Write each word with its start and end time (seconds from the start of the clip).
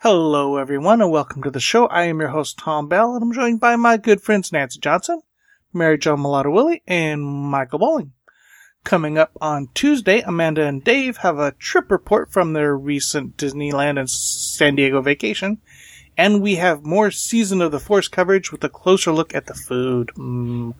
Hello, 0.00 0.58
everyone, 0.58 1.00
and 1.00 1.10
welcome 1.10 1.42
to 1.42 1.50
the 1.50 1.60
show. 1.60 1.86
I 1.86 2.02
am 2.02 2.20
your 2.20 2.28
host, 2.28 2.58
Tom 2.58 2.88
Bell, 2.88 3.14
and 3.14 3.22
I'm 3.22 3.32
joined 3.32 3.58
by 3.58 3.76
my 3.76 3.96
good 3.96 4.20
friends 4.20 4.52
Nancy 4.52 4.78
Johnson, 4.78 5.22
Mary 5.72 5.96
Jo 5.96 6.18
Mulatto 6.18 6.50
Willie, 6.50 6.82
and 6.86 7.24
Michael 7.24 7.78
Bowling. 7.78 8.12
Coming 8.84 9.16
up 9.16 9.30
on 9.40 9.70
Tuesday, 9.72 10.20
Amanda 10.20 10.66
and 10.66 10.84
Dave 10.84 11.16
have 11.18 11.38
a 11.38 11.52
trip 11.52 11.90
report 11.90 12.30
from 12.30 12.52
their 12.52 12.76
recent 12.76 13.38
Disneyland 13.38 13.98
and 13.98 14.10
San 14.10 14.74
Diego 14.74 15.00
vacation, 15.00 15.62
and 16.16 16.42
we 16.42 16.56
have 16.56 16.84
more 16.84 17.10
Season 17.10 17.62
of 17.62 17.72
the 17.72 17.80
Force 17.80 18.08
coverage 18.08 18.52
with 18.52 18.62
a 18.64 18.68
closer 18.68 19.12
look 19.12 19.34
at 19.34 19.46
the 19.46 19.54
food. 19.54 20.10
Mm. 20.16 20.74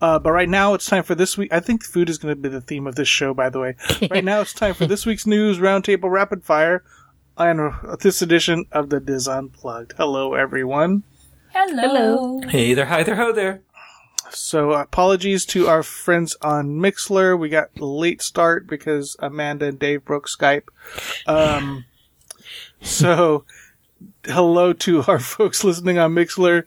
Uh, 0.00 0.18
but 0.18 0.32
right 0.32 0.48
now, 0.48 0.74
it's 0.74 0.86
time 0.86 1.04
for 1.04 1.14
this 1.14 1.38
week. 1.38 1.52
I 1.52 1.60
think 1.60 1.84
food 1.84 2.10
is 2.10 2.18
going 2.18 2.34
to 2.34 2.40
be 2.40 2.48
the 2.48 2.60
theme 2.60 2.86
of 2.86 2.96
this 2.96 3.08
show, 3.08 3.32
by 3.32 3.48
the 3.48 3.60
way. 3.60 3.76
right 4.10 4.24
now, 4.24 4.40
it's 4.40 4.52
time 4.52 4.74
for 4.74 4.86
this 4.86 5.06
week's 5.06 5.26
news 5.26 5.58
roundtable 5.58 6.10
rapid 6.10 6.44
fire 6.44 6.82
on 7.36 7.96
this 8.00 8.22
edition 8.22 8.66
of 8.72 8.90
the 8.90 9.00
Dis 9.00 9.28
Unplugged. 9.28 9.94
Hello, 9.96 10.34
everyone. 10.34 11.04
Hello. 11.52 12.40
Hey 12.48 12.72
there, 12.74 12.86
hi 12.86 13.02
there, 13.02 13.16
ho 13.16 13.32
there. 13.32 13.62
So 14.30 14.72
apologies 14.72 15.44
to 15.46 15.68
our 15.68 15.82
friends 15.82 16.36
on 16.40 16.78
Mixlr. 16.78 17.38
We 17.38 17.50
got 17.50 17.68
a 17.78 17.84
late 17.84 18.22
start 18.22 18.66
because 18.66 19.16
Amanda 19.18 19.66
and 19.66 19.78
Dave 19.78 20.04
broke 20.04 20.26
Skype. 20.26 20.68
Um, 21.26 21.84
so 22.80 23.44
hello 24.24 24.72
to 24.72 25.02
our 25.04 25.18
folks 25.20 25.64
listening 25.64 25.98
on 25.98 26.14
Mixlr. 26.14 26.64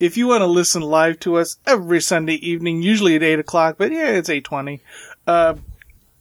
If 0.00 0.16
you 0.16 0.28
want 0.28 0.42
to 0.42 0.46
listen 0.46 0.82
live 0.82 1.18
to 1.20 1.36
us 1.36 1.58
every 1.66 2.00
Sunday 2.00 2.34
evening, 2.34 2.82
usually 2.82 3.16
at 3.16 3.22
eight 3.22 3.38
o'clock, 3.38 3.76
but 3.78 3.90
yeah, 3.92 4.10
it's 4.10 4.28
eight 4.28 4.44
twenty. 4.44 4.80
Uh, 5.26 5.56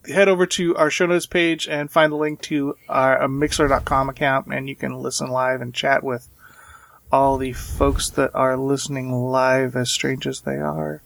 head 0.08 0.28
over 0.28 0.46
to 0.46 0.76
our 0.76 0.90
show 0.90 1.06
notes 1.06 1.26
page 1.26 1.68
and 1.68 1.92
find 1.92 2.12
the 2.12 2.18
link 2.18 2.42
to 2.42 2.76
our 2.90 3.22
uh, 3.22 3.28
Mixlr.com 3.28 4.10
account, 4.10 4.48
and 4.48 4.68
you 4.70 4.76
can 4.76 4.96
listen 4.96 5.30
live 5.30 5.62
and 5.62 5.74
chat 5.74 6.04
with 6.04 6.30
all 7.12 7.38
the 7.38 7.54
folks 7.54 8.10
that 8.10 8.32
are 8.34 8.58
listening 8.58 9.12
live, 9.12 9.76
as 9.76 9.92
strange 9.92 10.28
as 10.28 10.42
they 10.42 10.58
are. 10.58 11.02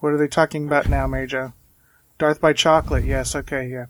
What 0.00 0.12
are 0.12 0.18
they 0.18 0.28
talking 0.28 0.66
about 0.66 0.88
now, 0.88 1.06
Mary 1.06 1.26
Jo? 1.26 1.52
Darth 2.18 2.40
by 2.40 2.52
Chocolate. 2.52 3.04
Yes. 3.04 3.34
Okay. 3.34 3.68
Yeah. 3.68 3.86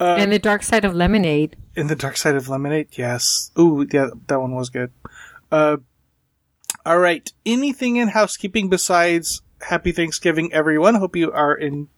Uh, 0.00 0.16
and 0.18 0.30
the 0.32 0.38
Dark 0.38 0.62
Side 0.62 0.84
of 0.84 0.94
Lemonade. 0.94 1.56
In 1.74 1.86
the 1.86 1.96
Dark 1.96 2.16
Side 2.16 2.34
of 2.34 2.48
Lemonade. 2.48 2.88
Yes. 2.92 3.50
Ooh, 3.58 3.86
yeah, 3.90 4.08
that 4.26 4.40
one 4.40 4.54
was 4.54 4.70
good. 4.70 4.90
Uh, 5.50 5.78
all 6.84 6.98
right. 6.98 7.32
Anything 7.44 7.96
in 7.96 8.08
housekeeping 8.08 8.68
besides 8.68 9.42
Happy 9.62 9.92
Thanksgiving, 9.92 10.52
everyone? 10.52 10.96
Hope 10.96 11.16
you 11.16 11.32
are 11.32 11.54
in. 11.54 11.88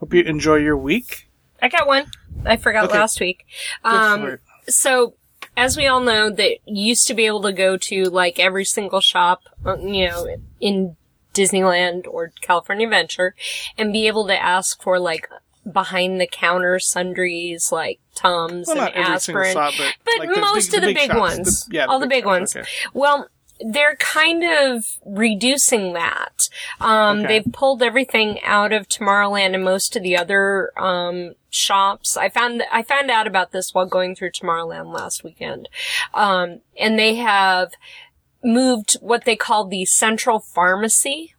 Hope 0.00 0.14
you 0.14 0.22
enjoy 0.22 0.56
your 0.56 0.76
week. 0.76 1.28
I 1.60 1.68
got 1.68 1.86
one. 1.86 2.06
I 2.44 2.56
forgot 2.56 2.84
Okay. 2.86 2.98
last 2.98 3.20
week. 3.20 3.44
Go 3.84 3.90
for 3.90 3.96
Um, 3.96 4.26
it. 4.26 4.40
so 4.68 5.14
as 5.56 5.76
we 5.76 5.86
all 5.86 6.00
know, 6.00 6.30
that 6.30 6.58
used 6.64 7.06
to 7.08 7.14
be 7.14 7.26
able 7.26 7.42
to 7.42 7.52
go 7.52 7.76
to 7.76 8.04
like 8.04 8.38
every 8.40 8.64
single 8.64 9.00
shop, 9.00 9.42
uh, 9.64 9.76
you 9.78 10.08
know, 10.08 10.26
in 10.58 10.96
Disneyland 11.34 12.06
or 12.08 12.32
California 12.40 12.86
Adventure, 12.86 13.34
and 13.78 13.92
be 13.92 14.06
able 14.06 14.26
to 14.26 14.42
ask 14.42 14.82
for 14.82 14.98
like 14.98 15.28
behind 15.70 16.20
the 16.20 16.26
counter 16.26 16.78
sundries 16.78 17.70
like 17.70 18.00
Tums 18.14 18.66
Well, 18.68 18.76
and 18.76 18.94
not 18.94 18.94
every 18.94 19.20
single 19.20 19.42
aspirin. 19.44 19.74
but, 19.78 19.94
But 20.04 20.18
like 20.26 20.34
the 20.34 20.40
most 20.40 20.70
big, 20.72 20.82
of 20.82 20.86
the 20.88 20.94
big 20.94 21.06
shops. 21.10 21.18
ones. 21.20 21.64
The- 21.66 21.74
yeah, 21.76 21.84
All 21.86 21.98
the 22.00 22.06
big 22.06 22.24
shops, 22.24 22.26
ones. 22.26 22.56
okay. 22.56 22.68
Well, 22.92 23.28
they're 23.64 23.94
kind 23.96 24.42
of 24.42 24.84
reducing 25.06 25.92
that. 25.92 26.48
Um, 26.80 27.20
Okay. 27.20 27.28
they've 27.40 27.52
pulled 27.52 27.80
everything 27.82 28.40
out 28.42 28.72
of 28.72 28.88
Tomorrowland 28.88 29.54
and 29.54 29.62
most 29.62 29.94
of 29.94 30.02
the 30.02 30.16
other, 30.16 30.72
um, 30.76 31.34
shops. 31.48 32.16
I 32.16 32.28
found, 32.28 32.64
I 32.72 32.82
found 32.82 33.08
out 33.10 33.28
about 33.28 33.52
this 33.52 33.72
while 33.72 33.86
going 33.86 34.16
through 34.16 34.32
Tomorrowland 34.32 34.92
last 34.92 35.22
weekend. 35.22 35.68
Um, 36.12 36.62
and 36.76 36.98
they 36.98 37.14
have 37.16 37.74
moved 38.42 38.94
what 38.94 39.24
they 39.26 39.36
call 39.36 39.66
the 39.66 39.84
central 39.84 40.40
pharmacy 40.40 41.34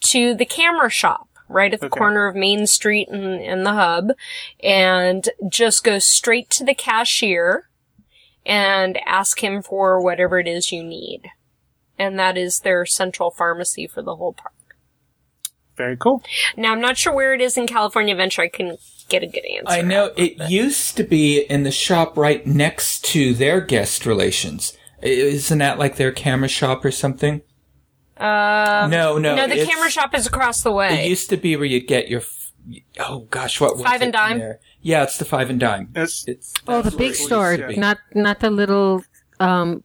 to 0.00 0.34
the 0.34 0.44
camera 0.44 0.90
shop. 0.90 1.28
Right 1.52 1.74
at 1.74 1.80
the 1.80 1.86
Okay. 1.86 1.98
corner 1.98 2.28
of 2.28 2.36
Main 2.36 2.68
Street 2.68 3.08
and, 3.08 3.42
and 3.42 3.66
the 3.66 3.72
hub, 3.72 4.12
and 4.62 5.28
just 5.48 5.82
go 5.82 5.98
straight 5.98 6.48
to 6.50 6.64
the 6.64 6.74
cashier, 6.74 7.68
and 8.46 8.98
ask 9.04 9.42
him 9.42 9.60
for 9.60 10.00
whatever 10.00 10.38
it 10.38 10.46
is 10.46 10.70
you 10.70 10.84
need. 10.84 11.22
And 11.98 12.18
that 12.20 12.38
is 12.38 12.60
their 12.60 12.86
central 12.86 13.32
pharmacy 13.32 13.88
for 13.88 14.00
the 14.00 14.14
whole 14.14 14.32
park. 14.32 14.54
Very 15.76 15.96
cool. 15.96 16.22
Now, 16.56 16.72
I'm 16.72 16.80
not 16.80 16.96
sure 16.96 17.12
where 17.12 17.34
it 17.34 17.40
is 17.40 17.56
in 17.56 17.66
California 17.66 18.14
Adventure. 18.14 18.42
I 18.42 18.48
couldn't 18.48 18.80
get 19.08 19.22
a 19.22 19.26
good 19.26 19.44
answer. 19.44 19.72
I 19.72 19.82
know 19.82 20.04
out 20.04 20.12
of 20.12 20.18
it 20.18 20.50
used 20.50 20.96
to 20.98 21.02
be 21.02 21.40
in 21.40 21.64
the 21.64 21.72
shop 21.72 22.16
right 22.16 22.46
next 22.46 23.04
to 23.06 23.34
their 23.34 23.60
guest 23.60 24.06
relations. 24.06 24.76
Isn't 25.02 25.58
that 25.58 25.78
like 25.78 25.96
their 25.96 26.12
camera 26.12 26.48
shop 26.48 26.84
or 26.84 26.90
something? 26.90 27.42
Uh, 28.20 28.86
no, 28.90 29.16
no. 29.18 29.34
no, 29.34 29.46
the 29.48 29.64
camera 29.64 29.90
shop 29.90 30.14
is 30.14 30.26
across 30.26 30.62
the 30.62 30.70
way. 30.72 31.04
It 31.06 31.08
used 31.08 31.30
to 31.30 31.36
be 31.36 31.56
where 31.56 31.64
you 31.64 31.80
get 31.80 32.08
your. 32.08 32.22
Oh 32.98 33.20
gosh, 33.30 33.60
what 33.60 33.76
was 33.76 33.84
Five 33.84 34.02
it 34.02 34.04
and 34.04 34.12
dime? 34.12 34.38
there? 34.38 34.60
Yeah, 34.82 35.02
it's 35.04 35.16
the 35.16 35.24
five 35.24 35.48
and 35.48 35.58
dime. 35.58 35.90
It's, 35.96 36.28
It's 36.28 36.52
Oh, 36.68 36.82
the 36.82 36.90
big 36.90 37.14
store, 37.14 37.54
used 37.54 37.78
not 37.78 37.98
not 38.14 38.40
the 38.40 38.50
little 38.50 39.02
um, 39.40 39.82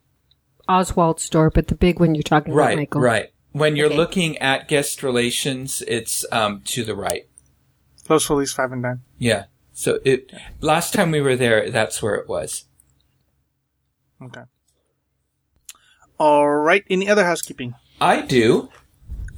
Oswald 0.67 1.21
store, 1.21 1.49
but 1.49 1.67
the 1.69 1.75
big 1.75 1.99
one 2.01 2.13
you're 2.15 2.23
talking 2.23 2.51
about, 2.53 2.59
right, 2.65 2.77
Michael. 2.77 2.99
right. 3.01 3.29
When 3.53 3.77
you're 3.77 3.85
Okay. 3.87 3.95
looking 3.95 4.37
at 4.39 4.67
guest 4.67 5.01
relations, 5.01 5.81
it's 5.87 6.25
um 6.33 6.61
to 6.65 6.83
the 6.83 6.95
right. 6.95 7.27
Los 8.09 8.25
Feliz 8.25 8.51
Five 8.51 8.73
and 8.73 8.83
Dime. 8.83 9.01
Yeah. 9.17 9.45
So 9.71 9.99
it 10.03 10.31
last 10.59 10.93
time 10.93 11.11
we 11.11 11.21
were 11.21 11.37
there, 11.37 11.69
that's 11.71 12.01
where 12.03 12.15
it 12.15 12.27
was. 12.27 12.65
Okay. 14.21 14.41
All 16.17 16.47
right. 16.49 16.83
Any 16.89 17.09
other 17.09 17.23
housekeeping? 17.25 17.75
I 18.01 18.21
do. 18.21 18.69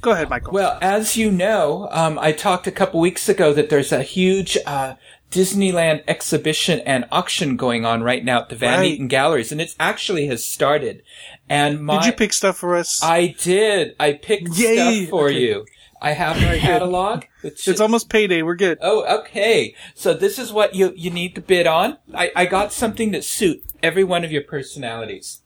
Go 0.00 0.12
ahead, 0.12 0.30
Michael. 0.30 0.52
Well, 0.52 0.78
as 0.80 1.16
you 1.16 1.30
know, 1.30 1.88
um, 1.90 2.18
I 2.20 2.32
talked 2.32 2.66
a 2.66 2.72
couple 2.72 3.00
weeks 3.00 3.28
ago 3.28 3.52
that 3.52 3.68
there's 3.68 3.90
a 3.90 4.02
huge 4.02 4.56
uh, 4.64 4.94
Disneyland 5.32 6.04
exhibition 6.06 6.80
and 6.80 7.04
auction 7.10 7.56
going 7.56 7.84
on 7.84 8.02
right 8.02 8.24
now 8.24 8.40
at 8.42 8.48
the 8.48 8.56
Van 8.56 8.78
Right. 8.80 8.90
Eaton 8.92 9.08
Galleries, 9.08 9.50
and 9.50 9.60
it 9.60 9.74
actually 9.80 10.26
has 10.28 10.44
started. 10.46 11.02
And 11.48 11.84
my, 11.84 11.98
Did 11.98 12.06
you 12.06 12.12
pick 12.12 12.32
stuff 12.32 12.58
for 12.58 12.76
us? 12.76 13.00
I 13.02 13.34
did. 13.40 13.96
I 13.98 14.12
picked 14.12 14.50
Yay! 14.56 15.02
stuff 15.04 15.10
for 15.10 15.26
Okay. 15.28 15.40
you. 15.40 15.66
I 16.00 16.12
have 16.12 16.36
my 16.40 16.58
catalog. 16.60 17.24
which 17.40 17.66
it's 17.66 17.80
almost 17.80 18.08
payday. 18.08 18.42
We're 18.42 18.54
good. 18.54 18.78
Oh, 18.80 19.18
okay. 19.20 19.74
So 19.96 20.14
this 20.14 20.38
is 20.38 20.52
what 20.52 20.76
you 20.76 20.92
you 20.96 21.10
need 21.10 21.34
to 21.34 21.40
bid 21.40 21.66
on. 21.66 21.98
I, 22.14 22.30
I 22.36 22.46
got 22.46 22.72
something 22.72 23.10
that 23.10 23.24
suit 23.24 23.64
every 23.82 24.04
one 24.04 24.24
of 24.24 24.30
your 24.30 24.42
personalities. 24.42 25.42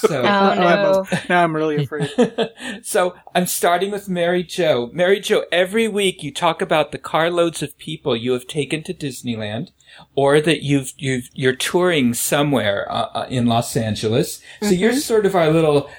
So 0.00 0.22
oh 0.22 0.54
no. 0.54 1.06
Now 1.28 1.44
I'm 1.44 1.54
really 1.54 1.84
afraid. 1.84 2.10
so 2.82 3.14
I'm 3.34 3.46
starting 3.46 3.90
with 3.90 4.08
Mary 4.08 4.42
Jo. 4.42 4.90
Mary 4.92 5.20
Jo, 5.20 5.44
every 5.52 5.88
week 5.88 6.22
you 6.22 6.32
talk 6.32 6.62
about 6.62 6.92
the 6.92 6.98
carloads 6.98 7.62
of 7.62 7.76
people 7.78 8.16
you 8.16 8.32
have 8.32 8.46
taken 8.46 8.82
to 8.84 8.94
Disneyland, 8.94 9.68
or 10.14 10.40
that 10.40 10.62
you've 10.62 10.92
you've 10.96 11.28
you're 11.34 11.56
touring 11.56 12.14
somewhere 12.14 12.90
uh, 12.90 13.08
uh, 13.14 13.26
in 13.28 13.46
Los 13.46 13.76
Angeles. 13.76 14.42
So 14.62 14.70
you're 14.70 14.94
sort 14.94 15.26
of 15.26 15.34
our 15.34 15.50
little 15.50 15.90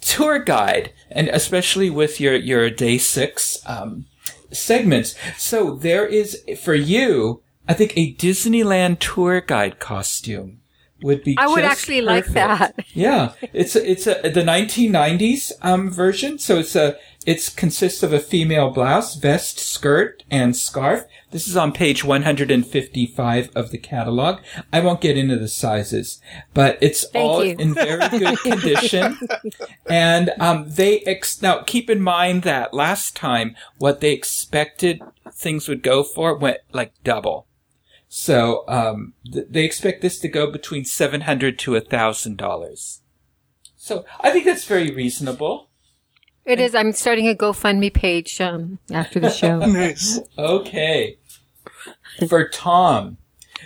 tour 0.00 0.38
guide, 0.38 0.92
and 1.10 1.28
especially 1.28 1.90
with 1.90 2.20
your 2.20 2.36
your 2.36 2.70
day 2.70 2.98
six 2.98 3.58
um, 3.66 4.06
segments. 4.52 5.14
So 5.36 5.74
there 5.74 6.06
is 6.06 6.42
for 6.60 6.74
you, 6.74 7.42
I 7.66 7.74
think, 7.74 7.96
a 7.96 8.14
Disneyland 8.14 8.98
tour 8.98 9.40
guide 9.40 9.78
costume 9.78 10.60
would 11.02 11.22
be. 11.24 11.36
I 11.38 11.46
would 11.46 11.64
actually 11.64 12.00
like 12.02 12.26
that. 12.28 12.74
Yeah, 12.94 13.32
it's 13.52 13.76
a, 13.76 13.88
it's 13.90 14.06
a 14.06 14.14
the 14.22 14.42
1990s 14.42 15.52
um, 15.62 15.90
version, 15.90 16.38
so 16.38 16.58
it's 16.58 16.74
a 16.74 16.96
It 17.26 17.52
consists 17.56 18.02
of 18.02 18.12
a 18.12 18.18
female 18.20 18.70
blouse, 18.70 19.14
vest, 19.16 19.58
skirt, 19.58 20.24
and 20.30 20.56
scarf. 20.56 21.04
This 21.30 21.46
is 21.46 21.56
on 21.56 21.72
page 21.72 22.02
155 22.04 23.50
of 23.54 23.70
the 23.70 23.78
catalog. 23.78 24.40
I 24.72 24.80
won't 24.80 25.00
get 25.02 25.18
into 25.18 25.36
the 25.36 25.48
sizes, 25.48 26.20
but 26.54 26.78
it's 26.80 27.04
Thank 27.10 27.24
all 27.24 27.44
you. 27.44 27.54
in 27.58 27.74
very 27.74 28.08
good 28.08 28.38
condition. 28.42 29.18
And 29.86 30.30
um, 30.40 30.64
they 30.68 31.00
ex- 31.00 31.42
now 31.42 31.62
keep 31.62 31.90
in 31.90 32.00
mind 32.00 32.42
that 32.44 32.72
last 32.72 33.14
time 33.14 33.54
what 33.76 34.00
they 34.00 34.12
expected 34.12 35.02
things 35.32 35.68
would 35.68 35.82
go 35.82 36.02
for 36.02 36.34
went 36.36 36.58
like 36.72 36.92
double. 37.04 37.46
So 38.08 38.64
um, 38.68 39.12
th- 39.30 39.46
they 39.50 39.64
expect 39.64 40.00
this 40.02 40.18
to 40.20 40.28
go 40.28 40.50
between 40.50 40.84
seven 40.84 41.22
hundred 41.22 41.58
to 41.60 41.76
a 41.76 41.80
thousand 41.80 42.36
dollars. 42.38 43.00
So 43.76 44.04
I 44.20 44.30
think 44.30 44.44
that's 44.44 44.64
very 44.64 44.90
reasonable. 44.90 45.68
It 46.44 46.58
is. 46.60 46.74
I'm 46.74 46.92
starting 46.92 47.28
a 47.28 47.34
GoFundMe 47.34 47.92
page 47.92 48.40
um, 48.40 48.78
after 48.90 49.20
the 49.20 49.30
show. 49.30 49.58
Nice. 49.66 50.18
Okay. 50.38 51.18
For 52.28 52.48
Tom, 52.48 53.18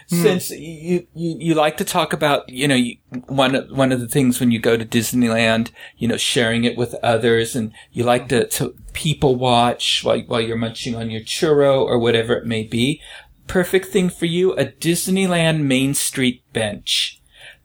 since 0.09 0.51
you, 0.51 1.07
you 1.15 1.37
you 1.39 1.55
like 1.55 1.77
to 1.79 1.85
talk 1.85 2.13
about 2.13 2.49
you 2.49 2.67
know 2.69 2.75
you, 2.75 2.97
one 3.27 3.55
of- 3.55 3.71
one 3.71 3.93
of 3.93 4.01
the 4.01 4.09
things 4.09 4.41
when 4.41 4.51
you 4.51 4.59
go 4.59 4.77
to 4.77 4.85
Disneyland, 4.85 5.71
you 5.97 6.09
know, 6.09 6.17
sharing 6.17 6.65
it 6.65 6.77
with 6.77 6.95
others, 7.03 7.55
and 7.57 7.73
you 7.93 8.03
like 8.05 8.29
to, 8.29 8.47
to 8.49 8.75
people 8.93 9.37
watch 9.37 10.03
while 10.05 10.21
while 10.23 10.41
you're 10.41 10.57
munching 10.57 10.95
on 10.97 11.11
your 11.11 11.23
churro 11.23 11.81
or 11.81 11.99
whatever 11.99 12.35
it 12.35 12.47
may 12.47 12.65
be. 12.65 13.01
Perfect 13.47 13.87
thing 13.87 14.09
for 14.09 14.27
you, 14.27 14.53
a 14.55 14.67
Disneyland 14.67 15.63
Main 15.63 15.95
Street 15.95 16.43
bench. 16.53 17.21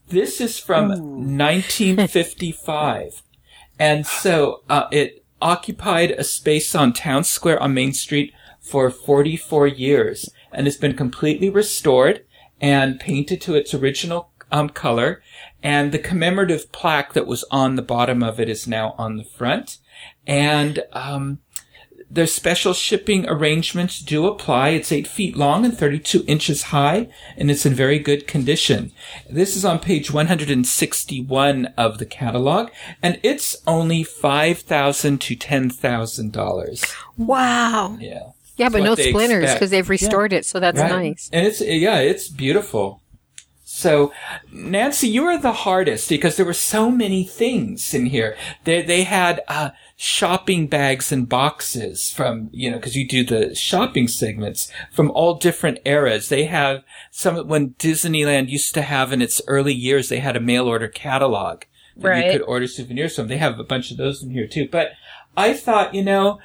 This 0.09 0.39
is 0.39 0.59
from 0.59 0.89
1955. 0.89 3.23
And 3.79 4.07
so 4.07 4.61
uh, 4.69 4.87
it 4.91 5.23
occupied 5.41 6.11
a 6.11 6.23
space 6.23 6.73
on 6.73 6.93
Town 6.93 7.23
Square 7.23 7.61
on 7.61 7.73
Main 7.73 7.93
Street 7.93 8.33
for 8.59 8.89
44 8.89 9.67
years 9.67 10.29
and 10.51 10.65
has 10.65 10.77
been 10.77 10.95
completely 10.95 11.49
restored 11.49 12.25
and 12.59 12.99
painted 12.99 13.41
to 13.41 13.55
its 13.55 13.73
original 13.73 14.31
um, 14.51 14.69
color. 14.69 15.21
And 15.61 15.91
the 15.91 15.99
commemorative 15.99 16.71
plaque 16.71 17.13
that 17.13 17.27
was 17.27 17.43
on 17.51 17.75
the 17.75 17.81
bottom 17.81 18.23
of 18.23 18.39
it 18.39 18.49
is 18.49 18.67
now 18.67 18.95
on 18.97 19.17
the 19.17 19.23
front. 19.23 19.77
And 20.25 20.83
um, 20.93 21.39
their 22.09 22.27
special 22.27 22.73
shipping 22.73 23.27
arrangements 23.27 23.99
do 23.99 24.27
apply. 24.27 24.69
It's 24.69 24.91
eight 24.91 25.07
feet 25.07 25.35
long 25.35 25.65
and 25.65 25.77
32 25.77 26.23
inches 26.27 26.63
high, 26.63 27.09
and 27.35 27.51
it's 27.51 27.65
in 27.65 27.73
very 27.73 27.99
good 27.99 28.27
condition. 28.27 28.91
This 29.29 29.55
is 29.55 29.65
on 29.65 29.79
page 29.79 30.11
161 30.11 31.65
of 31.77 31.97
the 31.97 32.05
catalog, 32.05 32.69
and 33.03 33.19
it's 33.23 33.57
only 33.67 34.03
5,000 34.03 35.19
to 35.21 35.35
$10,000. 35.35 36.95
Wow. 37.17 37.97
Yeah. 37.99 38.19
Yeah, 38.55 38.69
but 38.69 38.81
no 38.83 38.95
splinters 38.95 39.53
because 39.53 39.69
they've 39.69 39.87
restored 39.87 40.33
it, 40.33 40.45
so 40.45 40.59
that's 40.59 40.79
Right. 40.79 40.89
nice. 40.89 41.29
And 41.31 41.45
it's, 41.45 41.61
yeah, 41.61 41.99
it's 41.99 42.27
beautiful. 42.27 43.01
So, 43.77 44.11
Nancy, 44.51 45.07
you 45.07 45.23
were 45.23 45.37
the 45.37 45.51
hardest 45.51 46.09
because 46.09 46.35
there 46.35 46.47
were 46.47 46.53
so 46.53 46.89
many 46.89 47.23
things 47.23 47.93
in 47.93 48.07
here. 48.07 48.35
They, 48.63 48.81
they 48.81 49.03
had, 49.03 49.41
uh, 49.47 49.69
shopping 49.95 50.65
bags 50.65 51.11
and 51.11 51.29
boxes 51.29 52.09
from, 52.11 52.49
you 52.51 52.71
know, 52.71 52.79
cause 52.79 52.95
you 52.95 53.07
do 53.07 53.23
the 53.23 53.53
shopping 53.53 54.07
segments 54.07 54.71
from 54.91 55.11
all 55.11 55.35
different 55.35 55.77
eras. 55.85 56.29
They 56.29 56.45
have 56.45 56.83
some, 57.11 57.47
when 57.47 57.75
Disneyland 57.75 58.49
used 58.49 58.73
to 58.73 58.81
have 58.81 59.13
in 59.13 59.21
its 59.21 59.43
early 59.47 59.75
years, 59.75 60.09
they 60.09 60.21
had 60.21 60.35
a 60.35 60.41
mail 60.41 60.67
order 60.67 60.87
catalog 60.87 61.61
that 61.97 62.09
Right. 62.09 62.25
you 62.25 62.31
could 62.31 62.47
order 62.47 62.65
souvenirs 62.65 63.15
from. 63.15 63.27
They 63.27 63.37
have 63.37 63.59
a 63.59 63.63
bunch 63.63 63.91
of 63.91 63.97
those 63.97 64.23
in 64.23 64.31
here 64.31 64.47
too. 64.47 64.67
But 64.71 64.93
I 65.35 65.53
thought, 65.53 65.93
you 65.93 66.03
know, 66.03 66.39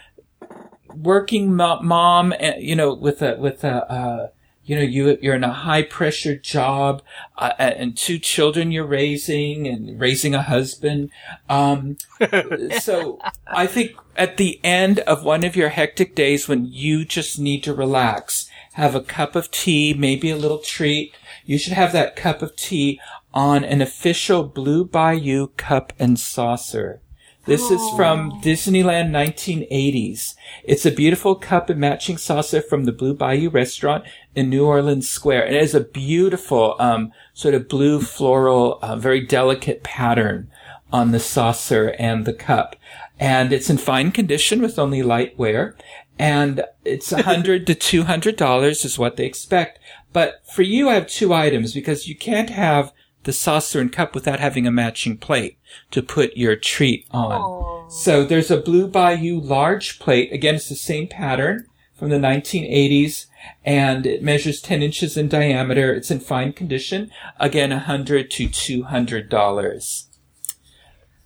working 0.94 1.55
mom, 1.55 2.32
uh, 2.32 2.52
you 2.58 2.76
know, 2.76 2.93
with 2.93 3.23
a 3.23 3.37
with 3.38 3.64
a 3.64 3.90
uh, 3.90 4.28
you 4.64 4.76
know 4.76 4.82
you 4.82 5.19
you're 5.20 5.35
in 5.35 5.44
a 5.44 5.53
high 5.53 5.82
pressure 5.82 6.37
job 6.37 7.03
uh, 7.38 7.53
and 7.59 7.97
two 7.97 8.19
children 8.19 8.70
you're 8.70 8.87
raising 8.87 9.67
and 9.67 9.99
raising 10.00 10.35
a 10.35 10.43
husband. 10.43 11.11
Um, 11.49 11.97
so 12.81 13.19
I 13.47 13.67
think 13.67 13.93
at 14.17 14.37
the 14.37 14.61
end 14.62 15.00
of 15.00 15.25
one 15.25 15.44
of 15.44 15.56
your 15.56 15.70
hectic 15.70 16.14
days 16.14 16.49
when 16.49 16.67
you 16.67 17.05
just 17.05 17.38
need 17.38 17.64
to 17.64 17.75
relax, 17.75 18.49
have 18.75 18.94
a 18.94 19.00
cup 19.00 19.35
of 19.35 19.50
tea, 19.50 19.94
maybe 19.94 20.31
a 20.31 20.37
little 20.37 20.59
treat. 20.59 21.14
You 21.44 21.59
should 21.59 21.73
have 21.73 21.93
that 21.93 22.14
cup 22.14 22.41
of 22.41 22.55
tea 22.56 23.00
on 23.35 23.64
an 23.64 23.81
official 23.81 24.44
Blue 24.44 24.85
Bayou 24.85 25.49
cup 25.56 25.93
and 25.99 26.19
saucer. 26.19 27.00
This 27.44 27.73
is 27.73 27.83
from 27.97 28.41
Disneyland 28.41 29.11
1980s. 29.11 30.37
It's 30.62 30.87
a 30.87 30.93
beautiful 30.93 31.35
cup 31.35 31.69
and 31.71 31.81
matching 31.81 32.17
saucer 32.17 32.62
from 32.62 32.85
the 32.85 32.93
Blue 32.93 33.15
Bayou 33.15 33.50
restaurant 33.50 34.05
in 34.37 34.49
New 34.49 34.65
Orleans 34.65 35.09
Square. 35.09 35.47
And 35.47 35.56
it 35.56 35.61
has 35.61 35.75
a 35.75 35.81
beautiful, 35.81 36.77
um, 36.79 37.11
sort 37.35 37.55
of 37.55 37.69
blue 37.69 38.00
floral, 38.00 38.79
uh, 38.81 38.94
very 38.94 39.27
delicate 39.27 39.83
pattern 39.83 40.53
on 40.93 41.11
the 41.11 41.19
saucer 41.19 41.97
and 41.99 42.27
the 42.27 42.33
cup. 42.33 42.77
And 43.19 43.53
it's 43.53 43.69
in 43.69 43.79
fine 43.79 44.12
condition 44.12 44.62
with 44.62 44.79
only 44.79 45.03
light 45.03 45.37
wear. 45.37 45.77
And 46.21 46.65
it's 46.85 47.11
a 47.11 47.23
hundred 47.25 47.67
to 47.67 47.75
two 47.75 48.05
hundred 48.05 48.37
dollars 48.37 48.85
is 48.85 49.00
what 49.00 49.17
they 49.17 49.27
expect. 49.27 49.81
But 50.12 50.47
for 50.47 50.62
you, 50.62 50.88
I 50.88 50.95
have 50.95 51.09
two 51.09 51.35
items 51.35 51.75
because 51.75 52.06
you 52.06 52.15
can't 52.15 52.50
have 52.50 52.93
the 53.25 53.33
saucer 53.33 53.81
and 53.81 53.93
cup 53.93 54.15
without 54.15 54.41
having 54.41 54.67
a 54.67 54.71
matching 54.73 55.17
plate 55.17 55.59
to 55.91 56.03
put 56.03 56.37
your 56.37 56.57
treat 56.57 57.07
on. 57.11 57.91
So 57.91 58.25
there's 58.25 58.51
a 58.51 58.61
Blue 58.61 58.89
Bayou 58.89 59.41
large 59.41 59.99
plate. 59.99 60.33
Again, 60.33 60.57
it's 60.57 60.69
the 60.69 60.75
same 60.75 61.09
pattern 61.09 61.67
from 61.95 62.11
the 62.11 62.17
1980s 62.17 63.27
and 63.65 64.07
it 64.07 64.23
measures 64.23 64.61
10 64.61 64.83
inches 64.83 65.17
in 65.17 65.29
diameter. 65.29 65.95
It's 65.95 66.11
in 66.11 66.21
fine 66.21 66.53
condition. 66.53 67.11
Again, 67.39 67.73
a 67.73 67.79
hundred 67.79 68.31
to 68.33 68.49
two 68.49 68.85
hundred 68.85 69.29
dollars. 69.29 70.09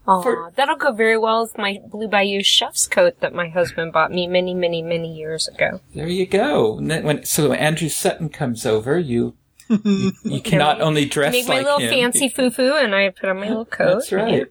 Aw, 0.06 0.22
For- 0.22 0.52
that'll 0.56 0.76
go 0.76 0.92
very 0.92 1.18
well 1.18 1.42
with 1.42 1.58
my 1.58 1.78
Blue 1.90 2.08
Bayou 2.08 2.42
chef's 2.42 2.86
coat 2.86 3.20
that 3.20 3.34
my 3.34 3.48
husband 3.48 3.92
bought 3.92 4.12
me 4.12 4.26
many, 4.26 4.54
many, 4.54 4.82
many 4.82 5.12
years 5.12 5.48
ago. 5.48 5.80
There 5.94 6.08
you 6.08 6.26
go. 6.26 6.74
When, 6.80 7.24
so 7.24 7.48
when 7.48 7.58
Andrew 7.58 7.88
Sutton 7.88 8.28
comes 8.28 8.64
over, 8.64 8.98
you, 8.98 9.34
you, 9.68 10.12
you 10.22 10.40
can 10.44 10.58
not 10.58 10.80
only 10.80 11.04
dress 11.04 11.32
Make 11.32 11.48
my 11.48 11.56
like 11.56 11.64
little 11.64 11.80
him. 11.80 11.90
fancy 11.90 12.28
foo-foo 12.28 12.74
and 12.76 12.94
I 12.94 13.10
put 13.10 13.28
on 13.28 13.40
my 13.40 13.48
little 13.48 13.64
coat. 13.64 13.94
That's 13.94 14.12
right. 14.12 14.46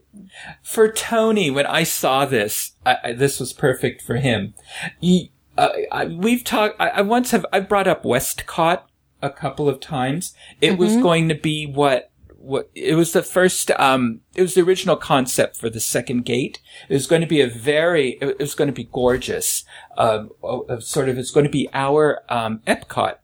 For 0.63 0.91
Tony, 0.91 1.49
when 1.49 1.65
I 1.65 1.83
saw 1.83 2.25
this, 2.25 2.73
I, 2.85 2.97
I, 3.03 3.13
this 3.13 3.39
was 3.39 3.53
perfect 3.53 4.01
for 4.01 4.15
him. 4.15 4.53
He, 4.99 5.31
uh, 5.57 5.69
I, 5.91 6.05
we've 6.05 6.43
talked. 6.43 6.79
I, 6.79 6.89
I 6.89 7.01
once 7.01 7.31
have. 7.31 7.45
I 7.53 7.59
brought 7.61 7.87
up 7.87 8.03
WestCOT 8.03 8.81
a 9.21 9.29
couple 9.29 9.69
of 9.69 9.79
times. 9.79 10.33
It 10.61 10.77
was 10.77 10.97
going 10.97 11.29
to 11.29 11.35
be 11.35 11.65
what. 11.65 12.11
What 12.37 12.69
it 12.75 12.93
was 12.93 13.13
the 13.13 13.23
first. 13.23 13.71
Um, 13.71 14.21
it 14.35 14.43
was 14.43 14.53
the 14.53 14.61
original 14.61 14.95
concept 14.97 15.57
for 15.57 15.67
the 15.67 15.79
second 15.79 16.25
gate. 16.25 16.61
It 16.89 16.93
was 16.93 17.07
going 17.07 17.21
to 17.21 17.27
be 17.27 17.41
a 17.41 17.47
very. 17.47 18.19
It 18.21 18.37
was 18.37 18.53
going 18.53 18.67
to 18.67 18.73
be 18.73 18.87
gorgeous. 18.91 19.63
Um, 19.97 20.29
uh, 20.43 20.79
sort 20.79 21.09
of. 21.09 21.17
It's 21.17 21.31
going 21.31 21.45
to 21.45 21.51
be 21.51 21.69
our 21.73 22.21
um, 22.29 22.61
Epcot 22.67 23.15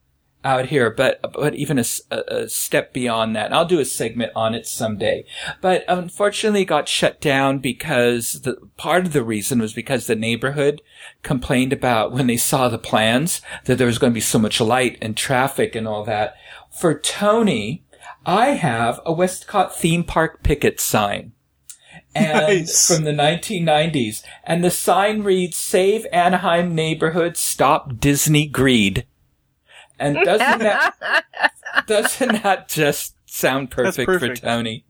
out 0.43 0.67
here, 0.67 0.89
but 0.89 1.19
but 1.33 1.55
even 1.55 1.77
a 1.77 1.83
step 2.49 2.93
beyond 2.93 3.35
that. 3.35 3.47
And 3.47 3.55
I'll 3.55 3.65
do 3.65 3.79
a 3.79 3.85
segment 3.85 4.31
on 4.35 4.55
it 4.55 4.65
someday. 4.65 5.25
But 5.61 5.83
unfortunately, 5.87 6.61
it 6.61 6.65
got 6.65 6.87
shut 6.87 7.21
down 7.21 7.59
because 7.59 8.41
the 8.41 8.57
part 8.77 9.05
of 9.05 9.13
the 9.13 9.23
reason 9.23 9.59
was 9.59 9.73
because 9.73 10.07
the 10.07 10.15
neighborhood 10.15 10.81
complained 11.23 11.73
about 11.73 12.11
when 12.11 12.27
they 12.27 12.37
saw 12.37 12.69
the 12.69 12.77
plans 12.79 13.41
that 13.65 13.77
there 13.77 13.87
was 13.87 13.99
going 13.99 14.11
to 14.11 14.15
be 14.15 14.21
so 14.21 14.39
much 14.39 14.59
light 14.59 14.97
and 15.01 15.15
traffic 15.15 15.75
and 15.75 15.87
all 15.87 16.03
that. 16.05 16.35
For 16.71 16.97
Tony, 16.97 17.83
I 18.25 18.49
have 18.51 18.99
a 19.05 19.13
WestCOT 19.13 19.71
theme 19.71 20.03
park 20.03 20.43
picket 20.43 20.79
sign. 20.79 21.33
And 22.13 22.47
Nice. 22.47 22.87
from 22.87 23.05
the 23.05 23.11
1990s. 23.11 24.21
And 24.43 24.63
the 24.63 24.71
sign 24.71 25.23
reads, 25.23 25.55
Save 25.55 26.05
Anaheim 26.11 26.75
neighborhood, 26.75 27.37
stop 27.37 27.99
Disney 27.99 28.47
greed. 28.47 29.05
And 30.01 30.15
doesn't 30.25 30.59
that, 30.59 31.23
doesn't 31.87 32.43
that 32.43 32.67
just 32.67 33.15
sound 33.29 33.71
perfect, 33.71 34.07
perfect. 34.07 34.39
for 34.39 34.45
Tony? 34.45 34.83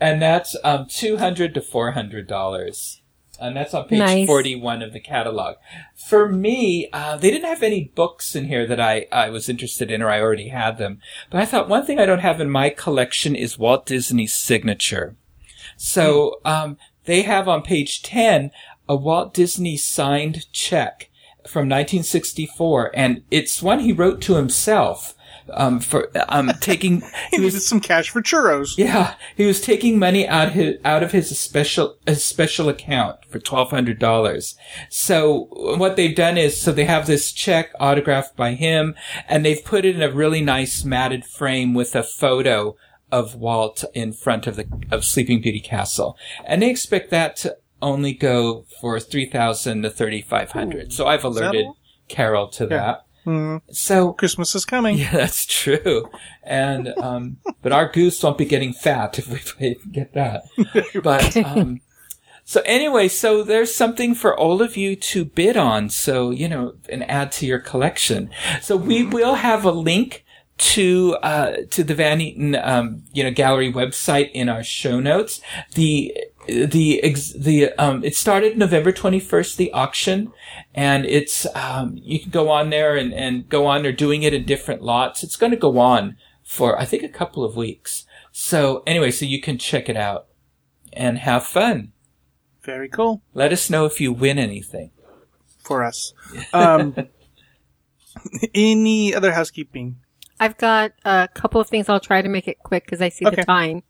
And 0.00 0.20
that's, 0.20 0.56
um, 0.64 0.86
200 0.88 1.54
to 1.54 1.60
$400. 1.60 3.00
And 3.40 3.56
that's 3.56 3.72
on 3.72 3.84
page 3.86 4.00
Nice. 4.00 4.26
41 4.26 4.82
of 4.82 4.92
the 4.92 5.00
catalog. 5.00 5.56
For 5.94 6.28
me, 6.28 6.88
uh, 6.92 7.16
they 7.16 7.30
didn't 7.30 7.48
have 7.48 7.62
any 7.62 7.84
books 7.94 8.34
in 8.34 8.46
here 8.46 8.66
that 8.66 8.80
I, 8.80 9.06
I 9.12 9.30
was 9.30 9.48
interested 9.48 9.92
in 9.92 10.02
or 10.02 10.10
I 10.10 10.20
already 10.20 10.48
had 10.48 10.76
them. 10.76 10.98
But 11.30 11.40
I 11.40 11.44
thought 11.44 11.68
one 11.68 11.86
thing 11.86 12.00
I 12.00 12.06
don't 12.06 12.18
have 12.18 12.40
in 12.40 12.50
my 12.50 12.68
collection 12.68 13.36
is 13.36 13.58
Walt 13.58 13.86
Disney's 13.86 14.34
signature. 14.34 15.16
So, 15.76 16.40
um, 16.44 16.76
they 17.04 17.22
have 17.22 17.48
on 17.48 17.62
page 17.62 18.02
10 18.02 18.50
a 18.88 18.96
Walt 18.96 19.34
Disney 19.34 19.76
signed 19.76 20.50
check. 20.52 21.10
From 21.46 21.68
1964, 21.68 22.90
and 22.94 23.22
it's 23.30 23.62
one 23.62 23.80
he 23.80 23.92
wrote 23.92 24.20
to 24.22 24.34
himself. 24.34 25.14
Um, 25.54 25.80
for 25.80 26.10
um, 26.28 26.52
taking 26.60 27.00
He 27.30 27.40
was 27.40 27.54
needed 27.54 27.62
some 27.62 27.80
cash 27.80 28.10
for 28.10 28.20
churros. 28.20 28.76
yeah, 28.76 29.14
he 29.34 29.46
was 29.46 29.62
taking 29.62 29.98
money 29.98 30.28
out 30.28 30.52
his 30.52 30.76
out 30.84 31.02
of 31.02 31.12
his 31.12 31.38
special 31.38 31.96
his 32.06 32.22
special 32.22 32.68
account 32.68 33.24
for 33.24 33.38
twelve 33.38 33.70
hundred 33.70 33.98
dollars. 33.98 34.56
So 34.90 35.48
what 35.50 35.96
they've 35.96 36.14
done 36.14 36.36
is, 36.36 36.60
so 36.60 36.70
they 36.70 36.84
have 36.84 37.06
this 37.06 37.32
check 37.32 37.70
autographed 37.80 38.36
by 38.36 38.52
him, 38.54 38.94
and 39.26 39.42
they've 39.42 39.64
put 39.64 39.86
it 39.86 39.96
in 39.96 40.02
a 40.02 40.12
really 40.12 40.42
nice 40.42 40.84
matted 40.84 41.24
frame 41.24 41.72
with 41.72 41.96
a 41.96 42.02
photo 42.02 42.76
of 43.10 43.34
Walt 43.34 43.84
in 43.94 44.12
front 44.12 44.46
of 44.46 44.56
the 44.56 44.68
of 44.90 45.02
Sleeping 45.02 45.40
Beauty 45.40 45.60
Castle, 45.60 46.18
and 46.44 46.60
they 46.60 46.68
expect 46.68 47.08
that 47.10 47.36
to 47.38 47.56
only 47.80 48.12
go 48.12 48.64
for 48.80 48.98
three 49.00 49.26
thousand 49.26 49.82
to 49.82 49.90
thirty 49.90 50.22
five 50.22 50.52
hundred. 50.52 50.92
So 50.92 51.06
I've 51.06 51.24
alerted? 51.24 51.66
Carol 52.08 52.48
to 52.48 52.66
that. 52.66 53.04
Hmm. 53.24 53.58
So 53.70 54.14
Christmas 54.14 54.54
is 54.54 54.64
coming. 54.64 54.96
yeah, 54.98 55.12
that's 55.12 55.44
true. 55.44 56.10
And 56.42 56.88
um, 56.98 57.36
but 57.62 57.72
our 57.72 57.90
goose 57.90 58.22
won't 58.22 58.38
be 58.38 58.46
getting 58.46 58.72
fat 58.72 59.18
if 59.18 59.58
we 59.58 59.76
get 59.92 60.14
that. 60.14 60.44
But 61.02 61.36
um, 61.36 61.80
so 62.44 62.62
anyway, 62.64 63.08
so 63.08 63.42
there's 63.42 63.74
something 63.74 64.14
for 64.14 64.34
all 64.34 64.62
of 64.62 64.76
you 64.76 64.96
to 64.96 65.26
bid 65.26 65.56
on. 65.56 65.90
So 65.90 66.30
you 66.30 66.48
know, 66.48 66.74
and 66.88 67.08
add 67.10 67.30
to 67.32 67.46
your 67.46 67.58
collection. 67.58 68.30
So 68.62 68.76
we 68.76 69.04
will 69.04 69.34
have 69.34 69.64
a 69.64 69.72
link 69.72 70.24
to 70.58 71.16
uh, 71.22 71.56
to 71.70 71.84
the 71.84 71.94
Van 71.94 72.20
Eaton 72.20 72.56
um, 72.56 73.04
you 73.12 73.22
know 73.22 73.30
gallery 73.30 73.72
website 73.72 74.30
in 74.32 74.48
our 74.48 74.62
show 74.62 75.00
notes. 75.00 75.40
The 75.74 76.16
the 76.48 77.00
ex- 77.04 77.32
the 77.34 77.72
um 77.74 78.02
it 78.04 78.16
started 78.16 78.56
November 78.56 78.90
21st 78.92 79.56
the 79.56 79.70
auction 79.72 80.32
and 80.74 81.04
it's 81.04 81.46
um 81.54 81.98
you 82.02 82.18
can 82.18 82.30
go 82.30 82.48
on 82.48 82.70
there 82.70 82.96
and 82.96 83.12
and 83.12 83.48
go 83.48 83.66
on 83.66 83.82
they're 83.82 83.92
doing 83.92 84.22
it 84.22 84.32
in 84.32 84.44
different 84.46 84.82
lots 84.82 85.22
it's 85.22 85.36
going 85.36 85.50
to 85.52 85.56
go 85.58 85.78
on 85.78 86.16
for 86.42 86.78
I 86.80 86.84
think 86.86 87.02
a 87.02 87.08
couple 87.08 87.44
of 87.44 87.54
weeks 87.56 88.06
so 88.32 88.82
anyway 88.86 89.10
so 89.10 89.26
you 89.26 89.40
can 89.40 89.58
check 89.58 89.88
it 89.88 89.96
out 89.96 90.26
and 90.92 91.18
have 91.18 91.44
fun 91.44 91.92
Very 92.62 92.88
cool 92.88 93.22
let 93.34 93.52
us 93.52 93.68
know 93.68 93.84
if 93.84 94.00
you 94.00 94.12
win 94.12 94.38
anything 94.38 94.90
for 95.62 95.84
us. 95.84 96.14
Um, 96.54 96.94
any 98.54 99.14
other 99.14 99.32
housekeeping? 99.32 99.96
I've 100.40 100.56
got 100.56 100.92
a 101.04 101.28
couple 101.34 101.60
of 101.60 101.68
things. 101.68 101.88
I'll 101.90 102.00
try 102.00 102.22
to 102.22 102.28
make 102.28 102.48
it 102.48 102.58
quick 102.60 102.84
because 102.86 103.02
I 103.02 103.10
see 103.10 103.26
Okay. 103.26 103.36
the 103.36 103.44
time. 103.44 103.82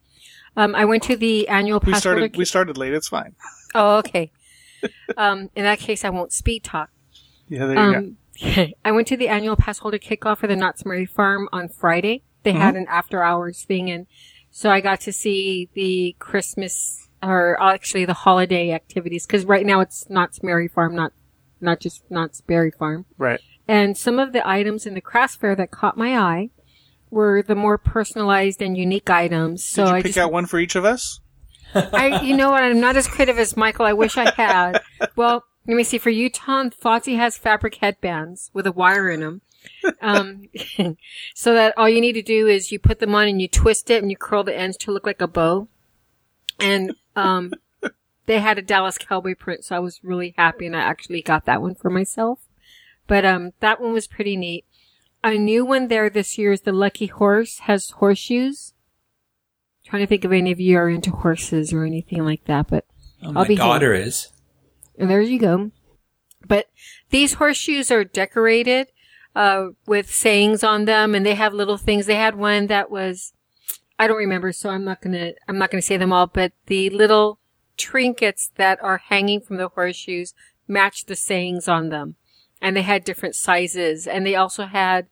Um, 0.59 0.75
I 0.75 0.87
went 0.87 1.05
to 1.05 1.17
the 1.17 1.47
annual 1.47 1.81
We 1.87 1.95
started. 1.95 2.37
We 2.37 2.45
started 2.45 2.77
late. 2.77 2.93
It's 2.93 3.09
fine. 3.09 3.37
Oh, 3.77 3.99
okay. 3.99 4.33
um, 5.17 5.51
in 5.55 5.63
that 5.63 5.79
case, 5.79 6.05
I 6.05 6.11
won't 6.11 6.33
speed 6.33 6.65
talk. 6.65 6.91
Yeah, 7.49 7.67
there 7.67 7.93
you 7.93 7.93
go. 7.93 8.63
Um, 8.67 8.73
I 8.85 8.91
went 8.91 9.07
to 9.07 9.17
the 9.17 9.29
annual 9.29 9.55
pass 9.55 9.79
holder 9.79 9.99
kickoff 9.99 10.39
for 10.39 10.49
the 10.49 10.57
Knott's 10.57 10.85
Merry 10.85 11.07
Farm 11.07 11.49
on 11.53 11.69
Friday. 11.69 12.25
They 12.43 12.53
had 12.53 12.75
an 12.77 12.87
after 12.89 13.23
hours 13.23 13.63
thing, 13.63 13.89
and 13.91 14.07
so 14.51 14.71
I 14.71 14.81
got 14.81 15.01
to 15.03 15.13
see 15.13 15.69
the 15.75 16.17
Christmas 16.19 17.09
or 17.23 17.61
actually 17.63 18.05
the 18.05 18.15
holiday 18.15 18.73
activities 18.73 19.27
because 19.27 19.45
right 19.45 19.67
now 19.67 19.81
it's 19.81 20.11
Knott's 20.11 20.43
Merry 20.43 20.67
Farm, 20.67 20.95
not 20.95 21.13
not 21.61 21.79
just 21.79 22.03
Knott's 22.11 22.41
Berry 22.41 22.73
Farm. 22.73 23.07
Right. 23.17 23.41
And 23.69 23.97
some 23.97 24.19
of 24.19 24.33
the 24.33 24.49
items 24.49 24.87
in 24.87 24.95
the 24.95 25.01
craft 25.01 25.41
fair 25.41 25.55
that 25.55 25.71
caught 25.71 25.97
my 25.97 26.19
eye 26.19 26.51
were 27.11 27.43
the 27.43 27.55
more 27.55 27.79
personalized 27.79 28.63
and 28.63 28.77
unique 28.77 29.11
items. 29.11 29.65
So 29.65 29.85
Did 29.85 29.91
you 29.91 29.97
I 29.97 30.03
pick 30.03 30.07
just 30.15 30.19
out 30.19 30.33
one 30.33 30.47
for 30.47 30.59
each 30.59 30.77
of 30.77 30.85
us? 30.85 31.21
I, 31.75 32.23
you 32.23 32.37
know 32.37 32.51
what? 32.51 32.63
I'm 32.63 32.81
not 32.81 32.97
as 32.97 33.07
creative 33.07 33.39
as 33.39 33.57
Michael. 33.57 33.87
I 33.87 33.93
wish 33.93 34.17
I 34.17 34.31
had. 34.31 34.81
Well, 35.17 35.45
let 35.67 35.77
me 35.77 35.85
see. 35.85 35.99
For 35.99 36.11
you, 36.11 36.31
Tom, 36.31 36.71
Foxy 36.71 37.17
has 37.17 37.37
fabric 37.37 37.77
headbands 37.77 38.51
with 38.55 38.67
a 38.67 38.73
wire 38.73 39.11
in 39.11 39.21
them. 39.21 39.43
Um, 40.01 40.49
so 41.35 41.55
that 41.55 41.77
all 41.77 41.89
you 41.89 42.01
need 42.01 42.15
to 42.15 42.23
do 42.23 42.47
is 42.47 42.73
you 42.73 42.79
put 42.79 43.01
them 43.01 43.15
on 43.15 43.29
and 43.29 43.41
you 43.43 43.49
twist 43.49 43.91
it 43.91 44.03
and 44.03 44.11
you 44.11 44.17
curl 44.17 44.45
the 44.45 44.57
ends 44.57 44.77
to 44.79 44.93
look 44.93 45.07
like 45.07 45.21
a 45.21 45.29
bow. 45.29 45.69
And, 46.59 46.95
um, 47.15 47.53
they 48.27 48.41
had 48.41 48.59
a 48.59 48.63
Dallas 48.63 48.99
Cowboy 48.99 49.35
print, 49.35 49.65
so 49.65 49.77
I 49.77 49.79
was 49.79 50.01
really 50.03 50.35
happy 50.37 50.67
and 50.67 50.77
I 50.77 50.81
actually 50.81 51.23
got 51.23 51.47
that 51.47 51.63
one 51.63 51.75
for 51.75 51.89
myself. 51.89 52.41
But, 53.07 53.25
um, 53.25 53.53
that 53.61 53.81
one 53.81 53.93
was 53.93 54.07
pretty 54.07 54.37
neat. 54.37 54.65
A 55.25 55.37
new 55.37 55.65
one 55.65 55.89
there 55.89 56.09
this 56.09 56.39
year 56.39 56.53
is 56.53 56.63
the 56.63 56.73
Lucky 56.73 57.07
Horse 57.07 57.61
has 57.61 57.91
horseshoes 57.91 58.73
trying 59.85 60.03
to 60.03 60.07
think 60.07 60.25
if 60.25 60.31
any 60.31 60.53
of 60.53 60.61
you 60.61 60.77
are 60.77 60.89
into 60.89 61.11
horses 61.11 61.73
or 61.73 61.85
anything 61.85 62.25
like 62.25 62.45
that, 62.45 62.69
but 62.69 62.85
oh, 63.23 63.29
I'll 63.29 63.33
my 63.33 63.49
be 63.49 63.57
daughter 63.57 63.95
is 63.95 64.29
and 64.99 65.09
there 65.09 65.23
you 65.23 65.39
go. 65.39 65.71
But 66.47 66.67
these 67.11 67.35
horseshoes 67.35 67.91
are 67.91 68.05
decorated 68.05 68.89
uh, 69.35 69.69
with 69.87 70.13
sayings 70.13 70.65
on 70.65 70.85
them, 70.85 71.15
and 71.15 71.25
they 71.25 71.35
have 71.35 71.55
little 71.55 71.79
things. 71.79 72.07
They 72.07 72.17
had 72.17 72.35
one 72.35 72.67
that 72.67 72.91
was 72.91 73.33
I 73.99 74.07
don't 74.07 74.17
remember, 74.17 74.53
so 74.53 74.71
I'm 74.71 74.85
not 74.85 75.01
gonna 75.01 75.33
I'm 75.47 75.59
not 75.59 75.71
gonna 75.71 75.83
say 75.83 75.97
them 75.97 76.13
all. 76.13 76.27
But 76.27 76.53
the 76.67 76.91
little 76.91 77.39
trinkets 77.77 78.51
that 78.57 78.83
are 78.83 78.99
hanging 78.99 79.41
from 79.41 79.57
the 79.57 79.69
horseshoes 79.69 80.35
match 80.67 81.07
the 81.07 81.17
sayings 81.17 81.69
on 81.69 81.89
them, 81.89 82.17
and 82.61 82.77
they 82.77 82.83
had 82.83 83.05
different 83.05 83.35
sizes, 83.35 84.07
and 84.07 84.27
they 84.27 84.35
also 84.35 84.67
had 84.67 85.07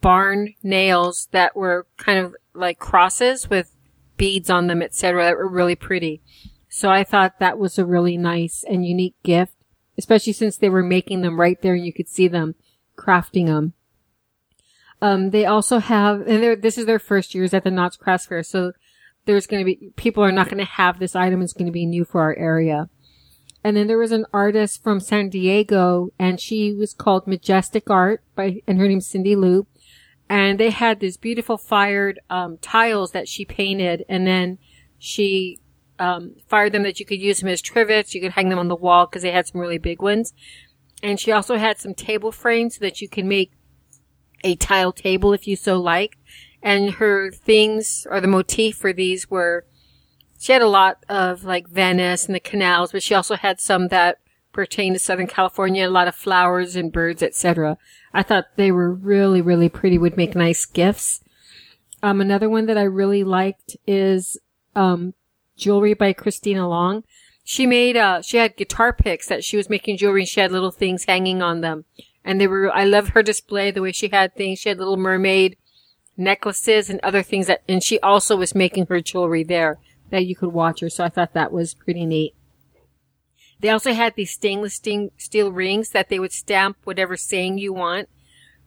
barn 0.00 0.54
nails 0.62 1.28
that 1.32 1.56
were 1.56 1.86
kind 1.96 2.18
of 2.18 2.34
like 2.54 2.78
crosses 2.78 3.48
with 3.48 3.74
beads 4.16 4.50
on 4.50 4.66
them, 4.66 4.82
etc. 4.82 5.24
That 5.24 5.36
were 5.36 5.48
really 5.48 5.76
pretty. 5.76 6.22
So 6.68 6.90
I 6.90 7.04
thought 7.04 7.38
that 7.38 7.58
was 7.58 7.78
a 7.78 7.86
really 7.86 8.16
nice 8.16 8.64
and 8.68 8.86
unique 8.86 9.14
gift, 9.22 9.54
especially 9.96 10.32
since 10.32 10.56
they 10.56 10.68
were 10.68 10.82
making 10.82 11.22
them 11.22 11.40
right 11.40 11.60
there 11.62 11.74
and 11.74 11.86
you 11.86 11.92
could 11.92 12.08
see 12.08 12.28
them 12.28 12.56
crafting 12.98 13.46
them. 13.46 13.74
Um, 15.00 15.30
they 15.30 15.44
also 15.44 15.78
have, 15.78 16.26
and 16.26 16.62
this 16.62 16.76
is 16.76 16.86
their 16.86 16.98
first 16.98 17.34
years 17.34 17.54
at 17.54 17.64
the 17.64 17.70
Knott's 17.70 17.96
Crafts 17.96 18.26
Fair, 18.26 18.42
so 18.42 18.72
there's 19.24 19.46
going 19.46 19.60
to 19.60 19.64
be, 19.64 19.90
people 19.96 20.24
are 20.24 20.32
not 20.32 20.48
going 20.48 20.58
to 20.58 20.64
have 20.64 20.98
this 20.98 21.16
item. 21.16 21.42
It's 21.42 21.52
going 21.52 21.66
to 21.66 21.72
be 21.72 21.86
new 21.86 22.04
for 22.04 22.20
our 22.22 22.34
area. 22.36 22.88
And 23.64 23.76
then 23.76 23.86
there 23.86 23.98
was 23.98 24.12
an 24.12 24.26
artist 24.32 24.82
from 24.82 25.00
San 25.00 25.30
Diego, 25.30 26.10
and 26.18 26.38
she 26.38 26.74
was 26.74 26.92
called 26.92 27.26
Majestic 27.26 27.88
Art 27.88 28.22
by, 28.36 28.60
and 28.66 28.78
her 28.78 28.86
name's 28.86 29.06
Cindy 29.06 29.34
Lou. 29.34 29.66
And 30.28 30.60
they 30.60 30.70
had 30.70 31.00
these 31.00 31.16
beautiful 31.16 31.56
fired, 31.56 32.20
um, 32.28 32.58
tiles 32.58 33.12
that 33.12 33.26
she 33.26 33.46
painted, 33.46 34.04
and 34.06 34.26
then 34.26 34.58
she 34.98 35.60
um, 35.98 36.34
fired 36.46 36.72
them 36.72 36.82
that 36.82 37.00
you 37.00 37.06
could 37.06 37.20
use 37.20 37.40
them 37.40 37.48
as 37.48 37.62
trivets. 37.62 38.14
You 38.14 38.20
could 38.20 38.32
hang 38.32 38.50
them 38.50 38.58
on 38.58 38.68
the 38.68 38.76
wall 38.76 39.06
because 39.06 39.22
they 39.22 39.32
had 39.32 39.46
some 39.46 39.60
really 39.60 39.78
big 39.78 40.02
ones. 40.02 40.34
And 41.02 41.20
she 41.20 41.32
also 41.32 41.56
had 41.56 41.78
some 41.78 41.94
table 41.94 42.32
frames 42.32 42.76
so 42.76 42.84
that 42.84 43.00
you 43.00 43.08
can 43.08 43.28
make 43.28 43.52
a 44.42 44.56
tile 44.56 44.92
table 44.92 45.32
if 45.32 45.46
you 45.46 45.56
so 45.56 45.80
like. 45.80 46.16
And 46.62 46.92
her 46.92 47.30
things 47.30 48.06
or 48.10 48.20
the 48.20 48.26
motif 48.26 48.76
for 48.76 48.92
these 48.92 49.30
were, 49.30 49.66
she 50.38 50.52
had 50.52 50.62
a 50.62 50.68
lot 50.68 51.04
of 51.08 51.44
like 51.44 51.68
Venice 51.68 52.26
and 52.26 52.34
the 52.34 52.40
canals, 52.40 52.92
but 52.92 53.02
she 53.02 53.14
also 53.14 53.36
had 53.36 53.60
some 53.60 53.88
that 53.88 54.18
pertain 54.52 54.92
to 54.94 54.98
Southern 54.98 55.26
California, 55.26 55.86
a 55.86 55.90
lot 55.90 56.08
of 56.08 56.14
flowers 56.14 56.76
and 56.76 56.92
birds, 56.92 57.22
etc. 57.22 57.76
I 58.14 58.22
thought 58.22 58.56
they 58.56 58.70
were 58.70 58.92
really, 58.92 59.42
really 59.42 59.68
pretty, 59.68 59.98
would 59.98 60.16
make 60.16 60.34
nice 60.34 60.64
gifts. 60.64 61.20
Um, 62.02 62.20
another 62.20 62.48
one 62.48 62.66
that 62.66 62.78
I 62.78 62.82
really 62.82 63.24
liked 63.24 63.76
is, 63.86 64.38
um, 64.76 65.14
jewelry 65.56 65.94
by 65.94 66.12
Christina 66.12 66.68
Long. 66.68 67.04
She 67.42 67.66
made, 67.66 67.96
uh, 67.96 68.22
she 68.22 68.38
had 68.38 68.56
guitar 68.56 68.92
picks 68.92 69.26
that 69.28 69.44
she 69.44 69.56
was 69.56 69.68
making 69.68 69.98
jewelry 69.98 70.22
and 70.22 70.28
she 70.28 70.40
had 70.40 70.52
little 70.52 70.70
things 70.70 71.04
hanging 71.04 71.42
on 71.42 71.60
them. 71.60 71.84
And 72.24 72.40
they 72.40 72.46
were, 72.46 72.72
I 72.72 72.84
loved 72.84 73.10
her 73.10 73.22
display, 73.22 73.70
the 73.70 73.82
way 73.82 73.92
she 73.92 74.08
had 74.08 74.34
things. 74.34 74.60
She 74.60 74.70
had 74.70 74.78
little 74.78 74.96
mermaid 74.96 75.56
necklaces 76.16 76.88
and 76.88 77.00
other 77.02 77.22
things 77.22 77.48
that, 77.48 77.62
and 77.68 77.82
she 77.82 78.00
also 78.00 78.36
was 78.36 78.54
making 78.54 78.86
her 78.86 79.00
jewelry 79.00 79.42
there 79.42 79.78
that 80.10 80.26
you 80.26 80.36
could 80.36 80.52
watch 80.52 80.80
her. 80.80 80.88
So 80.88 81.04
I 81.04 81.08
thought 81.08 81.34
that 81.34 81.52
was 81.52 81.74
pretty 81.74 82.06
neat. 82.06 82.34
They 83.60 83.70
also 83.70 83.92
had 83.92 84.14
these 84.14 84.32
stainless 84.32 84.74
steel 84.74 85.52
rings 85.52 85.90
that 85.90 86.08
they 86.08 86.18
would 86.18 86.32
stamp 86.32 86.76
whatever 86.84 87.16
saying 87.16 87.58
you 87.58 87.72
want 87.72 88.08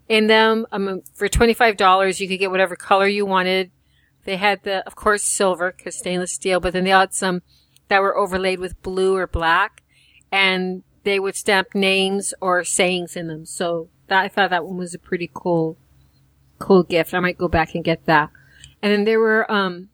in 0.07 0.27
them. 0.27 0.65
Um, 0.71 1.01
for 1.13 1.27
$25, 1.27 2.19
you 2.19 2.27
could 2.27 2.39
get 2.39 2.51
whatever 2.51 2.75
color 2.75 3.07
you 3.07 3.25
wanted. 3.25 3.71
They 4.25 4.37
had 4.37 4.63
the, 4.63 4.85
of 4.85 4.95
course, 4.95 5.23
silver 5.23 5.73
because 5.75 5.97
stainless 5.97 6.33
steel, 6.33 6.59
but 6.59 6.73
then 6.73 6.83
they 6.83 6.89
had 6.89 7.13
some 7.13 7.41
that 7.87 8.01
were 8.01 8.17
overlaid 8.17 8.59
with 8.59 8.81
blue 8.81 9.15
or 9.15 9.27
black, 9.27 9.83
and 10.31 10.83
they 11.03 11.19
would 11.19 11.35
stamp 11.35 11.73
names 11.73 12.33
or 12.41 12.63
sayings 12.63 13.15
in 13.15 13.27
them. 13.27 13.45
So 13.45 13.89
that, 14.07 14.25
I 14.25 14.27
thought 14.27 14.49
that 14.49 14.65
one 14.65 14.77
was 14.77 14.93
a 14.93 14.99
pretty 14.99 15.29
cool, 15.33 15.77
cool 16.59 16.83
gift. 16.83 17.13
I 17.13 17.19
might 17.19 17.37
go 17.37 17.47
back 17.47 17.75
and 17.75 17.83
get 17.83 18.05
that. 18.05 18.29
And 18.81 18.91
then 18.91 19.05
there 19.05 19.19
were 19.19 19.49
um, 19.49 19.89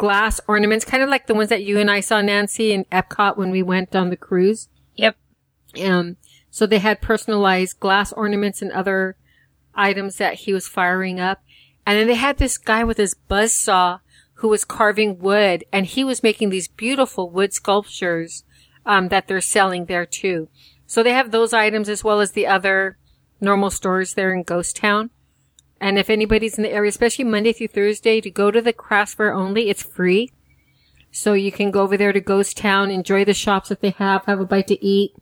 glass 0.00 0.40
ornaments, 0.48 0.86
kind 0.86 1.02
of 1.02 1.10
like 1.10 1.26
the 1.26 1.34
ones 1.34 1.50
that 1.50 1.62
you 1.62 1.78
and 1.78 1.90
I 1.90 2.00
saw, 2.00 2.22
Nancy, 2.22 2.72
in 2.72 2.86
Epcot 2.86 3.36
when 3.36 3.50
we 3.50 3.62
went 3.62 3.94
on 3.94 4.08
the 4.08 4.16
cruise. 4.16 4.70
Yep. 4.96 5.14
Um, 5.84 6.16
so 6.50 6.64
they 6.66 6.78
had 6.78 7.02
personalized 7.02 7.80
glass 7.80 8.10
ornaments 8.14 8.62
and 8.62 8.72
other 8.72 9.18
items 9.74 10.16
that 10.16 10.34
he 10.36 10.54
was 10.54 10.66
firing 10.66 11.20
up. 11.20 11.42
And 11.84 11.98
then 11.98 12.06
they 12.06 12.14
had 12.14 12.38
this 12.38 12.56
guy 12.56 12.82
with 12.82 12.96
his 12.96 13.12
buzz 13.12 13.52
saw 13.52 13.98
who 14.36 14.48
was 14.48 14.64
carving 14.64 15.18
wood 15.18 15.64
and 15.70 15.84
he 15.84 16.02
was 16.02 16.22
making 16.22 16.48
these 16.48 16.66
beautiful 16.66 17.28
wood 17.28 17.52
sculptures, 17.52 18.44
um, 18.86 19.08
that 19.08 19.28
they're 19.28 19.42
selling 19.42 19.84
there 19.84 20.06
too. 20.06 20.48
So 20.86 21.02
they 21.02 21.12
have 21.12 21.30
those 21.30 21.52
items 21.52 21.90
as 21.90 22.02
well 22.02 22.20
as 22.20 22.32
the 22.32 22.46
other 22.46 22.96
normal 23.38 23.68
stores 23.68 24.14
there 24.14 24.32
in 24.32 24.44
Ghost 24.44 24.76
Town. 24.76 25.10
And 25.80 25.98
if 25.98 26.10
anybody's 26.10 26.58
in 26.58 26.62
the 26.62 26.70
area, 26.70 26.90
especially 26.90 27.24
Monday 27.24 27.52
through 27.52 27.68
Thursday, 27.68 28.20
to 28.20 28.30
go 28.30 28.50
to 28.50 28.60
the 28.60 28.72
crafts 28.72 29.14
fair 29.14 29.32
only, 29.32 29.70
it's 29.70 29.82
free. 29.82 30.30
So 31.10 31.32
you 31.32 31.50
can 31.50 31.70
go 31.70 31.82
over 31.82 31.96
there 31.96 32.12
to 32.12 32.20
Ghost 32.20 32.56
Town, 32.56 32.90
enjoy 32.90 33.24
the 33.24 33.34
shops 33.34 33.70
that 33.70 33.80
they 33.80 33.90
have, 33.90 34.24
have 34.26 34.40
a 34.40 34.44
bite 34.44 34.68
to 34.68 34.84
eat. 34.84 35.12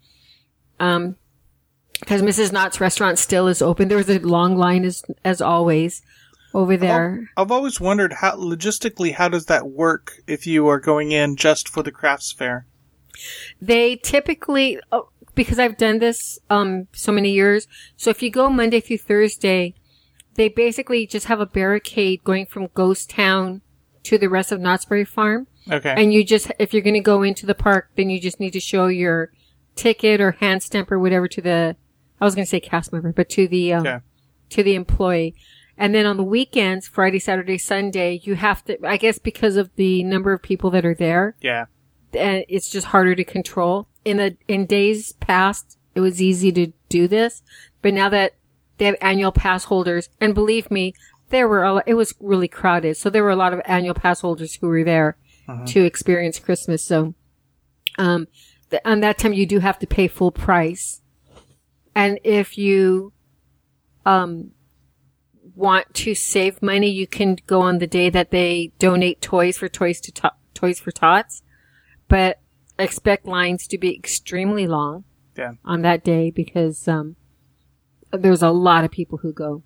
Um, 0.81 1.17
because 2.01 2.23
Mrs. 2.23 2.53
Knott's 2.53 2.81
restaurant 2.81 3.19
still 3.19 3.49
is 3.49 3.63
open. 3.63 3.89
There 3.89 3.99
was 3.99 4.11
a 4.11 4.19
long 4.21 4.57
line 4.57 4.85
as 4.85 5.03
as 5.25 5.41
always 5.41 6.03
over 6.55 6.77
there. 6.77 7.29
I've 7.37 7.51
always 7.51 7.81
wondered 7.81 8.15
how 8.15 8.37
logistically 8.37 9.15
how 9.15 9.29
does 9.29 9.47
that 9.47 9.69
work 9.69 10.23
if 10.27 10.47
you 10.47 10.69
are 10.69 10.81
going 10.81 11.13
in 11.13 11.37
just 11.37 11.69
for 11.69 11.83
the 11.83 11.93
crafts 11.93 12.33
fair? 12.33 12.67
They 13.61 13.97
typically, 13.97 14.79
oh, 14.93 15.09
because 15.35 15.59
I've 15.59 15.77
done 15.77 15.99
this 15.99 16.39
um 16.51 16.87
so 16.93 17.13
many 17.13 17.33
years. 17.33 17.67
So 17.97 18.11
if 18.11 18.23
you 18.23 18.31
go 18.31 18.49
Monday 18.49 18.81
through 18.81 18.99
Thursday, 18.99 19.75
they 20.39 20.49
basically 20.49 21.05
just 21.05 21.27
have 21.27 21.41
a 21.41 21.47
barricade 21.47 22.23
going 22.23 22.47
from 22.47 22.69
Ghost 22.73 23.11
Town 23.11 23.61
to 24.05 24.17
the 24.17 24.29
rest 24.29 24.53
of 24.53 24.61
Knott's 24.61 24.85
Berry 24.85 25.05
Farm. 25.05 25.49
Okay. 25.69 25.93
And 25.97 26.13
you 26.13 26.25
just, 26.25 26.53
if 26.61 26.73
you're 26.73 26.81
going 26.81 26.95
to 26.95 27.01
go 27.01 27.25
into 27.25 27.45
the 27.45 27.57
park, 27.57 27.91
then 27.97 28.09
you 28.09 28.21
just 28.21 28.39
need 28.39 28.53
to 28.53 28.61
show 28.61 28.87
your 28.87 29.33
ticket 29.75 30.21
or 30.21 30.31
hand 30.31 30.63
stamp 30.63 30.93
or 30.93 30.99
whatever 31.01 31.27
to 31.27 31.43
the, 31.43 31.77
I 32.21 32.25
was 32.25 32.37
going 32.37 32.45
to 32.45 32.49
say 32.49 32.61
cast 32.61 32.93
member, 32.93 33.13
but 33.13 33.29
to 33.31 33.49
the, 33.49 33.73
um, 33.73 33.87
Okay. 33.87 33.99
to 34.51 34.63
the 34.63 34.77
employee. 34.77 35.35
And 35.77 35.93
then 35.93 36.07
on 36.07 36.17
the 36.17 36.23
weekends, 36.23 36.87
Friday, 36.87 37.19
Saturday, 37.19 37.59
Sunday, 37.59 38.21
you 38.23 38.37
have 38.37 38.65
to, 38.67 38.79
I 38.87 38.97
guess 38.97 39.19
because 39.19 39.57
of 39.57 39.75
the 39.75 40.05
number 40.05 40.33
of 40.33 40.41
people 40.41 40.71
that 40.71 40.87
are 40.87 40.95
there, 40.95 41.35
yeah. 41.41 41.67
and 42.15 42.45
it's 42.49 42.71
just 42.71 42.87
harder 42.87 43.17
to 43.17 43.25
control. 43.25 43.89
In 44.05 44.19
the, 44.19 44.37
in 44.47 44.67
days 44.67 45.15
past, 45.15 45.79
it 45.97 46.01
was 46.01 46.23
easy 46.23 46.53
to 46.53 46.73
do 46.89 47.09
this, 47.09 47.43
but 47.83 47.93
now 47.93 48.09
that 48.09 48.35
they 48.79 48.87
have 48.87 48.97
annual 49.01 49.33
pass 49.33 49.65
holders, 49.65 50.09
and 50.21 50.35
believe 50.35 50.71
me, 50.71 50.95
there 51.31 51.47
were 51.49 51.63
a 51.65 51.75
lot, 51.75 51.85
it 51.87 51.95
was 51.95 52.15
really 52.21 52.49
crowded. 52.49 52.97
So 52.97 53.11
there 53.11 53.23
were 53.23 53.31
a 53.31 53.37
lot 53.37 53.53
of 53.53 53.61
annual 53.67 53.95
pass 53.95 54.21
holders 54.21 54.55
who 54.55 54.69
were 54.69 54.85
there 54.85 55.17
to 55.67 55.85
experience 55.85 56.39
Christmas. 56.39 56.85
So, 56.85 57.15
um, 57.99 58.29
th- 58.71 58.83
on 58.85 59.01
that 59.01 59.19
time 59.19 59.33
you 59.33 59.47
do 59.47 59.59
have 59.61 59.79
to 59.81 59.87
pay 59.87 60.09
full 60.09 60.31
price. 60.31 61.01
And 61.95 62.19
if 62.23 62.57
you, 62.57 63.13
um, 64.07 64.53
want 65.55 65.93
to 65.93 66.15
save 66.15 66.63
money, 66.63 66.89
you 66.89 67.07
can 67.07 67.37
go 67.47 67.61
on 67.63 67.79
the 67.79 67.87
day 67.87 68.09
that 68.11 68.31
they 68.31 68.73
donate 68.79 69.21
toys 69.21 69.59
for 69.59 69.69
toys 69.69 70.01
to 70.03 70.13
to- 70.13 70.33
toys 70.55 70.79
for 70.79 70.93
tots. 70.93 71.43
But 72.09 72.41
expect 72.79 73.27
lines 73.27 73.67
to 73.69 73.77
be 73.79 73.95
extremely 73.97 74.67
long 74.69 75.05
Yeah. 75.37 75.55
on 75.65 75.83
that 75.83 76.05
day 76.05 76.31
because, 76.31 76.87
um, 76.87 77.17
there's 78.11 78.43
a 78.43 78.51
lot 78.51 78.85
of 78.85 78.91
people 78.91 79.19
who 79.19 79.33
go. 79.33 79.63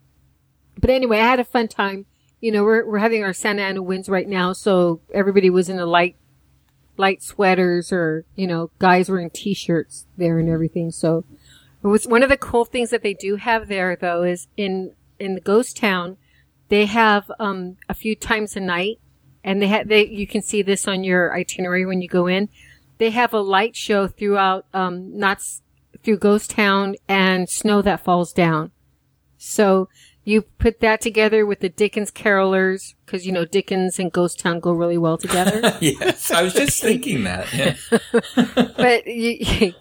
But 0.80 0.90
anyway, 0.90 1.18
I 1.18 1.28
had 1.28 1.40
a 1.40 1.44
fun 1.44 1.68
time. 1.68 2.06
You 2.40 2.50
know, 2.50 2.64
we're, 2.64 2.84
we're 2.84 2.98
having 2.98 3.22
our 3.22 3.32
Santa 3.32 3.62
Ana 3.62 3.82
winds 3.82 4.08
right 4.08 4.28
now, 4.28 4.52
so 4.52 5.00
everybody 5.14 5.48
was 5.48 5.68
in 5.68 5.78
a 5.78 5.86
light, 5.86 6.16
light 6.96 7.22
sweaters 7.22 7.92
or, 7.92 8.24
you 8.34 8.46
know, 8.46 8.70
guys 8.78 9.08
were 9.08 9.20
in 9.20 9.30
t-shirts 9.30 10.06
there 10.16 10.38
and 10.38 10.48
everything. 10.48 10.90
So 10.90 11.24
it 11.84 11.86
was 11.86 12.06
one 12.06 12.22
of 12.22 12.28
the 12.28 12.36
cool 12.36 12.64
things 12.64 12.90
that 12.90 13.02
they 13.02 13.14
do 13.14 13.36
have 13.36 13.68
there 13.68 13.96
though 13.96 14.24
is 14.24 14.48
in, 14.56 14.92
in 15.20 15.34
the 15.34 15.40
ghost 15.40 15.76
town, 15.76 16.16
they 16.68 16.86
have, 16.86 17.30
um, 17.38 17.76
a 17.88 17.94
few 17.94 18.16
times 18.16 18.56
a 18.56 18.60
night 18.60 18.98
and 19.44 19.62
they 19.62 19.68
have, 19.68 19.88
they, 19.88 20.06
you 20.06 20.26
can 20.26 20.42
see 20.42 20.62
this 20.62 20.88
on 20.88 21.04
your 21.04 21.32
itinerary 21.36 21.86
when 21.86 22.02
you 22.02 22.08
go 22.08 22.26
in. 22.26 22.48
They 22.98 23.10
have 23.10 23.32
a 23.32 23.40
light 23.40 23.76
show 23.76 24.08
throughout, 24.08 24.66
um, 24.74 25.16
not 25.16 25.42
through 26.02 26.18
Ghost 26.18 26.50
Town 26.50 26.96
and 27.08 27.48
snow 27.48 27.82
that 27.82 28.00
falls 28.00 28.32
down. 28.32 28.72
So 29.36 29.88
you 30.24 30.42
put 30.42 30.80
that 30.80 31.00
together 31.00 31.44
with 31.44 31.60
the 31.60 31.68
Dickens 31.68 32.10
carolers, 32.10 32.94
because 33.04 33.26
you 33.26 33.32
know 33.32 33.44
Dickens 33.44 33.98
and 33.98 34.12
Ghost 34.12 34.38
Town 34.38 34.60
go 34.60 34.72
really 34.72 34.98
well 34.98 35.18
together. 35.18 35.76
yes, 35.80 36.30
I 36.30 36.42
was 36.42 36.54
just 36.54 36.80
thinking 36.80 37.24
that. 37.24 37.52
Yeah. 37.52 37.76
but 38.76 39.06
you, 39.06 39.74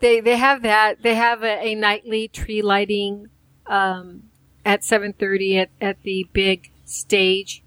they 0.00 0.20
they 0.20 0.36
have 0.36 0.62
that. 0.62 1.02
They 1.02 1.14
have 1.14 1.42
a, 1.42 1.66
a 1.66 1.74
nightly 1.74 2.28
tree 2.28 2.62
lighting 2.62 3.28
um, 3.66 4.24
at 4.64 4.84
seven 4.84 5.12
thirty 5.12 5.58
at 5.58 5.70
at 5.80 6.02
the 6.02 6.28
big 6.32 6.70
stage 6.84 7.62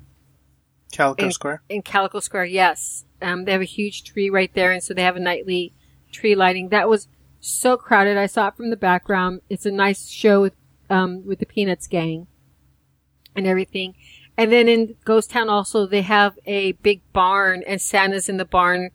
Calico 0.91 1.25
in, 1.25 1.31
Square. 1.31 1.61
in 1.69 1.81
Calico 1.81 2.19
Square. 2.19 2.45
Yes, 2.45 3.05
um, 3.21 3.45
they 3.45 3.51
have 3.51 3.61
a 3.61 3.65
huge 3.65 4.03
tree 4.03 4.29
right 4.29 4.53
there, 4.53 4.71
and 4.71 4.81
so 4.81 4.93
they 4.93 5.03
have 5.03 5.17
a 5.17 5.21
nightly 5.21 5.73
tree 6.11 6.35
lighting. 6.35 6.69
That 6.69 6.87
was 6.87 7.07
so 7.41 7.75
crowded. 7.75 8.17
I 8.17 8.27
saw 8.27 8.47
it 8.47 8.55
from 8.55 8.69
the 8.69 8.77
background. 8.77 9.41
It's 9.49 9.65
a 9.65 9.71
nice 9.71 10.07
show 10.07 10.41
with 10.41 10.53
um, 10.89 11.25
with 11.25 11.39
the 11.39 11.45
Peanuts 11.45 11.87
gang 11.87 12.27
and 13.35 13.47
everything. 13.47 13.95
And 14.37 14.51
then 14.51 14.67
in 14.67 14.95
Ghost 15.03 15.31
Town 15.31 15.49
also 15.49 15.85
they 15.85 16.01
have 16.03 16.37
a 16.45 16.73
big 16.73 17.01
barn, 17.11 17.63
and 17.67 17.81
Santa's 17.81 18.29
in 18.29 18.37
the 18.37 18.45
barn. 18.45 18.91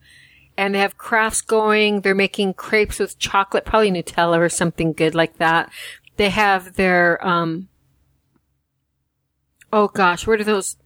And 0.58 0.74
they 0.74 0.78
have 0.78 0.96
crafts 0.96 1.42
going. 1.42 2.00
They're 2.00 2.14
making 2.14 2.54
crepes 2.54 2.98
with 2.98 3.18
chocolate, 3.18 3.66
probably 3.66 3.90
Nutella 3.90 4.38
or 4.38 4.48
something 4.48 4.94
good 4.94 5.14
like 5.14 5.36
that. 5.36 5.70
They 6.16 6.30
have 6.30 6.76
their, 6.76 7.24
um, 7.26 7.68
oh 9.70 9.88
gosh, 9.88 10.26
what 10.26 10.40
are 10.40 10.44
those? 10.44 10.78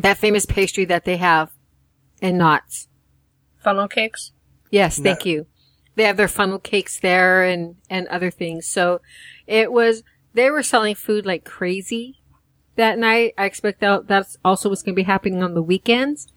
That 0.00 0.16
famous 0.16 0.46
pastry 0.46 0.86
that 0.86 1.04
they 1.04 1.18
have 1.18 1.50
in 2.22 2.38
Knott's. 2.38 2.88
Funnel 3.58 3.88
cakes. 3.88 4.32
Yes, 4.70 4.98
thank 4.98 5.26
you. 5.26 5.46
They 5.98 6.04
have 6.04 6.16
their 6.16 6.28
funnel 6.28 6.60
cakes 6.60 7.00
there 7.00 7.42
and, 7.42 7.74
and 7.90 8.06
other 8.06 8.30
things. 8.30 8.68
So 8.68 9.00
it 9.48 9.72
was, 9.72 10.04
they 10.32 10.48
were 10.48 10.62
selling 10.62 10.94
food 10.94 11.26
like 11.26 11.44
crazy 11.44 12.22
that 12.76 13.00
night. 13.00 13.34
I 13.36 13.46
expect 13.46 13.80
that 13.80 14.06
that's 14.06 14.36
also 14.44 14.68
what's 14.68 14.82
going 14.82 14.94
to 14.94 15.02
be 15.02 15.02
happening 15.02 15.42
on 15.42 15.54
the 15.54 15.62
weekends. 15.62 16.32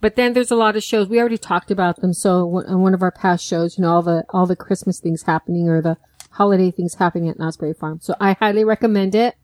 But 0.00 0.16
then 0.16 0.32
there's 0.32 0.50
a 0.50 0.56
lot 0.56 0.74
of 0.74 0.82
shows. 0.82 1.06
We 1.06 1.20
already 1.20 1.36
talked 1.36 1.70
about 1.70 2.00
them. 2.00 2.14
So 2.14 2.46
one- 2.46 2.64
on 2.64 2.80
one 2.80 2.94
of 2.94 3.02
our 3.02 3.12
past 3.12 3.44
shows, 3.44 3.76
you 3.76 3.82
know, 3.82 3.90
all 3.90 4.02
the, 4.02 4.24
all 4.30 4.46
the 4.46 4.56
Christmas 4.56 5.00
things 5.00 5.24
happening 5.24 5.68
or 5.68 5.82
the 5.82 5.98
holiday 6.30 6.70
things 6.70 6.94
happening 6.94 7.28
at 7.28 7.38
Knott's 7.38 7.58
Berry 7.58 7.74
Farm. 7.74 7.98
So 8.00 8.14
I 8.18 8.32
highly 8.40 8.64
recommend 8.64 9.14
it. 9.14 9.34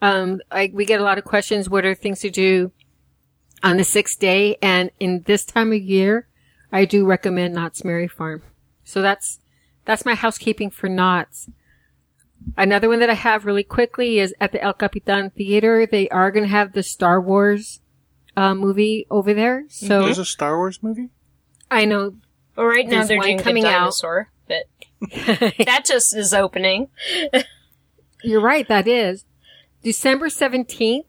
Um, 0.00 0.40
I, 0.50 0.70
we 0.72 0.86
get 0.86 0.98
a 0.98 1.04
lot 1.04 1.18
of 1.18 1.24
questions. 1.24 1.68
What 1.68 1.84
are 1.84 1.94
things 1.94 2.20
to 2.20 2.30
do 2.30 2.72
on 3.62 3.76
the 3.76 3.84
sixth 3.84 4.18
day? 4.18 4.56
And 4.62 4.90
in 4.98 5.24
this 5.26 5.44
time 5.44 5.74
of 5.74 5.82
year, 5.82 6.26
I 6.72 6.86
do 6.86 7.04
recommend 7.04 7.54
Knott's 7.54 7.84
Merry 7.84 8.08
Farm. 8.08 8.42
So 8.88 9.02
that's, 9.02 9.38
that's 9.84 10.06
my 10.06 10.14
housekeeping 10.14 10.70
for 10.70 10.88
Knott's. 10.88 11.50
Another 12.56 12.88
one 12.88 13.00
that 13.00 13.10
I 13.10 13.14
have 13.14 13.44
really 13.44 13.62
quickly 13.62 14.18
is 14.18 14.34
at 14.40 14.52
the 14.52 14.62
El 14.62 14.72
Capitan 14.72 15.28
Theater. 15.30 15.86
They 15.86 16.08
are 16.08 16.30
going 16.30 16.44
to 16.44 16.50
have 16.50 16.72
the 16.72 16.82
Star 16.82 17.20
Wars, 17.20 17.80
uh, 18.34 18.54
movie 18.54 19.06
over 19.10 19.34
there. 19.34 19.64
So 19.68 20.04
There's 20.04 20.18
a 20.18 20.24
Star 20.24 20.56
Wars 20.56 20.82
movie? 20.82 21.10
I 21.70 21.84
know 21.84 22.14
Well, 22.56 22.66
right 22.66 22.88
now 22.88 23.04
they're 23.04 23.18
one 23.18 23.26
doing 23.26 23.38
coming 23.40 23.62
the 23.64 23.68
out. 23.68 23.78
dinosaur, 23.80 24.30
but 24.46 24.64
that 25.66 25.84
just 25.84 26.16
is 26.16 26.32
opening. 26.32 26.88
You're 28.24 28.40
right, 28.40 28.66
that 28.68 28.88
is. 28.88 29.26
December 29.82 30.28
17th, 30.28 31.04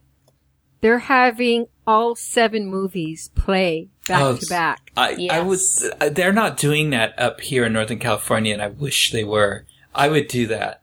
they're 0.81 0.99
having 0.99 1.67
all 1.87 2.15
seven 2.15 2.65
movies 2.65 3.29
play 3.35 3.87
back 4.09 4.21
Oh, 4.21 4.35
to 4.35 4.45
back. 4.47 4.91
I, 4.97 5.09
I 5.11 5.15
Yes. 5.17 5.45
was. 5.47 5.91
uh, 6.01 6.09
They're 6.09 6.33
not 6.33 6.57
doing 6.57 6.89
that 6.89 7.17
up 7.17 7.39
here 7.41 7.63
in 7.65 7.73
Northern 7.73 7.99
California, 7.99 8.51
and 8.53 8.61
I 8.61 8.67
wish 8.67 9.11
they 9.11 9.23
were. 9.23 9.65
I 9.95 10.09
would 10.09 10.27
do 10.27 10.45
that. 10.47 10.81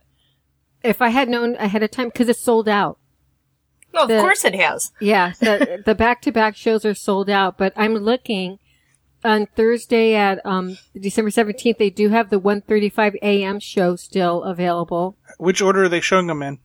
If 0.83 1.03
I 1.03 1.09
had 1.11 1.29
known 1.29 1.55
ahead 1.57 1.83
of 1.83 1.91
time, 1.91 2.09
because 2.09 2.29
it's 2.29 2.41
sold 2.41 2.69
out. 2.69 2.99
Well, 3.93 4.05
of 4.05 4.09
The- 4.09 4.21
course 4.21 4.45
it 4.45 4.55
has. 4.55 4.93
Yeah, 5.01 5.33
the, 5.41 5.83
the 5.87 5.95
back-to-back 5.95 6.57
shows 6.57 6.85
are 6.85 6.95
sold 6.95 7.29
out, 7.29 7.59
but 7.59 7.73
I'm 7.77 7.95
looking 7.95 8.59
on 9.25 9.47
Thursday 9.57 10.15
at, 10.15 10.45
um, 10.47 10.79
December 10.99 11.31
17th, 11.31 11.79
they 11.79 11.91
do 11.91 12.11
have 12.11 12.31
the 12.31 12.39
1.35 12.41 13.17
a.m. 13.23 13.59
show 13.59 13.97
still 13.97 14.45
available. 14.45 15.17
Which 15.39 15.61
order 15.61 15.85
are 15.85 15.89
they 15.89 16.01
showing 16.01 16.27
them 16.29 16.43
in? 16.43 16.59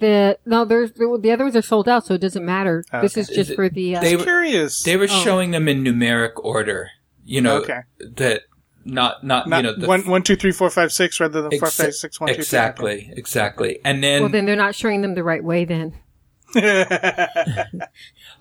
The, 0.00 0.38
no, 0.46 0.64
there's, 0.64 0.92
the 0.92 1.30
other 1.32 1.44
ones 1.44 1.56
are 1.56 1.62
sold 1.62 1.88
out, 1.88 2.06
so 2.06 2.14
it 2.14 2.20
doesn't 2.20 2.44
matter. 2.44 2.84
Oh, 2.92 3.00
This 3.00 3.14
okay. 3.14 3.22
is 3.22 3.28
just 3.28 3.54
for 3.54 3.68
the, 3.68 3.96
uh, 3.96 4.00
They 4.00 4.14
were- 4.16 4.22
curious. 4.22 4.82
They 4.84 4.96
were 4.96 5.08
Oh. 5.10 5.22
showing 5.24 5.50
them 5.50 5.66
in 5.68 5.82
numeric 5.82 6.32
order. 6.36 6.90
You 7.24 7.40
know 7.40 7.56
Okay. 7.58 7.80
that 8.16 8.42
not 8.84 9.22
not, 9.24 9.48
Not 9.48 9.56
you 9.58 9.62
know 9.64 9.76
the 9.76 9.86
one, 9.86 10.06
one, 10.06 10.22
two, 10.22 10.36
three, 10.36 10.52
four, 10.52 10.70
five, 10.70 10.92
six, 10.92 11.20
rather 11.20 11.42
than 11.42 11.50
four, 11.58 11.68
exa- 11.68 11.84
five, 11.84 11.94
six, 11.94 12.18
one, 12.20 12.28
two, 12.28 12.34
three. 12.36 12.40
exactly 12.42 13.12
exactly, 13.14 13.80
and 13.84 14.02
then 14.02 14.22
well, 14.22 14.30
then 14.30 14.46
they're 14.46 14.56
not 14.56 14.74
showing 14.74 15.02
them 15.02 15.14
the 15.14 15.22
right 15.24 15.44
way 15.44 15.66
then. 15.66 15.92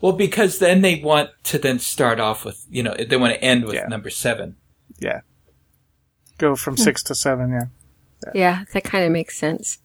well 0.01 0.13
because 0.13 0.59
then 0.59 0.81
they 0.81 1.01
want 1.01 1.31
to 1.43 1.57
then 1.57 1.79
start 1.79 2.19
off 2.19 2.45
with 2.45 2.65
you 2.69 2.81
know 2.83 2.93
they 2.97 3.17
want 3.17 3.33
to 3.33 3.43
end 3.43 3.65
with 3.65 3.75
Yeah. 3.75 3.87
number 3.87 4.09
seven. 4.09 4.55
yeah. 4.99 5.21
Go 6.37 6.55
from 6.55 6.77
six 6.77 7.01
to 7.03 7.15
seven, 7.15 7.49
yeah. 7.51 7.65
Yeah, 8.35 8.63
that 8.73 8.83
kind 8.83 9.03
of 9.03 9.11
makes 9.11 9.37
sense. 9.37 9.79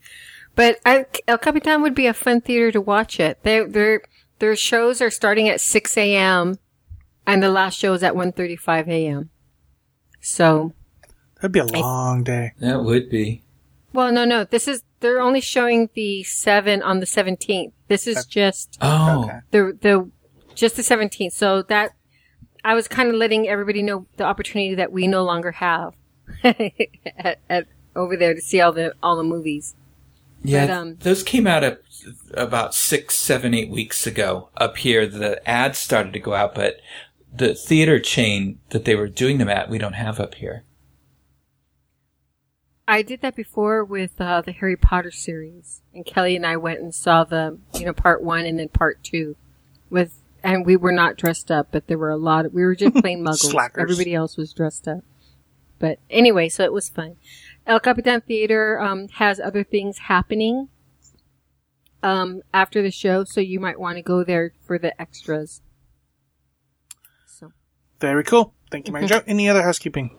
But 0.55 0.79
I, 0.85 1.07
El 1.27 1.39
Capitan 1.39 1.83
would 1.83 1.95
be 1.95 2.07
a 2.07 2.15
fun 2.15 2.41
theater 2.41 2.71
to 2.73 2.81
watch 2.81 3.19
it. 3.19 3.39
They, 3.43 3.65
their 3.65 4.03
their 4.39 4.57
shows 4.57 5.01
are 5.01 5.11
starting 5.11 5.49
at 5.49 5.61
6 5.61 5.97
a.m. 5.97 6.59
and 7.27 7.43
the 7.43 7.49
last 7.51 7.79
show 7.79 7.93
is 7.95 8.03
at 8.03 8.15
1.35 8.15 8.89
a.m. 8.89 9.31
So 10.21 10.73
That'd 11.37 11.53
be 11.53 11.61
a 11.61 11.65
long 11.65 12.23
day. 12.23 12.53
That 12.59 12.85
would 12.85 13.09
be. 13.11 13.43
Well, 13.93 14.13
no, 14.13 14.25
no. 14.25 14.45
This 14.45 14.69
is 14.69 14.83
they're 15.01 15.21
only 15.21 15.41
showing 15.41 15.91
the 15.95 16.23
seven 16.23 16.83
on 16.83 17.01
the 17.01 17.07
seventeenth. 17.07 17.75
This 17.89 18.07
is 18.07 18.25
just 18.27 18.79
Oh. 18.81 19.25
Okay. 19.25 19.39
the 19.51 19.79
the 19.81 20.11
just 20.55 20.77
the 20.77 20.83
seventeenth. 20.83 21.33
So 21.35 21.63
that 21.63 21.93
I 22.65 22.75
was 22.75 22.87
kind 22.89 23.09
of 23.09 23.17
letting 23.17 23.49
everybody 23.49 23.83
know 23.83 24.07
the 24.17 24.25
opportunity 24.25 24.75
that 24.77 24.93
we 24.93 25.09
no 25.09 25.25
longer 25.25 25.51
have 25.53 25.95
at, 26.45 27.39
at 27.51 27.67
over 27.97 28.17
there 28.17 28.35
to 28.35 28.41
see 28.41 28.61
all 28.61 28.73
the 28.73 28.95
all 29.03 29.17
the 29.17 29.25
movies. 29.25 29.75
Yeah, 30.43 30.67
But, 30.67 30.73
um, 30.73 30.97
those 30.97 31.23
came 31.23 31.47
out 31.47 31.65
a, 31.65 31.79
about 32.35 32.75
six, 32.75 33.15
seven, 33.15 33.55
eight 33.55 33.71
weeks 33.71 34.07
ago 34.07 34.49
up 34.57 34.77
here. 34.79 35.07
The 35.07 35.47
ads 35.49 35.79
started 35.79 36.13
to 36.15 36.19
go 36.19 36.35
out, 36.35 36.55
but 36.55 36.81
the 37.33 37.55
theater 37.55 37.99
chain 37.99 38.59
that 38.71 38.85
they 38.85 38.95
were 38.95 39.09
doing 39.09 39.39
them 39.39 39.49
at, 39.49 39.71
we 39.71 39.79
don't 39.79 39.95
have 39.95 40.21
up 40.21 40.35
here. 40.35 40.65
I 42.87 43.03
did 43.03 43.21
that 43.23 43.37
before 43.37 43.85
with 43.85 44.21
uh, 44.21 44.43
the 44.43 44.53
Harry 44.53 44.77
Potter 44.77 45.11
series, 45.11 45.81
and 45.95 46.05
Kelly 46.05 46.37
and 46.37 46.45
I 46.45 46.57
went 46.57 46.81
and 46.81 46.95
saw 46.95 47.25
the 47.25 47.59
you 47.75 47.87
know 47.87 47.93
part 47.93 48.23
one 48.23 48.45
and 48.45 48.59
then 48.59 48.69
part 48.69 49.03
two, 49.03 49.37
with 49.89 50.19
and 50.43 50.67
we 50.67 50.77
were 50.77 50.93
not 50.93 51.17
dressed 51.17 51.51
up, 51.51 51.69
but 51.71 51.87
there 51.87 51.97
were 51.97 52.11
a 52.11 52.17
lot 52.17 52.45
of 52.45 52.53
we 52.53 52.63
were 52.63 52.75
just 52.75 52.95
plain 53.01 53.25
muggles. 53.25 53.51
Slackers. 53.51 53.83
Everybody 53.83 54.15
else 54.15 54.37
was 54.37 54.53
dressed 54.53 54.89
up, 54.89 55.05
but 55.79 56.01
anyway, 56.11 56.49
so 56.49 56.65
it 56.65 56.73
was 56.73 56.89
fun. 56.89 57.17
El 57.67 57.81
Capitan 57.81 58.21
Theater 58.21 58.81
um, 58.81 59.09
has 59.09 59.39
other 59.39 59.63
things 59.63 59.99
happening 59.99 60.69
um, 62.03 62.43
after 62.53 62.83
the 62.83 62.91
show, 62.91 63.25
so 63.25 63.41
you 63.41 63.61
might 63.61 63.79
want 63.79 63.97
to 63.97 64.03
go 64.03 64.25
there 64.25 64.53
for 64.67 64.79
the 64.79 65.01
extras. 65.01 65.63
So 67.27 67.53
Very 68.01 68.25
cool. 68.25 68.55
Thank 68.71 68.89
you, 68.89 68.93
Mary 68.93 69.07
Jo. 69.07 69.21
Any 69.27 69.49
other 69.49 69.63
housekeeping? 69.63 70.17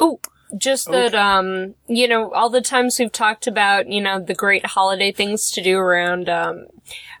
Oh, 0.00 0.20
just 0.56 0.90
that, 0.90 1.14
um, 1.14 1.74
you 1.86 2.08
know, 2.08 2.32
all 2.32 2.48
the 2.48 2.62
times 2.62 2.98
we've 2.98 3.12
talked 3.12 3.46
about, 3.46 3.88
you 3.88 4.00
know, 4.00 4.18
the 4.18 4.34
great 4.34 4.64
holiday 4.66 5.12
things 5.12 5.50
to 5.52 5.62
do 5.62 5.78
around, 5.78 6.28
um, 6.28 6.66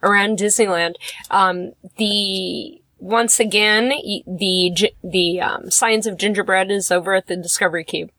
around 0.02 0.38
Disneyland. 0.38 0.94
Um, 1.30 1.72
the, 1.98 2.80
once 2.98 3.38
again, 3.38 3.90
the, 4.26 4.92
the, 5.04 5.40
um, 5.40 5.70
Science 5.70 6.06
of 6.06 6.16
Gingerbread 6.16 6.70
is 6.70 6.90
over 6.90 7.14
at 7.14 7.26
the 7.26 7.36
Discovery 7.36 7.84
Cube. 7.84 8.10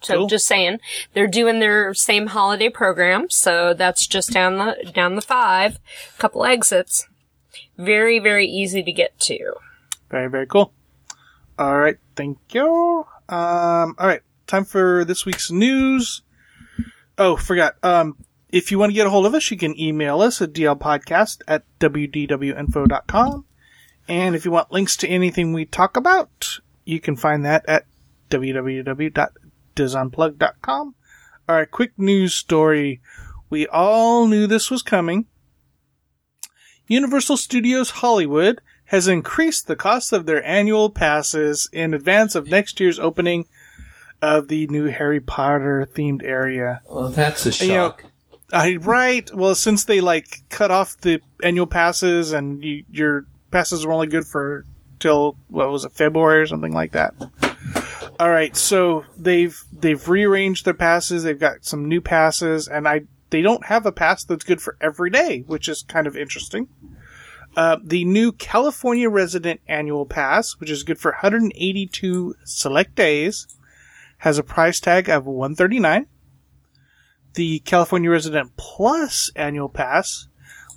So 0.00 0.14
Cool. 0.14 0.26
just 0.28 0.46
saying, 0.46 0.78
they're 1.12 1.26
doing 1.26 1.58
their 1.60 1.92
same 1.94 2.28
holiday 2.28 2.68
program. 2.68 3.30
So 3.30 3.74
that's 3.74 4.06
just 4.06 4.32
down 4.32 4.56
the, 4.58 4.92
down 4.94 5.16
the 5.16 5.22
five, 5.22 5.78
couple 6.18 6.44
exits. 6.44 7.06
Very, 7.76 8.18
very 8.18 8.46
easy 8.46 8.82
to 8.82 8.92
get 8.92 9.18
to. 9.20 9.54
Very, 10.10 10.28
very 10.28 10.46
cool. 10.46 10.72
All 11.58 11.76
right. 11.76 11.96
Thank 12.16 12.38
you. 12.54 13.04
Um, 13.28 13.94
all 13.98 14.06
right. 14.06 14.22
Time 14.46 14.64
for 14.64 15.04
this 15.04 15.26
week's 15.26 15.50
news. 15.50 16.22
Oh, 17.18 17.36
forgot. 17.36 17.74
Um, 17.82 18.16
if 18.50 18.70
you 18.70 18.78
want 18.78 18.90
to 18.90 18.94
get 18.94 19.06
a 19.06 19.10
hold 19.10 19.26
of 19.26 19.34
us, 19.34 19.50
you 19.50 19.58
can 19.58 19.78
email 19.78 20.22
us 20.22 20.40
at 20.40 20.52
dlpodcast 20.52 21.42
at 21.48 21.64
wdwinfo.com. 21.80 23.44
And 24.08 24.34
if 24.34 24.44
you 24.44 24.50
want 24.50 24.72
links 24.72 24.96
to 24.98 25.08
anything 25.08 25.52
we 25.52 25.66
talk 25.66 25.96
about, 25.96 26.60
you 26.84 27.00
can 27.00 27.16
find 27.16 27.44
that 27.44 27.64
at 27.68 27.84
www.disunplug.com. 29.78 30.94
All 31.48 31.56
right. 31.56 31.70
Quick 31.70 31.92
news 31.96 32.34
story. 32.34 33.00
We 33.50 33.66
all 33.66 34.26
knew 34.26 34.46
this 34.46 34.70
was 34.70 34.82
coming. 34.82 35.26
Universal 36.86 37.36
Studios 37.36 37.90
Hollywood 37.90 38.60
has 38.86 39.08
increased 39.08 39.66
the 39.66 39.76
cost 39.76 40.12
of 40.12 40.26
their 40.26 40.44
annual 40.44 40.90
passes 40.90 41.68
in 41.72 41.92
advance 41.92 42.34
of 42.34 42.48
next 42.48 42.80
year's 42.80 42.98
opening 42.98 43.46
of 44.20 44.48
the 44.48 44.66
new 44.68 44.86
Harry 44.86 45.20
Potter 45.20 45.86
themed 45.94 46.24
area. 46.24 46.80
Well, 46.90 47.08
that's 47.08 47.46
a 47.46 47.64
You 47.64 47.72
know, 47.72 47.88
shock. 47.88 48.04
I 48.52 48.76
right. 48.76 49.32
Well, 49.34 49.54
since 49.54 49.84
they 49.84 50.00
like 50.00 50.42
cut 50.48 50.70
off 50.70 50.96
the 50.98 51.20
annual 51.42 51.66
passes 51.66 52.32
and 52.32 52.64
you, 52.64 52.84
your 52.90 53.26
passes 53.50 53.84
were 53.84 53.92
only 53.92 54.06
good 54.06 54.26
for 54.26 54.64
till 54.98 55.36
what 55.48 55.70
was 55.70 55.84
it 55.84 55.92
February 55.92 56.40
or 56.40 56.46
something 56.46 56.72
like 56.72 56.92
that. 56.92 57.14
All 58.18 58.30
right, 58.30 58.56
so 58.56 59.04
they've 59.16 59.62
they've 59.72 60.08
rearranged 60.08 60.64
their 60.64 60.74
passes. 60.74 61.22
They've 61.22 61.38
got 61.38 61.64
some 61.64 61.88
new 61.88 62.00
passes, 62.00 62.66
and 62.66 62.88
I 62.88 63.02
they 63.30 63.42
don't 63.42 63.66
have 63.66 63.86
a 63.86 63.92
pass 63.92 64.24
that's 64.24 64.44
good 64.44 64.60
for 64.60 64.76
every 64.80 65.10
day, 65.10 65.44
which 65.46 65.68
is 65.68 65.84
kind 65.86 66.06
of 66.06 66.16
interesting. 66.16 66.68
Uh, 67.56 67.76
the 67.82 68.04
new 68.04 68.32
California 68.32 69.08
Resident 69.08 69.60
Annual 69.68 70.06
Pass, 70.06 70.52
which 70.58 70.70
is 70.70 70.82
good 70.82 70.98
for 70.98 71.12
182 71.12 72.34
select 72.44 72.94
days, 72.94 73.46
has 74.18 74.38
a 74.38 74.42
price 74.42 74.80
tag 74.80 75.08
of 75.08 75.26
139 75.26 76.06
the 77.38 77.60
California 77.60 78.10
Resident 78.10 78.56
Plus 78.56 79.30
annual 79.36 79.68
pass, 79.68 80.26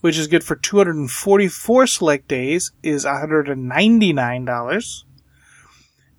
which 0.02 0.16
is 0.16 0.28
good 0.28 0.44
for 0.44 0.56
244 0.56 1.88
select 1.88 2.28
days, 2.28 2.72
is 2.84 3.04
$199. 3.04 5.04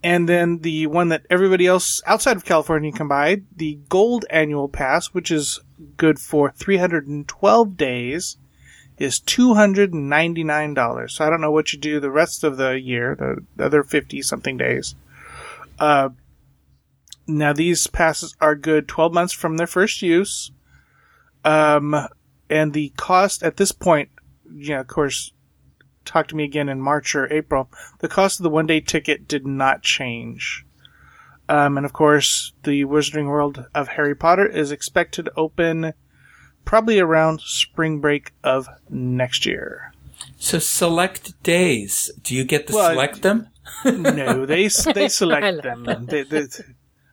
And 0.03 0.29
then 0.29 0.59
the 0.59 0.89
one 0.89 1.09
that 1.11 1.27
everybody 1.31 1.67
else 1.67 2.03
outside 2.07 2.37
of 2.37 2.45
California 2.45 2.91
can 2.91 3.07
buy, 3.07 3.43
the 3.55 3.79
Gold 3.89 4.25
annual 4.31 4.69
pass, 4.69 5.09
which 5.09 5.31
is 5.31 5.61
good 5.97 6.19
for 6.19 6.51
312 6.51 7.77
days, 7.77 8.37
is 8.99 9.21
$299. 9.21 11.11
So 11.11 11.25
I 11.25 11.31
don't 11.31 11.41
know 11.41 11.53
what 11.53 11.73
you 11.73 11.79
do 11.79 12.01
the 12.01 12.11
rest 12.11 12.43
of 12.43 12.57
the 12.57 12.81
year, 12.81 13.15
the, 13.17 13.45
the 13.57 13.65
other 13.65 13.85
50 13.85 14.23
something 14.23 14.57
days. 14.57 14.97
Uh, 15.79 16.11
now 17.27 17.53
these 17.53 17.87
passes 17.87 18.37
are 18.41 18.55
good 18.55 18.89
12 18.89 19.13
months 19.13 19.33
from 19.33 19.57
their 19.57 19.67
first 19.67 20.03
use. 20.03 20.51
Um, 21.45 22.09
and 22.51 22.73
the 22.73 22.91
cost 22.97 23.43
at 23.43 23.57
this 23.57 23.73
point, 23.73 24.11
you 24.53 24.75
know, 24.75 24.81
of 24.81 24.89
course, 24.89 25.33
talk 26.05 26.29
to 26.29 26.37
me 26.37 26.45
again 26.45 26.69
in 26.69 26.81
March 26.81 27.15
or 27.15 27.33
April. 27.33 27.71
The 27.99 28.09
cost 28.09 28.39
of 28.39 28.45
the 28.45 28.51
one 28.51 28.67
day 28.67 28.81
ticket 28.81 29.29
did 29.29 29.47
not 29.47 29.83
change. 29.83 30.65
Um, 31.49 31.77
and 31.77 31.85
of 31.85 31.93
course, 31.93 32.53
the 32.63 32.85
Wizarding 32.85 33.27
World 33.27 33.67
of 33.75 33.89
Harry 33.89 34.15
Potter 34.15 34.47
is 34.47 34.71
expected 34.73 35.27
to 35.27 35.33
open 35.37 35.93
probably 36.65 36.99
around 37.01 37.41
spring 37.41 38.01
break 38.01 38.33
of 38.45 38.69
next 38.89 39.45
year. 39.45 39.93
So 40.39 40.59
select 40.59 41.41
days. 41.43 42.11
Do 42.23 42.35
you 42.35 42.45
get 42.45 42.69
to 42.69 42.75
Well, 42.75 42.91
select 42.91 43.23
them? 43.23 43.49
No, 43.85 44.47
they 44.47 44.69
they 44.95 45.09
select 45.09 45.63
them. 45.63 46.07
They, 46.07 46.23
they, 46.23 46.47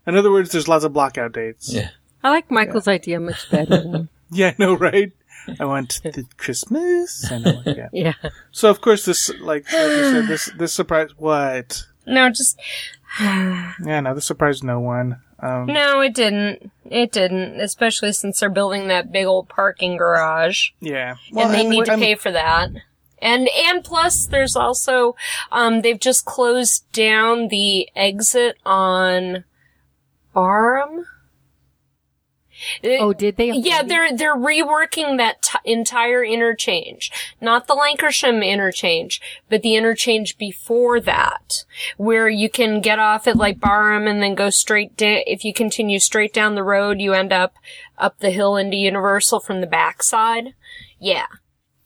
in 0.08 0.15
other 0.15 0.32
words, 0.32 0.52
there's 0.52 0.67
lots 0.67 0.84
of 0.84 0.93
blockout 0.93 1.34
dates. 1.34 1.71
Yeah. 1.73 1.89
I 2.23 2.30
like 2.30 2.52
Michael's 2.52 2.88
idea 2.88 3.19
much 3.19 3.49
better. 3.49 4.08
Yeah, 4.32 4.54
no, 4.60 4.75
right? 4.78 5.12
I 5.59 5.65
want 5.65 6.01
the 6.03 6.25
Christmas. 6.38 7.29
And 7.31 7.45
I 7.47 7.51
want, 7.53 7.67
yeah. 7.67 7.89
yeah. 7.93 8.29
So 8.51 8.69
of 8.69 8.81
course 8.81 9.05
this, 9.05 9.29
like, 9.39 9.71
like 9.71 9.91
you 9.91 10.12
said, 10.12 10.27
this 10.27 10.51
this 10.57 10.73
surprise. 10.73 11.12
What? 11.17 11.83
No, 12.05 12.29
just, 12.29 12.59
Yeah, 13.19 13.73
no, 14.01 14.13
this 14.15 14.25
surprised 14.25 14.63
no 14.63 14.79
one. 14.79 15.21
Um, 15.41 15.67
No, 15.67 16.01
it 16.01 16.13
didn't. 16.13 16.71
It 16.89 17.12
didn't, 17.12 17.62
especially 17.62 18.12
since 18.13 18.39
they're 18.39 18.49
building 18.49 18.88
that 18.89 19.12
big 19.12 19.25
old 19.25 19.47
parking 19.47 19.95
garage. 19.97 20.69
yeah, 20.81 21.15
and 21.35 21.53
they 21.53 21.67
need 21.67 21.85
to 21.85 21.91
I'm- 21.91 21.99
pay 21.99 22.15
for 22.15 22.31
that. 22.31 22.69
And 23.21 23.49
and 23.67 23.83
plus, 23.83 24.25
there's 24.27 24.55
also 24.55 25.15
um, 25.51 25.81
they've 25.81 25.99
just 25.99 26.23
closed 26.25 26.89
down 26.93 27.49
the 27.49 27.89
exit 27.95 28.57
on 28.65 29.43
Barham. 30.33 31.05
Oh, 32.83 33.13
did 33.13 33.37
they? 33.37 33.51
Yeah, 33.51 33.83
they're 33.83 34.15
they're 34.15 34.35
reworking 34.35 35.17
that 35.17 35.41
t- 35.41 35.59
entire 35.65 36.23
interchange, 36.23 37.11
not 37.39 37.67
the 37.67 37.75
Lankershim 37.75 38.45
interchange, 38.45 39.21
but 39.49 39.61
the 39.61 39.75
interchange 39.75 40.37
before 40.37 40.99
that, 41.01 41.65
where 41.97 42.29
you 42.29 42.49
can 42.49 42.81
get 42.81 42.99
off 42.99 43.27
at 43.27 43.35
like 43.35 43.59
Barham 43.59 44.07
and 44.07 44.21
then 44.21 44.35
go 44.35 44.49
straight 44.49 44.95
down. 44.97 45.21
If 45.25 45.43
you 45.43 45.53
continue 45.53 45.99
straight 45.99 46.33
down 46.33 46.55
the 46.55 46.63
road, 46.63 46.99
you 46.99 47.13
end 47.13 47.33
up 47.33 47.55
up 47.97 48.19
the 48.19 48.31
hill 48.31 48.55
into 48.55 48.77
Universal 48.77 49.41
from 49.41 49.61
the 49.61 49.67
backside. 49.67 50.53
Yeah. 50.99 51.27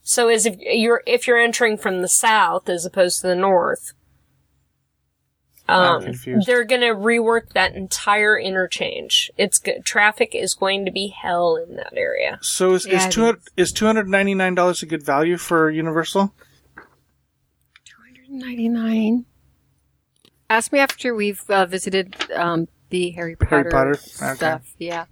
So 0.02 0.28
as 0.28 0.46
if 0.46 0.58
you're 0.60 1.02
if 1.08 1.28
you're 1.28 1.40
entering 1.40 1.78
from 1.78 2.02
the 2.02 2.08
south 2.08 2.70
as 2.70 2.86
opposed 2.86 3.22
to 3.22 3.28
the 3.28 3.36
north. 3.36 3.94
I'm 5.68 6.06
Um, 6.08 6.42
they're 6.46 6.66
gonna 6.66 6.94
rework 6.94 7.54
that 7.54 7.74
entire 7.74 8.38
interchange. 8.38 9.32
It's 9.38 9.58
good. 9.60 9.86
Traffic 9.86 10.36
is 10.36 10.54
going 10.54 10.86
to 10.86 10.92
be 10.92 11.08
hell 11.08 11.56
in 11.56 11.78
that 11.78 11.94
area. 11.96 12.38
So 12.42 12.74
is 12.74 12.86
Yeah, 12.86 12.98
is 12.98 13.06
it 13.06 13.12
two 13.12 13.38
is 13.56 13.72
two 13.72 13.86
hundred 13.86 14.10
ninety 14.10 14.36
nine 14.36 14.56
dollars 14.56 14.84
a 14.84 14.86
good 14.86 15.04
value 15.04 15.38
for 15.38 15.70
Universal? 15.72 16.34
Two 17.86 17.96
hundred 18.06 18.30
ninety 18.30 18.68
nine. 18.68 19.26
Ask 20.50 20.72
me 20.74 20.80
after 20.80 21.16
we've 21.16 21.42
uh, 21.50 21.66
visited 21.66 22.16
um, 22.36 22.68
the 22.90 23.12
Harry 23.12 23.36
Potter, 23.36 23.50
Harry 23.62 23.72
Potter? 23.72 23.92
Okay. 24.22 24.36
stuff. 24.36 24.62
Yeah, 24.78 25.06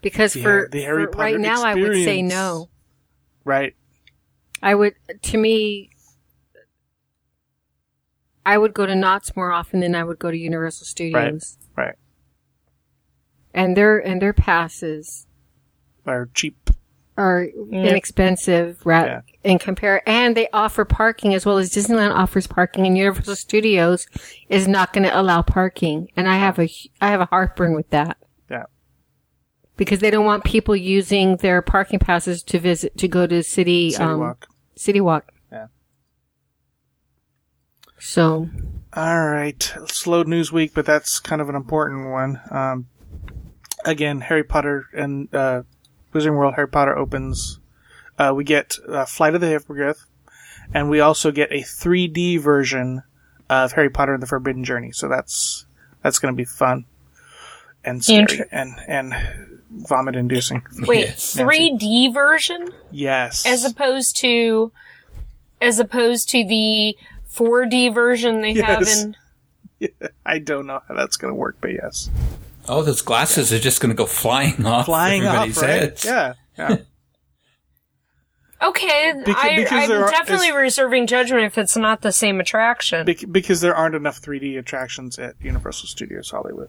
because 0.00 0.32
The- 0.32 0.42
for, 0.42 0.68
the 0.72 0.80
Harry 0.82 1.04
for 1.04 1.10
right 1.18 1.34
Potter 1.34 1.38
now, 1.38 1.62
I 1.62 1.74
would 1.74 1.92
say 1.92 2.00
experience. 2.00 2.32
no. 2.32 2.68
Right. 3.44 3.74
I 4.62 4.74
would, 4.74 4.94
to 5.22 5.36
me, 5.38 5.90
I 8.44 8.58
would 8.58 8.74
go 8.74 8.86
to 8.86 8.94
Knott's 8.94 9.36
more 9.36 9.52
often 9.52 9.80
than 9.80 9.94
I 9.94 10.02
would 10.04 10.18
go 10.18 10.30
to 10.30 10.36
Universal 10.36 10.86
Studios. 10.86 11.58
Right. 11.76 11.86
Right. 11.86 11.94
and 13.54 13.76
their 13.76 13.98
and 13.98 14.20
their 14.20 14.32
passes 14.32 15.26
Are 16.06 16.28
cheap. 16.34 16.70
are 17.16 17.44
inexpensive 17.70 18.80
ra- 18.84 19.04
Yeah. 19.04 19.20
in 19.44 19.58
compare 19.58 20.06
and 20.08 20.36
they 20.36 20.48
offer 20.52 20.84
parking 20.84 21.34
as 21.34 21.44
well 21.46 21.58
as 21.58 21.70
Disneyland 21.70 22.14
offers 22.14 22.46
parking 22.46 22.86
and 22.86 22.96
Universal 22.96 23.36
Studios 23.36 24.06
is 24.48 24.66
not 24.66 24.92
going 24.92 25.04
to 25.04 25.20
allow 25.20 25.42
parking 25.42 26.08
and 26.16 26.28
I 26.28 26.36
have 26.36 26.58
a 26.58 26.68
I 27.00 27.08
have 27.10 27.20
a 27.20 27.26
heartburn 27.26 27.74
with 27.74 27.88
that 27.90 28.16
Yeah. 28.50 28.64
because 29.76 30.00
they 30.00 30.10
don't 30.10 30.26
want 30.26 30.44
people 30.44 30.74
using 30.74 31.36
their 31.36 31.60
parking 31.62 31.98
passes 31.98 32.42
to 32.44 32.58
visit 32.58 32.96
to 32.98 33.08
go 33.08 33.26
to 33.26 33.42
city 33.42 33.90
City 33.90 34.02
um 34.02 34.20
Walk. 34.20 34.46
city 34.76 35.00
walk 35.00 35.24
Yeah. 35.28 35.38
So 38.02 38.48
All 38.94 39.26
right. 39.26 39.74
Slow 39.86 40.22
news 40.24 40.52
week, 40.52 40.72
but 40.74 40.84
that's 40.84 41.18
kind 41.20 41.40
of 41.40 41.48
an 41.48 41.54
important 41.54 42.10
one. 42.10 42.40
Um, 42.50 42.86
again, 43.84 44.20
Harry 44.20 44.44
Potter 44.44 44.86
and 44.92 45.32
uh, 45.34 45.62
Wizarding 46.12 46.36
World 46.36 46.54
Harry 46.54 46.68
Potter 46.68 46.96
opens. 46.96 47.58
Uh, 48.18 48.32
we 48.34 48.44
get 48.44 48.76
uh, 48.88 49.04
Flight 49.06 49.34
of 49.34 49.40
the 49.40 49.48
Hippogriff, 49.48 50.04
and 50.74 50.90
we 50.90 51.00
also 51.00 51.30
get 51.30 51.50
a 51.52 51.62
3D 51.62 52.40
version 52.40 53.02
of 53.48 53.72
Harry 53.72 53.88
Potter 53.90 54.14
and 54.14 54.22
the 54.22 54.26
Forbidden 54.26 54.64
Journey. 54.64 54.92
So 54.92 55.08
that's 55.08 55.64
that's 56.02 56.18
going 56.18 56.34
to 56.34 56.36
be 56.36 56.44
fun 56.44 56.84
and 57.84 58.04
scary 58.04 58.20
Inter- 58.20 58.48
and 58.52 58.74
and 58.86 59.14
vomit 59.70 60.16
inducing. 60.16 60.62
Wait, 60.80 61.06
Yes. 61.06 61.34
3D 61.36 62.12
version 62.12 62.68
Yes. 62.90 63.46
as 63.46 63.64
opposed 63.64 64.16
to 64.18 64.70
as 65.60 65.78
opposed 65.78 66.28
to 66.30 66.44
the 66.46 66.96
4D 67.34 67.92
version 67.94 68.40
they 68.40 68.54
have 68.54 68.80
Yes. 68.82 69.04
in 69.04 69.16
I 70.26 70.38
don't 70.38 70.66
know 70.66 70.80
how 70.86 70.94
that's 70.94 71.16
going 71.16 71.32
to 71.32 71.34
work, 71.36 71.56
but 71.60 71.72
yes. 71.72 72.08
Oh, 72.68 72.82
those 72.82 73.02
glasses 73.02 73.52
are 73.52 73.58
just 73.58 73.80
going 73.80 73.90
to 73.90 73.96
go 73.96 74.06
flying 74.06 74.64
off 74.64 74.86
Flying 74.86 75.24
off, 75.26 75.34
everybody's 75.48 75.62
right? 75.62 75.68
heads. 75.70 76.04
Yeah. 76.04 76.34
Yeah. 76.58 76.76
Okay, 78.62 79.12
Beca- 79.26 79.34
I, 79.36 79.56
because 79.56 79.72
I'm 79.72 79.88
there 79.88 80.04
are- 80.04 80.10
definitely 80.12 80.46
is- 80.50 80.54
reserving 80.54 81.08
judgment 81.08 81.42
if 81.46 81.58
it's 81.58 81.76
not 81.76 82.02
the 82.02 82.12
same 82.12 82.38
attraction. 82.38 83.04
Bec- 83.04 83.24
because 83.28 83.60
there 83.60 83.74
aren't 83.74 83.96
enough 83.96 84.22
3D 84.22 84.56
attractions 84.56 85.18
at 85.18 85.34
Universal 85.40 85.88
Studios 85.88 86.30
Hollywood. 86.30 86.68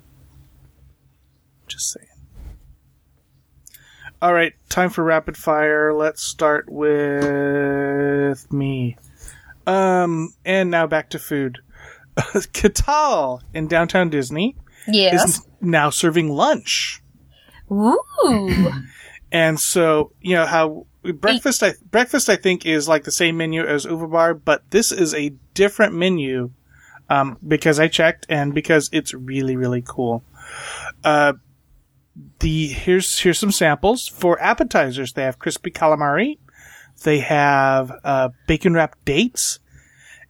Just 1.67 1.91
saying. 1.91 2.08
All 4.23 4.34
right, 4.34 4.54
time 4.69 4.89
for 4.89 5.04
rapid 5.04 5.38
fire. 5.38 5.93
Let's 5.93 6.23
start 6.23 6.65
with 6.67 8.52
me. 8.52 8.97
Um, 9.65 10.34
and 10.45 10.69
now 10.71 10.88
back 10.88 11.10
to 11.12 11.19
food. 11.19 11.60
Catal 12.54 13.41
in 13.54 13.67
downtown 13.67 14.10
Disney 14.10 14.56
yes. 14.88 15.23
is 15.23 15.47
now 15.62 15.89
serving 15.89 16.30
lunch. 16.30 17.02
Ooh. 17.71 18.71
And 19.34 19.60
so, 19.60 20.12
you 20.21 20.36
know 20.36 20.45
how 20.45 20.86
breakfast 21.04 21.63
I 21.63 21.73
breakfast 21.89 22.30
I 22.30 22.36
think 22.36 22.67
is 22.67 22.88
like 22.88 23.04
the 23.04 23.12
same 23.12 23.36
menu 23.36 23.65
as 23.65 23.84
Uva 23.84 24.08
Bar, 24.08 24.36
but 24.36 24.69
this 24.69 24.91
is 24.91 25.15
a 25.15 25.34
different 25.56 25.95
menu 25.95 26.52
um, 27.10 27.39
because 27.45 27.80
I 27.80 27.88
checked 27.88 28.28
and 28.30 28.54
because 28.54 28.91
it's 28.93 29.12
really 29.12 29.56
really 29.56 29.82
cool. 29.82 30.23
Uh, 31.04 31.34
the 32.39 32.67
here's 32.67 33.19
here's 33.19 33.39
some 33.39 33.52
samples 33.52 34.08
for 34.08 34.39
appetizers. 34.39 35.13
They 35.13 35.23
have 35.23 35.39
crispy 35.39 35.71
calamari, 35.71 36.38
they 37.03 37.19
have 37.19 37.91
uh, 38.03 38.29
bacon 38.47 38.73
wrapped 38.73 39.03
dates, 39.06 39.60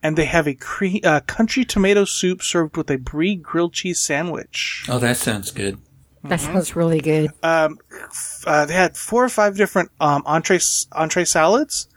and 0.02 0.18
they 0.18 0.26
have 0.26 0.48
a 0.48 0.56
cre- 0.56 1.04
uh, 1.04 1.20
country 1.22 1.66
tomato 1.66 2.06
soup 2.06 2.42
served 2.42 2.78
with 2.78 2.90
a 2.90 2.98
brie 2.98 3.36
grilled 3.36 3.74
cheese 3.74 4.00
sandwich. 4.00 4.86
Oh, 4.90 5.00
that 5.00 5.18
sounds 5.18 5.52
good. 5.52 5.78
that 6.24 6.40
sounds 6.40 6.74
really 6.76 7.02
good 7.02 7.32
um, 7.44 7.78
f- 7.92 8.44
uh, 8.48 8.66
they 8.66 8.74
had 8.74 8.96
four 8.96 9.24
or 9.26 9.30
five 9.30 9.58
different 9.58 9.92
um, 10.00 10.24
entree 10.26 10.60
entree 10.94 11.26
salads, 11.26 11.88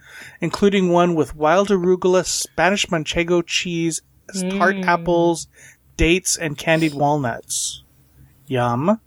including 0.41 0.89
one 0.91 1.15
with 1.15 1.37
wild 1.37 1.69
arugula, 1.69 2.25
Spanish 2.27 2.87
manchego 2.87 3.45
cheese, 3.47 4.03
tart 4.51 4.77
apples, 4.85 5.47
dates, 5.97 6.37
and 6.37 6.59
candied 6.59 6.95
walnuts. 6.95 7.83
Yum. 8.49 9.01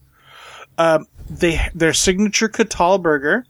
Um, 0.77 1.05
they 1.29 1.59
their 1.75 1.93
signature 1.93 2.47
Catal 2.47 2.97
burger 2.97 3.45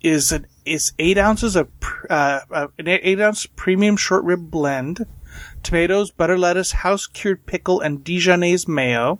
is 0.00 0.32
an 0.32 0.46
is 0.64 0.92
eight 0.98 1.18
ounces 1.18 1.56
of 1.56 1.68
pr- 1.80 2.06
uh, 2.10 2.40
uh, 2.50 2.68
an 2.78 2.88
eight 2.88 3.20
ounce 3.20 3.46
premium 3.46 3.96
short 3.96 4.24
rib 4.24 4.50
blend, 4.50 5.06
tomatoes, 5.62 6.10
butter 6.10 6.38
lettuce, 6.38 6.72
house 6.72 7.06
cured 7.06 7.46
pickle, 7.46 7.80
and 7.80 8.04
Dijonnaise 8.04 8.68
mayo. 8.68 9.18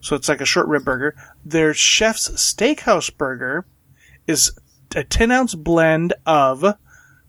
So 0.00 0.16
it's 0.16 0.28
like 0.28 0.40
a 0.40 0.46
short 0.46 0.68
rib 0.68 0.84
burger. 0.84 1.14
Their 1.44 1.74
chef's 1.74 2.28
steakhouse 2.30 3.16
burger 3.16 3.66
is 4.26 4.52
a 4.94 5.04
10 5.04 5.30
ounce 5.30 5.54
blend 5.54 6.14
of 6.26 6.64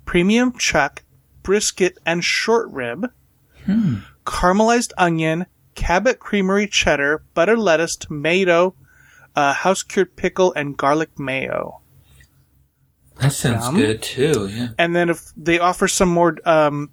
premium 0.05 0.57
chuck, 0.57 1.03
brisket, 1.43 1.97
and 2.05 2.23
short 2.23 2.69
rib, 2.71 3.11
caramelized 4.25 4.91
onion, 4.97 5.45
Cabot 5.75 6.19
creamery 6.19 6.67
cheddar, 6.67 7.23
butter 7.33 7.57
lettuce, 7.57 7.95
tomato, 7.95 8.75
uh, 9.35 9.53
house 9.53 9.81
cured 9.81 10.15
pickle, 10.15 10.53
and 10.53 10.77
garlic 10.77 11.17
mayo. 11.17 11.81
That 13.19 13.31
sounds 13.31 13.65
Yum. 13.65 13.75
good 13.75 14.01
too. 14.01 14.47
Yeah. 14.51 14.69
And 14.77 14.95
then 14.95 15.09
if 15.09 15.31
they 15.37 15.59
offer 15.59 15.87
some 15.87 16.09
more, 16.09 16.37
um, 16.45 16.89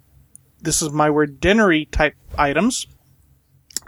this 0.61 0.81
is 0.81 0.91
my 0.91 1.09
word, 1.09 1.39
dinnery 1.41 1.89
type 1.89 2.15
items. 2.37 2.87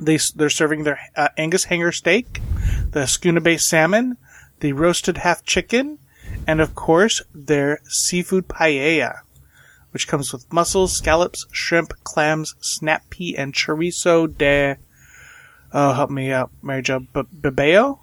They 0.02 0.18
they're 0.36 0.50
serving 0.50 0.84
their 0.84 1.00
uh, 1.16 1.30
Angus 1.38 1.66
hanger 1.66 1.92
steak, 1.92 2.42
the 2.90 3.02
Skuna 3.02 3.42
Bay 3.44 3.58
salmon, 3.58 4.18
the 4.60 4.74
roasted 4.74 5.18
half 5.20 5.44
chicken, 5.44 6.00
and 6.48 6.60
of 6.60 6.74
course 6.74 7.22
their 7.34 7.80
seafood 7.88 8.48
paella, 8.48 9.20
which 9.92 10.08
comes 10.08 10.34
with 10.34 10.52
mussels, 10.52 10.94
scallops, 10.94 11.46
shrimp, 11.52 11.94
clams, 12.04 12.56
snap 12.60 13.08
pea, 13.12 13.38
and 13.38 13.54
chorizo 13.54 14.26
de. 14.36 14.78
Oh, 15.72 15.94
help 15.94 16.10
me 16.10 16.32
out, 16.32 16.50
Mary 16.64 16.82
Jo. 16.82 17.00
B- 17.00 17.22
Bebeo? 17.40 18.00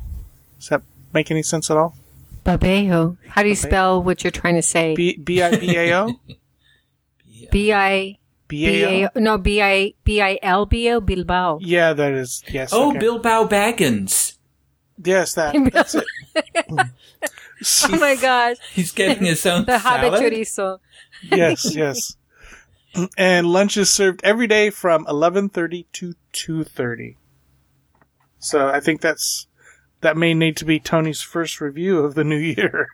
Does 0.58 0.68
that 0.68 0.82
make 1.12 1.30
any 1.30 1.42
sense 1.42 1.70
at 1.70 1.76
all? 1.76 1.96
Babejo. 2.44 3.16
How 3.28 3.42
do 3.42 3.48
you 3.48 3.54
spell 3.56 4.02
what 4.02 4.24
you're 4.24 4.30
trying 4.30 4.56
to 4.56 4.62
say? 4.62 4.94
B 4.94 5.16
B 5.16 5.42
I 5.42 5.56
B 5.56 5.76
A 5.76 5.98
O. 6.00 6.12
B 7.50 7.72
I 7.72 8.18
B 8.48 8.66
B 8.66 8.82
A 8.82 9.04
A 9.04 9.06
O. 9.06 9.10
no 9.16 9.38
B 9.38 9.62
I 9.62 9.94
B 10.04 10.20
I 10.20 10.38
L 10.42 10.66
B 10.66 10.90
O 10.90 11.00
Bilbao. 11.00 11.58
Yeah, 11.62 11.92
that 11.92 12.12
is 12.12 12.42
yes. 12.48 12.70
Oh, 12.72 12.90
okay. 12.90 12.98
Bilbao 12.98 13.46
Baggins. 13.48 14.36
Yes, 15.02 15.34
that. 15.34 15.54
That's 15.72 15.94
it. 15.94 16.04
Oh 17.84 17.98
my 17.98 18.16
gosh, 18.16 18.56
He's 18.72 18.90
getting 18.92 19.22
his 19.26 19.44
own 19.44 19.66
the 19.66 19.76
habit 19.78 20.12
salad. 20.16 20.32
chorizo. 20.32 20.78
yes, 21.30 21.74
yes. 21.76 22.16
And 23.18 23.46
lunch 23.46 23.76
is 23.76 23.90
served 23.90 24.22
every 24.24 24.46
day 24.46 24.70
from 24.70 25.04
eleven 25.06 25.50
thirty 25.50 25.86
to 25.92 26.14
two 26.32 26.64
thirty. 26.64 27.18
So 28.38 28.68
I 28.68 28.80
think 28.80 29.02
that's 29.02 29.46
that 30.00 30.16
may 30.16 30.34
need 30.34 30.56
to 30.58 30.64
be 30.64 30.80
Tony's 30.80 31.20
first 31.22 31.60
review 31.60 31.98
of 32.00 32.14
the 32.14 32.24
new 32.24 32.36
year. 32.38 32.88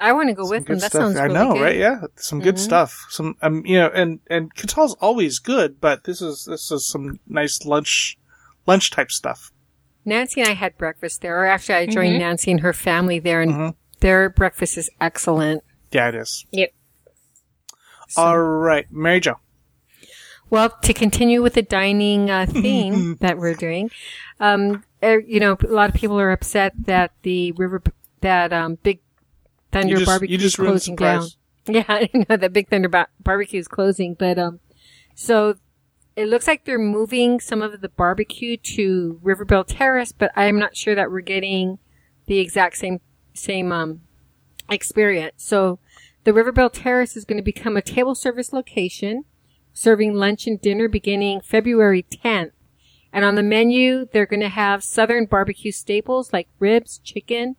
I 0.00 0.12
want 0.12 0.28
to 0.28 0.34
go 0.34 0.44
Some 0.44 0.50
with 0.50 0.66
them. 0.66 0.76
good 0.76 0.82
That 0.82 0.90
stuff. 0.92 1.02
sounds 1.02 1.16
I 1.16 1.24
really 1.24 1.34
know, 1.34 1.46
good. 1.52 1.54
Mm-hmm. 1.56 1.62
right? 1.64 1.76
Yeah, 1.76 2.00
some 2.16 2.40
good 2.40 2.58
stuff. 2.58 3.06
Some, 3.10 3.34
um, 3.42 3.66
you 3.66 3.78
know, 3.78 3.88
and 3.88 4.20
and 4.28 4.54
Catal's 4.54 4.94
always 5.00 5.38
good, 5.40 5.80
but 5.80 6.04
this 6.04 6.22
is 6.22 6.44
this 6.44 6.70
is 6.70 6.86
some 6.88 7.18
nice 7.26 7.64
lunch 7.64 8.16
lunch 8.66 8.90
type 8.92 9.10
stuff. 9.10 9.50
Nancy 10.04 10.40
and 10.40 10.50
I 10.50 10.54
had 10.54 10.78
breakfast 10.78 11.20
there. 11.20 11.42
Or 11.42 11.46
actually, 11.46 11.74
I 11.74 11.86
joined 11.86 12.12
Mm-hmm. 12.12 12.18
Nancy 12.20 12.50
and 12.52 12.60
her 12.60 12.72
family 12.72 13.18
there, 13.18 13.42
and 13.42 13.74
their 14.00 14.30
breakfast 14.30 14.78
is 14.78 14.88
excellent. 15.00 15.64
Yeah, 15.90 16.10
it 16.10 16.14
is. 16.14 16.46
Yep. 16.52 16.72
All 18.16 18.38
right, 18.38 18.86
Mary 18.90 19.20
Jo. 19.20 19.34
Well, 20.50 20.70
to 20.82 20.94
continue 20.94 21.42
with 21.42 21.54
the 21.54 21.62
dining 21.62 22.30
uh, 22.30 22.46
theme 22.50 23.16
that 23.20 23.38
we're 23.38 23.54
doing, 23.54 23.90
um, 24.40 24.84
er, 25.02 25.20
you 25.20 25.40
know, 25.40 25.56
a 25.62 25.72
lot 25.72 25.90
of 25.90 25.94
people 25.94 26.18
are 26.18 26.30
upset 26.30 26.72
that 26.86 27.12
the 27.22 27.52
river, 27.52 27.82
that 28.20 28.52
um, 28.52 28.76
Big 28.82 29.00
Thunder 29.72 29.88
You 29.88 29.96
just- 29.96 30.06
Barbecue 30.06 30.32
you 30.32 30.38
just 30.38 30.58
is 30.58 30.64
closing 30.64 30.96
down. 30.96 31.28
Yeah, 31.70 31.84
I 31.86 32.08
know 32.14 32.38
that 32.38 32.54
Big 32.54 32.70
Thunder 32.70 32.88
ba- 32.88 33.08
Barbecue 33.22 33.60
is 33.60 33.68
closing, 33.68 34.14
but 34.14 34.38
um, 34.38 34.60
so 35.14 35.56
it 36.16 36.26
looks 36.26 36.46
like 36.46 36.64
they're 36.64 36.78
moving 36.78 37.40
some 37.40 37.60
of 37.60 37.82
the 37.82 37.90
barbecue 37.90 38.56
to 38.56 39.20
River 39.22 39.44
Belle 39.44 39.64
Terrace, 39.64 40.10
but 40.10 40.32
I'm 40.34 40.58
not 40.58 40.78
sure 40.78 40.94
that 40.94 41.10
we're 41.10 41.20
getting 41.20 41.78
the 42.24 42.38
exact 42.38 42.78
same 42.78 43.00
same 43.34 43.70
um 43.70 44.00
experience. 44.70 45.44
So 45.44 45.78
the 46.24 46.32
River 46.32 46.52
Belle 46.52 46.70
Terrace 46.70 47.16
is 47.18 47.26
going 47.26 47.36
to 47.36 47.42
become 47.42 47.76
a 47.76 47.82
table 47.82 48.14
service 48.14 48.52
location, 48.52 49.24
serving 49.78 50.12
lunch 50.12 50.46
and 50.46 50.60
dinner 50.60 50.88
beginning 50.88 51.40
February 51.40 52.04
10th. 52.24 52.50
And 53.12 53.24
on 53.24 53.36
the 53.36 53.42
menu, 53.42 54.08
they're 54.12 54.26
going 54.26 54.40
to 54.40 54.48
have 54.48 54.82
Southern 54.82 55.24
barbecue 55.24 55.70
staples 55.70 56.32
like 56.32 56.48
ribs, 56.58 56.98
chicken, 56.98 57.54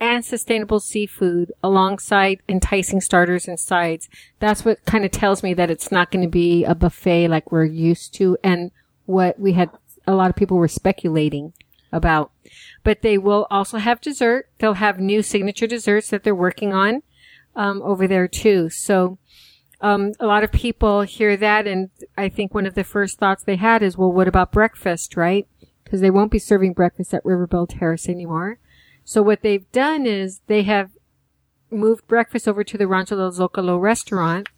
and 0.00 0.24
sustainable 0.24 0.80
seafood 0.80 1.52
alongside 1.62 2.40
enticing 2.48 3.00
starters 3.00 3.46
and 3.46 3.58
sides. 3.60 4.08
That's 4.40 4.64
what 4.64 4.84
kind 4.84 5.04
of 5.04 5.12
tells 5.12 5.42
me 5.42 5.54
that 5.54 5.70
it's 5.70 5.92
not 5.92 6.10
going 6.10 6.24
to 6.24 6.28
be 6.28 6.64
a 6.64 6.74
buffet 6.74 7.28
like 7.28 7.52
we're 7.52 7.64
used 7.64 8.14
to 8.14 8.36
and 8.42 8.72
what 9.06 9.38
we 9.38 9.52
had, 9.52 9.70
a 10.06 10.14
lot 10.14 10.30
of 10.30 10.36
people 10.36 10.56
were 10.56 10.68
speculating. 10.68 11.52
about. 11.92 12.30
But 12.82 13.02
they 13.02 13.18
will 13.18 13.46
also 13.50 13.78
have 13.78 14.00
dessert. 14.00 14.48
They'll 14.58 14.74
have 14.74 14.98
new 14.98 15.22
signature 15.22 15.66
desserts 15.66 16.08
that 16.10 16.24
they're 16.24 16.34
working 16.34 16.72
on 16.72 17.02
um, 17.56 17.82
over 17.82 18.06
there 18.06 18.28
too. 18.28 18.70
So 18.70 19.18
um, 19.80 20.12
a 20.20 20.26
lot 20.26 20.44
of 20.44 20.52
people 20.52 21.02
hear 21.02 21.36
that, 21.36 21.66
and 21.66 21.90
I 22.16 22.28
think 22.28 22.54
one 22.54 22.66
of 22.66 22.74
the 22.74 22.84
first 22.84 23.18
thoughts 23.18 23.42
they 23.42 23.56
had 23.56 23.82
is, 23.82 23.96
well, 23.96 24.12
what 24.12 24.28
about 24.28 24.52
breakfast, 24.52 25.16
right? 25.16 25.46
Because 25.84 26.00
they 26.00 26.10
won't 26.10 26.30
be 26.30 26.38
serving 26.38 26.74
breakfast 26.74 27.14
at 27.14 27.24
River 27.24 27.46
Belle 27.46 27.66
Terrace 27.66 28.08
anymore. 28.08 28.58
So 29.04 29.22
what 29.22 29.42
they've 29.42 29.70
done 29.72 30.06
is 30.06 30.40
they 30.46 30.62
have 30.64 30.90
moved 31.70 32.06
breakfast 32.06 32.46
over 32.46 32.62
to 32.62 32.76
the 32.76 32.86
Rancho 32.86 33.16
del 33.16 33.32
Zocalo 33.32 33.80
restaurant, 33.80 34.48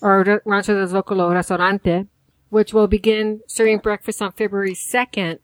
or 0.00 0.42
Rancho 0.44 0.74
del 0.74 1.02
Zocalo 1.02 1.32
Restaurante, 1.32 2.06
which 2.48 2.72
will 2.72 2.86
begin 2.86 3.40
serving 3.46 3.78
breakfast 3.78 4.22
on 4.22 4.32
February 4.32 4.74
2nd. 4.74 5.38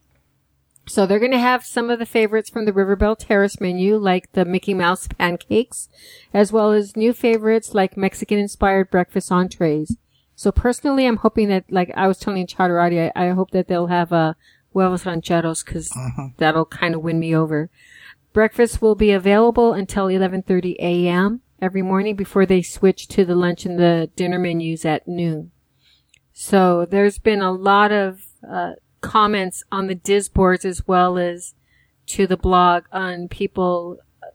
So 0.86 1.06
they're 1.06 1.20
going 1.20 1.30
to 1.30 1.38
have 1.38 1.64
some 1.64 1.90
of 1.90 1.98
the 1.98 2.06
favorites 2.06 2.50
from 2.50 2.64
the 2.64 2.72
River 2.72 2.96
Belle 2.96 3.16
Terrace 3.16 3.60
menu, 3.60 3.96
like 3.96 4.32
the 4.32 4.44
Mickey 4.44 4.74
Mouse 4.74 5.06
pancakes, 5.06 5.88
as 6.34 6.52
well 6.52 6.72
as 6.72 6.96
new 6.96 7.12
favorites 7.12 7.72
like 7.72 7.96
Mexican 7.96 8.38
inspired 8.38 8.90
breakfast 8.90 9.30
entrees. 9.30 9.96
So 10.34 10.50
personally, 10.50 11.06
I'm 11.06 11.18
hoping 11.18 11.48
that, 11.50 11.64
like 11.70 11.92
I 11.94 12.08
was 12.08 12.18
telling 12.18 12.46
Chaturati, 12.46 13.12
I, 13.14 13.28
I 13.28 13.30
hope 13.30 13.52
that 13.52 13.68
they'll 13.68 13.86
have, 13.86 14.10
a 14.12 14.36
huevos 14.72 15.06
rancheros, 15.06 15.62
cause 15.62 15.90
that'll 16.38 16.64
kind 16.64 16.94
of 16.94 17.02
win 17.02 17.20
me 17.20 17.34
over. 17.34 17.70
Breakfast 18.32 18.80
will 18.80 18.94
be 18.94 19.12
available 19.12 19.72
until 19.74 20.06
11:30 20.06 20.76
a.m. 20.78 21.42
every 21.60 21.82
morning 21.82 22.16
before 22.16 22.46
they 22.46 22.62
switch 22.62 23.06
to 23.08 23.24
the 23.24 23.36
lunch 23.36 23.66
and 23.66 23.78
the 23.78 24.10
dinner 24.16 24.38
menus 24.38 24.84
at 24.84 25.06
noon. 25.06 25.50
So 26.32 26.86
there's 26.86 27.18
been 27.18 27.42
a 27.42 27.52
lot 27.52 27.92
of 27.92 28.24
uh, 28.48 28.72
comments 29.02 29.62
on 29.70 29.86
the 29.86 29.94
Diz 29.94 30.28
boards 30.28 30.64
as 30.64 30.86
well 30.86 31.18
as 31.18 31.54
to 32.06 32.26
the 32.26 32.36
blog 32.36 32.84
on 32.92 33.28
people 33.28 33.98
uh, 34.22 34.28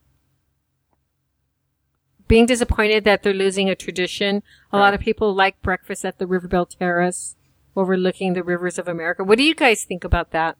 being 2.27 2.45
disappointed 2.45 3.03
that 3.03 3.23
they're 3.23 3.33
losing 3.33 3.69
a 3.69 3.75
tradition. 3.75 4.43
A 4.71 4.77
lot 4.77 4.93
of 4.93 4.99
people 4.99 5.33
like 5.33 5.61
breakfast 5.61 6.05
at 6.05 6.19
the 6.19 6.27
River 6.27 6.47
Belle 6.47 6.65
Terrace 6.65 7.35
overlooking 7.75 8.33
the 8.33 8.43
rivers 8.43 8.77
of 8.77 8.87
America. 8.87 9.23
What 9.23 9.37
do 9.37 9.43
you 9.43 9.55
guys 9.55 9.83
think 9.83 10.03
about 10.03 10.31
that? 10.31 10.57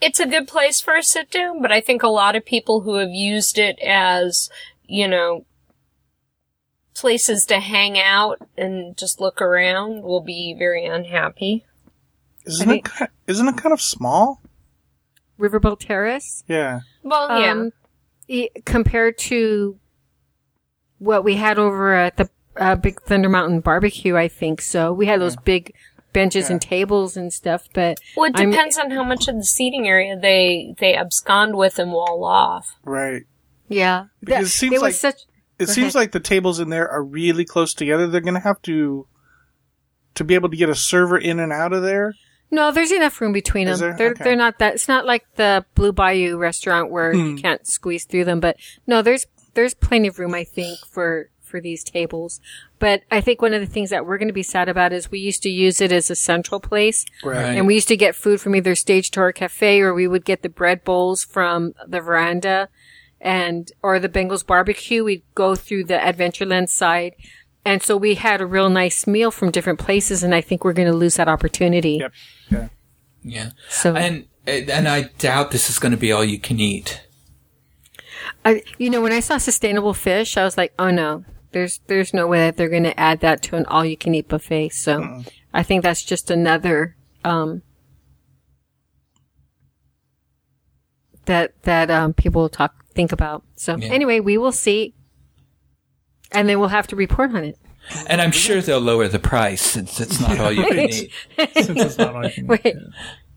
it's 0.00 0.20
a 0.20 0.26
good 0.26 0.48
place 0.48 0.80
for 0.80 0.96
a 0.96 1.02
sit 1.02 1.30
down, 1.30 1.60
but 1.60 1.70
I 1.70 1.80
think 1.80 2.02
a 2.02 2.08
lot 2.08 2.36
of 2.36 2.44
people 2.44 2.80
who 2.80 2.94
have 2.94 3.10
used 3.10 3.58
it 3.58 3.78
as, 3.80 4.48
you 4.86 5.06
know, 5.06 5.44
places 7.00 7.44
to 7.46 7.58
hang 7.60 7.98
out 7.98 8.38
and 8.56 8.96
just 8.96 9.20
look 9.20 9.40
around 9.40 10.02
will 10.02 10.20
be 10.20 10.54
very 10.58 10.84
unhappy. 10.86 11.64
Isn't 12.46 12.70
I 12.70 12.74
it? 12.76 12.84
ki- 12.84 13.04
Isn't 13.26 13.48
it 13.48 13.56
kind 13.56 13.72
of 13.72 13.80
small? 13.80 14.40
River 15.38 15.58
Belle 15.58 15.76
Terrace? 15.76 16.44
Yeah. 16.48 16.80
Well, 17.02 17.40
yeah. 17.40 17.52
Um, 17.52 17.72
compared 18.64 19.18
to 19.18 19.78
what 20.98 21.24
we 21.24 21.36
had 21.36 21.58
over 21.58 21.94
at 21.94 22.16
the 22.16 22.28
uh, 22.56 22.76
Big 22.76 23.00
Thunder 23.02 23.28
Mountain 23.28 23.60
Barbecue, 23.60 24.16
I 24.16 24.28
think 24.28 24.60
so. 24.60 24.92
We 24.92 25.06
had 25.06 25.20
those 25.20 25.36
big 25.36 25.72
benches 26.12 26.50
and 26.50 26.60
tables 26.60 27.16
and 27.16 27.32
stuff, 27.32 27.68
but 27.72 27.98
Well, 28.16 28.28
it 28.30 28.36
I'm- 28.38 28.50
depends 28.50 28.76
on 28.78 28.90
how 28.90 29.04
much 29.04 29.28
of 29.28 29.36
the 29.36 29.44
seating 29.44 29.86
area 29.88 30.18
they 30.18 30.74
they 30.78 30.94
abscond 30.94 31.56
with 31.56 31.78
and 31.78 31.92
wall 31.92 32.24
off. 32.24 32.76
Right. 32.84 33.22
yeah, 33.68 34.06
Because 34.20 34.34
That- 34.36 34.42
it 34.42 34.48
seems 34.48 34.72
was 34.72 34.82
like- 34.82 34.94
such. 34.94 35.22
It 35.60 35.68
seems 35.68 35.94
like 35.94 36.12
the 36.12 36.20
tables 36.20 36.60
in 36.60 36.70
there 36.70 36.88
are 36.88 37.02
really 37.02 37.44
close 37.44 37.74
together. 37.74 38.06
They're 38.06 38.20
going 38.20 38.34
to 38.34 38.40
have 38.40 38.62
to 38.62 39.06
to 40.14 40.24
be 40.24 40.34
able 40.34 40.48
to 40.50 40.56
get 40.56 40.68
a 40.68 40.74
server 40.74 41.16
in 41.16 41.38
and 41.38 41.52
out 41.52 41.72
of 41.72 41.82
there. 41.82 42.14
No, 42.50 42.72
there's 42.72 42.90
enough 42.90 43.20
room 43.20 43.32
between 43.32 43.66
them. 43.66 43.78
They're 43.78 44.10
Okay. 44.10 44.24
they're 44.24 44.36
not 44.36 44.58
that. 44.58 44.74
It's 44.74 44.88
not 44.88 45.06
like 45.06 45.24
the 45.36 45.64
Blue 45.74 45.92
Bayou 45.92 46.36
restaurant 46.36 46.90
where 46.90 47.12
you 47.12 47.32
hmm. 47.32 47.36
can't 47.36 47.66
squeeze 47.66 48.04
through 48.04 48.24
them. 48.24 48.40
But 48.40 48.56
no, 48.86 49.02
there's 49.02 49.26
there's 49.54 49.74
plenty 49.74 50.08
of 50.08 50.18
room, 50.18 50.34
I 50.34 50.44
think, 50.44 50.78
for 50.86 51.30
for 51.50 51.60
these 51.60 51.84
tables. 51.84 52.40
But 52.78 53.02
I 53.10 53.20
think 53.20 53.42
one 53.42 53.52
of 53.52 53.60
the 53.60 53.66
things 53.66 53.90
that 53.90 54.06
we're 54.06 54.18
going 54.18 54.28
to 54.28 54.34
be 54.34 54.42
sad 54.42 54.68
about 54.68 54.92
is 54.92 55.10
we 55.10 55.18
used 55.18 55.42
to 55.42 55.50
use 55.50 55.80
it 55.80 55.92
as 55.92 56.10
a 56.10 56.16
central 56.16 56.60
place, 56.60 57.04
Right. 57.22 57.56
and 57.56 57.66
we 57.66 57.74
used 57.74 57.88
to 57.88 57.96
get 57.96 58.14
food 58.14 58.40
from 58.40 58.54
either 58.56 58.74
Stage 58.74 59.10
Door 59.10 59.32
Cafe 59.32 59.80
or 59.80 59.92
we 59.92 60.06
would 60.06 60.24
get 60.24 60.42
the 60.42 60.48
bread 60.48 60.84
bowls 60.84 61.24
from 61.24 61.74
the 61.86 62.00
veranda, 62.00 62.68
and 63.20 63.70
or 63.82 63.98
the 63.98 64.08
Bengals 64.08 64.46
barbecue. 64.46 65.04
We'd 65.04 65.22
go 65.34 65.54
through 65.54 65.84
the 65.84 65.94
Adventureland 65.98 66.68
side. 66.68 67.14
And 67.64 67.82
so 67.82 67.96
we 67.96 68.14
had 68.14 68.40
a 68.40 68.46
real 68.46 68.70
nice 68.70 69.06
meal 69.06 69.30
from 69.30 69.50
different 69.50 69.78
places, 69.78 70.22
and 70.22 70.34
I 70.34 70.40
think 70.40 70.64
we're 70.64 70.72
going 70.72 70.90
to 70.90 70.96
lose 70.96 71.16
that 71.16 71.28
opportunity. 71.28 71.98
Yep. 72.00 72.12
Yeah. 72.50 72.68
Yeah. 73.22 73.50
So 73.68 73.94
And 73.94 74.26
and 74.46 74.88
I 74.88 75.10
doubt 75.18 75.50
this 75.50 75.68
is 75.68 75.78
going 75.78 75.92
to 75.92 75.98
be 75.98 76.10
all 76.10 76.24
you 76.24 76.38
can 76.38 76.58
eat. 76.58 77.02
I, 78.44 78.62
you 78.78 78.88
know, 78.88 79.02
when 79.02 79.12
I 79.12 79.20
saw 79.20 79.36
sustainable 79.36 79.92
fish, 79.92 80.36
I 80.36 80.44
was 80.44 80.56
like, 80.56 80.72
oh 80.78 80.90
no, 80.90 81.24
there's, 81.52 81.80
there's 81.86 82.14
no 82.14 82.26
way 82.26 82.38
that 82.38 82.56
they're 82.56 82.70
going 82.70 82.84
to 82.84 82.98
add 82.98 83.20
that 83.20 83.42
to 83.42 83.56
an 83.56 83.66
all 83.66 83.84
you 83.84 83.96
can 83.96 84.14
eat 84.14 84.28
buffet. 84.28 84.70
So 84.70 85.22
I 85.52 85.62
think 85.62 85.82
that's 85.82 86.02
just 86.02 86.30
another, 86.30 86.96
um, 87.22 87.62
that, 91.26 91.52
that, 91.62 91.90
um, 91.90 92.14
people 92.14 92.42
will 92.42 92.48
talk, 92.48 92.79
think 92.94 93.12
about. 93.12 93.44
So 93.56 93.76
Yeah. 93.76 93.88
anyway, 93.88 94.20
we 94.20 94.38
will 94.38 94.52
see. 94.52 94.94
And 96.32 96.48
then 96.48 96.60
we'll 96.60 96.68
have 96.68 96.86
to 96.88 96.96
report 96.96 97.30
on 97.34 97.44
it. 97.44 97.58
And 98.06 98.20
I'm 98.20 98.30
sure 98.30 98.60
they'll 98.60 98.78
lower 98.78 99.08
the 99.08 99.18
price 99.18 99.62
since 99.62 100.00
it's 100.00 100.20
not 100.20 100.38
all 100.38 100.52
you 100.52 100.64
can 100.64 100.78
eat. 100.90 101.10
Since 101.54 101.68
it's 101.80 101.98
not 101.98 102.14
all 102.14 102.24
you 102.24 102.30
can 102.30 102.44
eat. 102.44 102.60
Wait, 102.64 102.76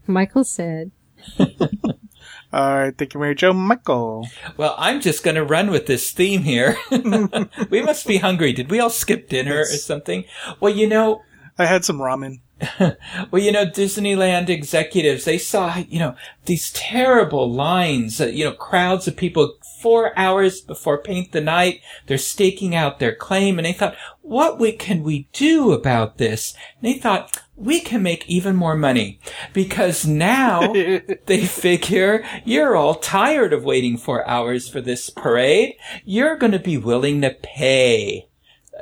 Michael 0.05 0.43
said, 0.43 0.91
All 1.39 2.75
right. 2.77 2.95
Thank 2.95 3.15
you, 3.15 3.19
Mary 3.19 3.33
Jo. 3.33 3.51
Michael. 3.51 4.27
Well, 4.57 4.75
I'm 4.77 5.01
just 5.01 5.23
going 5.23 5.35
to 5.35 5.43
run 5.43 5.71
with 5.71 5.87
this 5.87 6.11
theme 6.11 6.43
here. 6.43 6.77
we 7.71 7.81
must 7.81 8.05
be 8.05 8.17
hungry. 8.17 8.53
Did 8.53 8.69
we 8.69 8.79
all 8.79 8.91
skip 8.91 9.27
dinner 9.27 9.61
or 9.61 9.65
something? 9.65 10.25
Well, 10.59 10.71
you 10.73 10.87
know, 10.87 11.23
I 11.57 11.65
had 11.65 11.83
some 11.83 11.97
ramen. 11.97 12.41
Well, 13.31 13.41
you 13.41 13.51
know, 13.51 13.65
Disneyland 13.65 14.49
executives, 14.49 15.25
they 15.25 15.37
saw, 15.37 15.77
you 15.77 15.99
know, 15.99 16.15
these 16.45 16.71
terrible 16.71 17.51
lines, 17.51 18.21
uh, 18.21 18.27
you 18.27 18.43
know, 18.43 18.51
crowds 18.51 19.07
of 19.07 19.15
people 19.15 19.57
four 19.81 20.17
hours 20.17 20.61
before 20.61 21.01
Paint 21.01 21.31
the 21.31 21.41
Night. 21.41 21.81
They're 22.07 22.17
staking 22.17 22.75
out 22.75 22.99
their 22.99 23.15
claim 23.15 23.57
and 23.57 23.65
they 23.65 23.73
thought, 23.73 23.95
what 24.21 24.59
we, 24.59 24.71
can 24.71 25.03
we 25.03 25.27
do 25.33 25.71
about 25.71 26.17
this? 26.17 26.55
And 26.81 26.93
they 26.93 26.99
thought, 26.99 27.37
we 27.55 27.79
can 27.79 28.01
make 28.01 28.27
even 28.27 28.55
more 28.55 28.75
money 28.75 29.19
because 29.53 30.05
now 30.05 30.73
they 31.25 31.45
figure 31.45 32.23
you're 32.45 32.75
all 32.75 32.95
tired 32.95 33.53
of 33.53 33.63
waiting 33.63 33.97
four 33.97 34.27
hours 34.27 34.67
for 34.67 34.81
this 34.81 35.09
parade. 35.09 35.75
You're 36.05 36.37
going 36.37 36.53
to 36.53 36.59
be 36.59 36.77
willing 36.77 37.21
to 37.21 37.31
pay. 37.31 38.27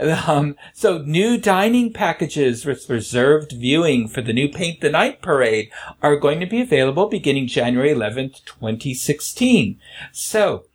Um, 0.28 0.56
so 0.74 1.00
new 1.00 1.38
dining 1.38 1.94
packages 1.94 2.66
with 2.66 2.90
reserved 2.90 3.52
viewing 3.52 4.08
for 4.08 4.22
the 4.22 4.34
new 4.34 4.50
Paint 4.50 4.82
the 4.82 4.90
Night 4.90 5.22
parade 5.22 5.72
are 6.02 6.16
going 6.16 6.40
to 6.40 6.46
be 6.46 6.62
available 6.62 7.08
beginning 7.08 7.48
January 7.48 7.90
11th, 7.90 8.44
2016. 8.46 9.80
So, 10.12 10.66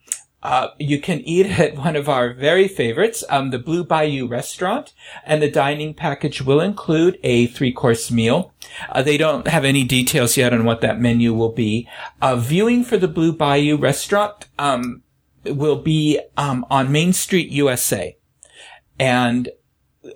uh, 0.43 0.69
you 0.79 1.01
can 1.01 1.21
eat 1.23 1.47
at 1.59 1.77
one 1.87 1.97
of 1.97 2.09
our 2.09 2.33
very 2.33 2.69
favorites, 2.69 3.25
um, 3.29 3.51
the 3.51 3.59
Blue 3.59 3.83
Bayou 3.83 4.29
restaurant, 4.29 4.93
and 5.25 5.43
the 5.43 5.51
dining 5.51 5.93
package 5.93 6.43
will 6.43 6.61
include 6.61 7.19
a 7.25 7.47
three-course 7.49 8.13
meal. 8.13 8.53
Uh, 8.91 9.03
they 9.03 9.17
don't 9.17 9.49
have 9.49 9.65
any 9.65 9.83
details 9.83 10.37
yet 10.37 10.53
on 10.53 10.65
what 10.65 10.83
that 10.83 11.01
menu 11.01 11.35
will 11.35 11.53
be. 11.53 11.89
Uh, 12.23 12.37
viewing 12.37 12.85
for 12.85 12.97
the 12.97 13.09
Blue 13.09 13.33
Bayou 13.33 13.77
restaurant, 13.77 14.47
um, 14.59 15.03
will 15.45 15.83
be, 15.83 16.21
um, 16.37 16.65
on 16.71 16.93
Main 16.93 17.13
Street, 17.13 17.51
USA. 17.51 18.17
And 18.99 19.51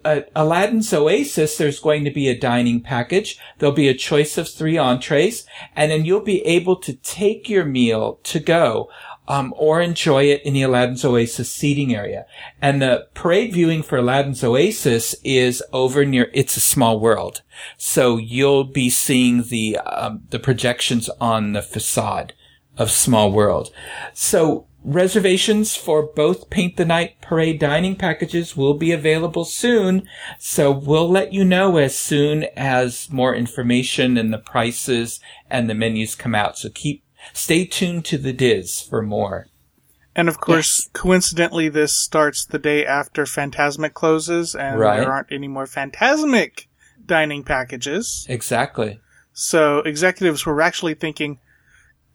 at 0.05 0.31
Aladdin's 0.37 0.93
Oasis, 0.93 1.57
there's 1.57 1.81
going 1.81 2.05
to 2.05 2.11
be 2.11 2.29
a 2.29 2.39
dining 2.39 2.81
package. 2.81 3.39
There'll 3.59 3.75
be 3.75 3.89
a 3.89 3.95
choice 3.95 4.39
of 4.39 4.49
three 4.49 4.79
entrees, 4.79 5.47
and 5.75 5.91
then 5.91 6.05
you'll 6.05 6.21
be 6.21 6.43
able 6.47 6.77
to 6.77 6.95
take 6.95 7.49
your 7.49 7.65
meal 7.65 8.21
to 8.25 8.39
go, 8.39 8.89
um, 9.27 9.53
or 9.57 9.81
enjoy 9.81 10.25
it 10.25 10.43
in 10.45 10.55
the 10.55 10.63
Aladdin's 10.63 11.05
Oasis 11.05 11.53
seating 11.53 11.95
area. 11.95 12.27
And 12.61 12.81
the 12.81 13.09
parade 13.15 13.53
viewing 13.53 13.83
for 13.83 13.99
Aladdin's 13.99 14.45
Oasis 14.45 15.15
is 15.25 15.63
over 15.73 16.05
near 16.05 16.31
It's 16.33 16.57
a 16.57 16.61
Small 16.61 17.01
World. 17.01 17.43
So 17.77 18.17
you'll 18.17 18.65
be 18.65 18.91
seeing 18.91 19.45
the, 19.45 19.79
um, 19.79 20.23
the 20.31 20.39
projections 20.39 21.09
on 21.21 21.53
the 21.53 21.63
facade 21.63 22.33
of 22.77 22.91
Small 22.91 23.31
World. 23.31 23.71
So 24.15 24.67
reservations 24.83 25.77
for 25.77 26.03
both 26.03 26.51
Paint 26.51 26.77
the 26.77 26.85
Night 26.85 27.21
Parade 27.21 27.59
dining 27.59 27.97
packages 27.97 28.57
will 28.57 28.75
be 28.75 28.93
available 28.93 29.45
soon. 29.45 30.07
So 30.39 30.71
we'll 30.71 31.09
let 31.09 31.33
you 31.33 31.45
know 31.45 31.77
as 31.77 31.97
soon 31.97 32.45
as 32.57 33.11
more 33.11 33.35
information 33.35 34.17
and 34.17 34.33
the 34.33 34.39
prices 34.39 35.21
and 35.51 35.69
the 35.69 35.75
menus 35.75 36.15
come 36.15 36.35
out. 36.35 36.59
So 36.59 36.71
keep, 36.71 37.05
stay 37.33 37.65
tuned 37.67 38.05
to 38.07 38.19
the 38.19 38.33
Diz 38.33 38.81
for 38.81 39.03
more. 39.03 39.47
And 40.17 40.29
of 40.29 40.41
course, 40.41 40.89
coincidentally, 40.93 41.69
this 41.69 41.95
starts 41.95 42.45
the 42.45 42.59
day 42.59 42.85
after 42.85 43.25
Fantasmic 43.25 43.95
closes, 43.95 44.57
and 44.57 44.79
Right. 44.79 45.01
there 45.01 45.13
aren't 45.13 45.31
any 45.31 45.47
more 45.47 45.67
Fantasmic 45.67 46.67
dining 47.07 47.45
packages. 47.45 48.27
Exactly. 48.29 49.01
So 49.33 49.79
executives 49.79 50.45
were 50.45 50.61
actually 50.61 50.95
thinking, 50.95 51.39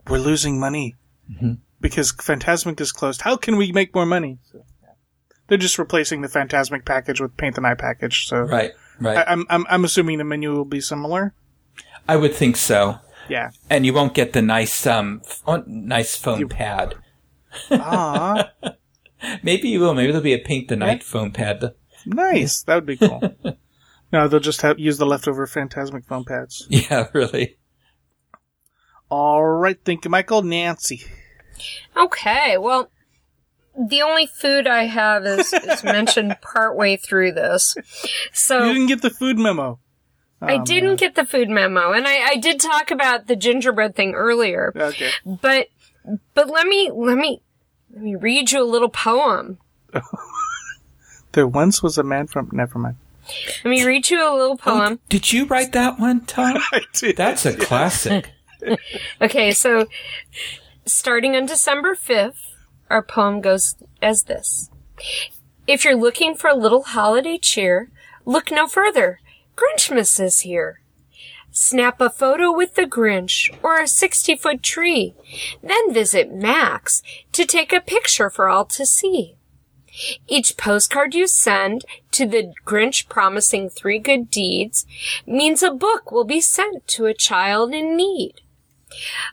we're 0.07 0.17
losing 0.19 0.59
money 0.59 0.95
mm-hmm. 1.31 1.53
Because 1.89 2.11
Fantasmic 2.13 2.81
is 2.81 2.91
closed. 2.91 3.21
How 3.21 3.37
can 3.37 3.57
we 3.57 3.71
make 3.71 3.93
more 3.93 4.07
money? 4.07 4.39
So, 4.51 4.65
yeah. 4.81 4.89
They're 5.47 5.59
just 5.59 5.77
replacing 5.77 6.21
the 6.21 6.27
Fantasmic 6.27 6.83
package 6.83 7.21
with 7.21 7.37
Paint 7.37 7.53
the 7.53 7.61
Night 7.61 7.77
package. 7.77 8.25
So 8.27 8.39
Right, 8.39 8.71
right. 8.99 9.19
I, 9.19 9.31
I'm, 9.31 9.45
I'm, 9.51 9.65
I'm 9.69 9.85
assuming 9.85 10.17
the 10.17 10.23
menu 10.23 10.51
will 10.51 10.65
be 10.65 10.81
similar. 10.81 11.35
I 12.07 12.15
would 12.15 12.33
think 12.33 12.57
so. 12.57 12.97
Yeah. 13.29 13.51
And 13.69 13.85
you 13.85 13.93
won't 13.93 14.15
get 14.15 14.33
the 14.33 14.41
nice, 14.41 14.87
um, 14.87 15.21
f- 15.25 15.63
nice 15.67 16.15
foam 16.17 16.49
pad. 16.49 16.95
Ah, 17.71 18.51
Maybe 19.43 19.69
you 19.69 19.79
will. 19.79 19.93
Maybe 19.93 20.07
there'll 20.11 20.23
be 20.23 20.33
a 20.33 20.39
paint 20.39 20.67
the 20.67 20.75
night 20.75 21.03
foam 21.03 21.31
pad. 21.31 21.73
nice. 22.05 22.63
That 22.63 22.75
would 22.75 22.85
be 22.87 22.97
cool. 22.97 23.21
no, 24.11 24.27
they'll 24.27 24.39
just 24.41 24.61
have, 24.63 24.77
use 24.79 24.97
the 24.97 25.05
leftover 25.05 25.45
Fantasmic 25.47 26.05
foam 26.05 26.25
pads. 26.25 26.67
Yeah, 26.69 27.07
really. 27.13 27.57
All 29.09 29.43
right. 29.45 29.77
Thank 29.85 30.03
you, 30.03 30.11
Michael. 30.11 30.41
Nancy. 30.41 31.03
Okay, 31.95 32.57
well, 32.57 32.89
the 33.77 34.01
only 34.01 34.25
food 34.25 34.67
I 34.67 34.83
have 34.83 35.25
is, 35.25 35.51
is 35.53 35.83
mentioned 35.83 36.37
partway 36.41 36.97
through 36.97 37.33
this. 37.33 37.75
So 38.33 38.65
you 38.65 38.69
So 38.69 38.73
didn't 38.73 38.87
get 38.87 39.01
the 39.01 39.09
food 39.09 39.37
memo. 39.37 39.79
I 40.41 40.55
oh, 40.55 40.65
didn't 40.65 40.97
get 40.97 41.15
the 41.15 41.25
food 41.25 41.49
memo, 41.49 41.93
and 41.93 42.07
I, 42.07 42.31
I 42.31 42.35
did 42.35 42.59
talk 42.59 42.91
about 42.91 43.27
the 43.27 43.35
gingerbread 43.35 43.95
thing 43.95 44.13
earlier. 44.13 44.73
Okay. 44.75 45.09
But 45.25 45.69
but 46.33 46.49
let 46.49 46.67
me 46.67 46.91
let 46.93 47.17
me 47.17 47.41
let 47.91 48.01
me 48.01 48.15
read 48.15 48.51
you 48.51 48.61
a 48.61 48.65
little 48.65 48.89
poem. 48.89 49.57
There 51.35 51.45
once 51.45 51.83
was 51.83 51.97
a 51.97 52.03
man 52.03 52.27
from. 52.27 52.49
Never 52.53 52.79
mind. 52.79 52.95
Let 53.65 53.69
me 53.69 53.83
read 53.83 54.09
you 54.09 54.19
a 54.19 54.31
little 54.31 54.53
oh, 54.53 54.57
poem. 54.57 54.99
Did 55.09 55.33
you 55.33 55.45
write 55.45 55.73
that 55.73 55.99
one, 55.99 56.21
Tom? 56.21 56.55
I 56.71 56.83
did. 56.93 57.17
That's 57.17 57.45
a 57.45 57.53
classic. 57.53 58.31
Okay, 59.21 59.51
so 59.51 59.85
starting 60.85 61.35
on 61.35 61.45
December 61.45 61.95
5th, 61.95 62.53
our 62.89 63.01
poem 63.01 63.41
goes 63.41 63.75
as 64.01 64.23
this. 64.23 64.69
If 65.67 65.83
you're 65.83 65.95
looking 65.95 66.35
for 66.35 66.49
a 66.49 66.55
little 66.55 66.83
holiday 66.83 67.37
cheer, 67.37 67.89
look 68.23 68.51
no 68.51 68.67
further. 68.67 69.19
Grinchmas 69.55 70.19
is 70.19 70.41
here. 70.41 70.81
Snap 71.51 72.01
a 72.01 72.09
photo 72.09 72.51
with 72.51 72.75
the 72.75 72.83
Grinch 72.83 73.49
or 73.63 73.79
a 73.79 73.87
60 73.87 74.35
foot 74.35 74.61
tree. 74.61 75.15
Then 75.63 75.93
visit 75.93 76.31
Max 76.31 77.01
to 77.31 77.45
take 77.45 77.71
a 77.73 77.79
picture 77.79 78.29
for 78.29 78.49
all 78.49 78.65
to 78.65 78.85
see. 78.85 79.35
Each 80.27 80.57
postcard 80.57 81.15
you 81.15 81.25
send 81.25 81.85
to 82.11 82.27
the 82.27 82.53
Grinch 82.65 83.07
promising 83.07 83.69
three 83.69 83.99
good 83.99 84.29
deeds 84.29 84.85
means 85.25 85.63
a 85.63 85.71
book 85.71 86.11
will 86.11 86.25
be 86.25 86.41
sent 86.41 86.85
to 86.89 87.05
a 87.05 87.13
child 87.13 87.73
in 87.73 87.95
need. 87.95 88.41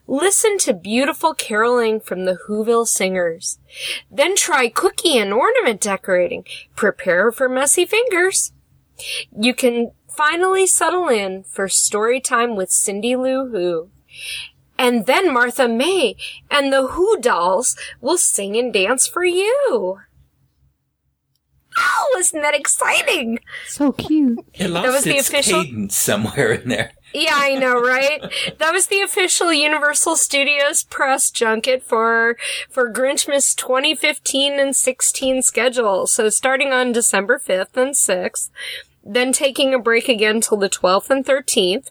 Listen 0.07 0.59
to 0.59 0.73
beautiful 0.75 1.35
caroling 1.35 2.01
from 2.01 2.25
the 2.25 2.39
Whoville 2.49 2.87
singers. 2.87 3.59
Then 4.11 4.37
try 4.37 4.69
cookie 4.69 5.19
and 5.19 5.33
ornament 5.33 5.81
decorating. 5.81 6.45
Prepare 6.77 7.33
for 7.33 7.49
messy 7.49 7.85
fingers. 7.87 8.53
You 9.37 9.55
can 9.55 9.93
finally 10.09 10.67
settle 10.67 11.09
in 11.09 11.43
for 11.45 11.69
story 11.69 12.21
time 12.21 12.57
with 12.57 12.71
Cindy 12.71 13.17
Lou 13.17 13.49
Who. 13.51 13.91
And 14.79 15.07
then 15.07 15.33
Martha 15.33 15.69
May 15.69 16.17
and 16.51 16.73
the 16.73 16.89
Who 16.89 17.19
dolls 17.21 17.77
will 18.01 18.19
sing 18.19 18.57
and 18.57 18.73
dance 18.73 19.07
for 19.07 19.25
you. 19.25 20.01
Oh, 21.79 22.17
isn't 22.19 22.43
that 22.43 22.55
exciting? 22.55 23.39
So 23.67 23.93
cute. 23.93 24.39
It 24.55 24.69
lost 24.69 24.89
was 24.89 25.05
the 25.05 25.17
its 25.17 25.29
official- 25.29 25.63
cadence 25.65 25.97
somewhere 25.97 26.53
in 26.53 26.69
there. 26.69 26.93
Yeah, 27.15 27.35
I 27.35 27.55
know, 27.55 27.81
right? 27.81 28.23
that 28.59 28.73
was 28.73 28.87
the 28.87 29.01
official 29.01 29.53
Universal 29.53 30.17
Studios 30.17 30.83
press 30.85 31.31
junket 31.31 31.83
for 31.83 32.37
for 32.71 32.91
Grinchmas 32.91 33.55
2015 33.57 34.59
and 34.59 34.75
16 34.75 35.43
schedule. 35.43 36.07
So 36.07 36.29
starting 36.29 36.73
on 36.73 36.93
December 36.93 37.39
5th 37.39 37.77
and 37.77 37.95
6th, 37.95 38.51
then 39.05 39.33
taking 39.33 39.75
a 39.75 39.79
break 39.79 40.09
again 40.09 40.41
till 40.41 40.59
the 40.59 40.71
12th 40.71 41.11
and 41.11 41.25
13th, 41.25 41.89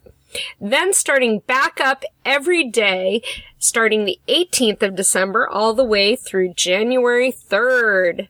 then 0.60 0.94
starting 0.94 1.40
back 1.40 1.80
up 1.80 2.04
every 2.26 2.64
day 2.64 3.22
starting 3.60 4.06
the 4.06 4.20
18th 4.28 4.82
of 4.82 4.96
December 4.96 5.48
all 5.48 5.74
the 5.74 5.84
way 5.84 6.16
through 6.16 6.54
January 6.54 7.32
3rd. 7.32 8.28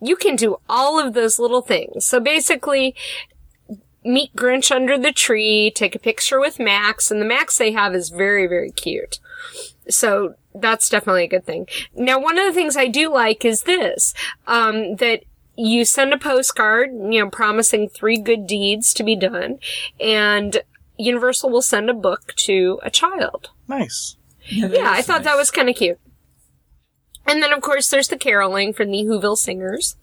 You 0.00 0.16
can 0.16 0.36
do 0.36 0.58
all 0.68 0.98
of 0.98 1.14
those 1.14 1.38
little 1.38 1.62
things. 1.62 2.04
So 2.04 2.20
basically, 2.20 2.94
meet 4.04 4.34
Grinch 4.34 4.70
under 4.70 4.98
the 4.98 5.12
tree, 5.12 5.70
take 5.74 5.94
a 5.94 6.00
picture 6.00 6.40
with 6.40 6.58
Max, 6.58 7.10
and 7.10 7.20
the 7.20 7.26
Max 7.26 7.58
they 7.58 7.72
have 7.72 7.94
is 7.94 8.10
very, 8.10 8.46
very 8.46 8.70
cute. 8.70 9.18
So 9.88 10.34
that's 10.54 10.88
definitely 10.88 11.24
a 11.24 11.28
good 11.28 11.44
thing. 11.44 11.66
Now, 11.94 12.20
one 12.20 12.38
of 12.38 12.44
the 12.44 12.52
things 12.52 12.76
I 12.76 12.88
do 12.88 13.12
like 13.12 13.44
is 13.44 13.62
this, 13.62 14.14
um, 14.46 14.96
that 14.96 15.24
you 15.56 15.84
send 15.84 16.12
a 16.12 16.18
postcard, 16.18 16.90
you 16.92 17.20
know, 17.20 17.30
promising 17.30 17.88
three 17.88 18.18
good 18.18 18.46
deeds 18.46 18.94
to 18.94 19.04
be 19.04 19.16
done, 19.16 19.58
and 20.00 20.62
Universal 20.98 21.50
will 21.50 21.62
send 21.62 21.90
a 21.90 21.94
book 21.94 22.32
to 22.36 22.78
a 22.82 22.90
child. 22.90 23.50
Nice. 23.68 24.16
Yeah, 24.46 24.68
Yeah, 24.68 24.90
I 24.90 25.02
thought 25.02 25.24
that 25.24 25.36
was 25.36 25.50
kind 25.50 25.68
of 25.68 25.76
cute. 25.76 25.98
And 27.26 27.42
then, 27.42 27.52
of 27.52 27.60
course, 27.60 27.88
there's 27.88 28.08
the 28.08 28.16
caroling 28.16 28.72
from 28.72 28.90
the 28.90 29.04
Whoville 29.04 29.36
Singers 29.36 29.96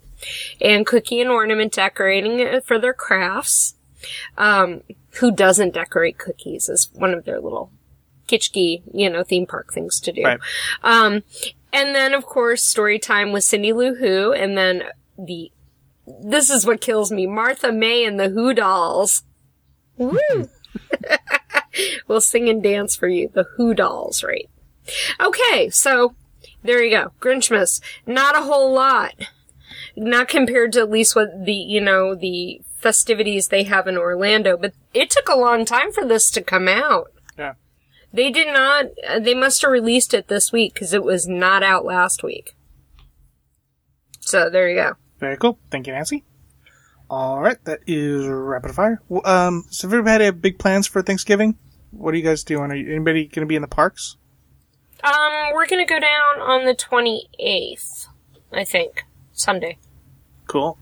and 0.62 0.86
cookie 0.86 1.22
and 1.22 1.30
ornament 1.30 1.74
decorating 1.74 2.62
for 2.62 2.80
their 2.80 2.94
crafts. 2.94 3.76
Um, 4.38 4.82
who 5.20 5.32
doesn't 5.32 5.74
decorate 5.74 6.18
cookies 6.18 6.70
is 6.70 6.90
one 6.94 7.14
of 7.14 7.26
their 7.26 7.40
little 7.40 7.72
kitschy, 8.28 8.84
you 8.94 9.10
know, 9.10 9.24
theme 9.24 9.46
park 9.46 9.74
things 9.74 10.00
to 10.02 10.12
do. 10.12 10.24
Right. 10.24 10.40
Um, 10.84 11.24
and 11.74 11.96
then, 11.96 12.14
of 12.14 12.26
course, 12.26 12.64
story 12.64 13.00
time 13.00 13.32
with 13.32 13.44
Cindy 13.44 13.74
Lou 13.74 13.96
Who, 13.96 14.32
and 14.34 14.58
then 14.58 14.84
the, 15.18 15.52
this 16.08 16.50
is 16.50 16.66
what 16.66 16.82
kills 16.82 17.12
me, 17.12 17.28
Martha 17.28 17.72
May 17.72 18.06
and 18.06 18.20
the 18.20 18.30
Who 18.30 18.54
Dolls. 18.54 19.24
Woo! 19.98 20.18
we'll 22.08 22.22
sing 22.22 22.50
and 22.50 22.64
dance 22.64 22.96
for 22.96 23.08
you, 23.08 23.30
the 23.34 23.46
Who 23.56 23.74
Dolls, 23.74 24.24
right? 24.24 24.50
Okay, 25.20 25.70
so 25.70 26.16
there 26.64 26.84
you 26.84 26.90
go. 26.90 27.12
Grinchmas. 27.20 27.82
Not 28.06 28.36
a 28.36 28.42
whole 28.42 28.74
lot. 28.74 29.14
Not 29.96 30.28
compared 30.28 30.74
to 30.74 30.80
at 30.80 30.90
least 30.90 31.16
what 31.16 31.46
the, 31.46 31.54
you 31.54 31.82
know, 31.82 32.16
the 32.16 32.62
festivities 32.80 33.48
they 33.48 33.64
have 33.64 33.88
in 33.88 33.98
Orlando, 33.98 34.58
but 34.58 34.74
it 34.94 35.10
took 35.10 35.30
a 35.30 35.38
long 35.38 35.66
time 35.66 35.92
for 35.92 36.06
this 36.06 36.32
to 36.32 36.42
come 36.42 36.68
out. 36.68 37.12
Yeah. 37.38 37.54
They 38.12 38.32
did 38.32 38.48
not, 38.48 38.86
uh, 39.08 39.20
they 39.20 39.36
must 39.36 39.62
have 39.62 39.72
released 39.72 40.14
it 40.14 40.28
this 40.28 40.52
week 40.52 40.74
because 40.74 40.94
it 40.94 41.04
was 41.04 41.28
not 41.28 41.62
out 41.62 41.86
last 41.86 42.24
week. 42.24 42.56
So 44.22 44.50
there 44.50 44.70
you 44.70 44.76
go. 44.76 44.94
Very 45.20 45.38
cool. 45.38 45.60
Thank 45.70 45.88
you, 45.88 45.94
Nancy. 45.94 46.24
All 47.10 47.40
right, 47.40 47.58
that 47.66 47.80
is 47.88 48.26
rapid 48.28 48.72
fire. 48.76 49.02
Um, 49.26 49.66
so 49.70 49.88
have 49.88 49.94
everybody 49.94 50.26
have 50.26 50.42
big 50.42 50.60
plans 50.60 50.88
for 50.88 51.02
Thanksgiving? 51.02 51.58
What 51.92 52.14
are 52.14 52.18
you 52.18 52.24
guys 52.24 52.44
doing? 52.44 52.72
Are 52.72 52.76
you, 52.76 52.92
anybody 52.92 53.26
going 53.26 53.42
to 53.42 53.48
be 53.48 53.56
in 53.56 53.64
the 53.64 53.68
parks? 53.68 54.18
Um, 55.04 55.54
we're 55.54 55.66
gonna 55.66 55.86
go 55.86 56.00
down 56.00 56.42
on 56.42 56.66
the 56.66 56.76
28th, 56.76 58.08
I 58.52 58.66
think. 58.66 59.06
Sunday. 59.32 59.78
Cool. 60.48 60.78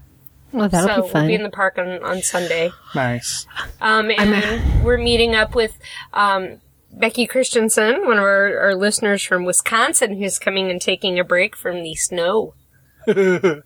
Well, 0.58 0.70
that'll 0.70 0.88
so 0.88 1.01
be 1.03 1.10
fun. 1.10 1.22
we'll 1.22 1.28
be 1.30 1.36
in 1.36 1.43
the 1.43 1.49
park 1.49 1.78
on, 1.78 2.03
on 2.03 2.22
Sunday. 2.22 2.72
Nice. 2.95 3.45
Um, 3.80 4.10
and 4.10 4.84
we're 4.84 4.97
meeting 4.97 5.36
up 5.36 5.55
with, 5.55 5.78
um, 6.14 6.62
Becky 6.91 7.28
Christensen, 7.28 8.05
one 8.05 8.18
of 8.18 8.24
our, 8.24 8.58
our 8.60 8.76
listeners 8.76 9.22
from 9.22 9.45
Wisconsin, 9.45 10.18
who's 10.18 10.39
coming 10.39 10.72
and 10.72 10.82
taking 10.82 11.20
a 11.20 11.24
break 11.24 11.55
from 11.55 11.84
the 11.84 11.93
snow. 11.95 12.55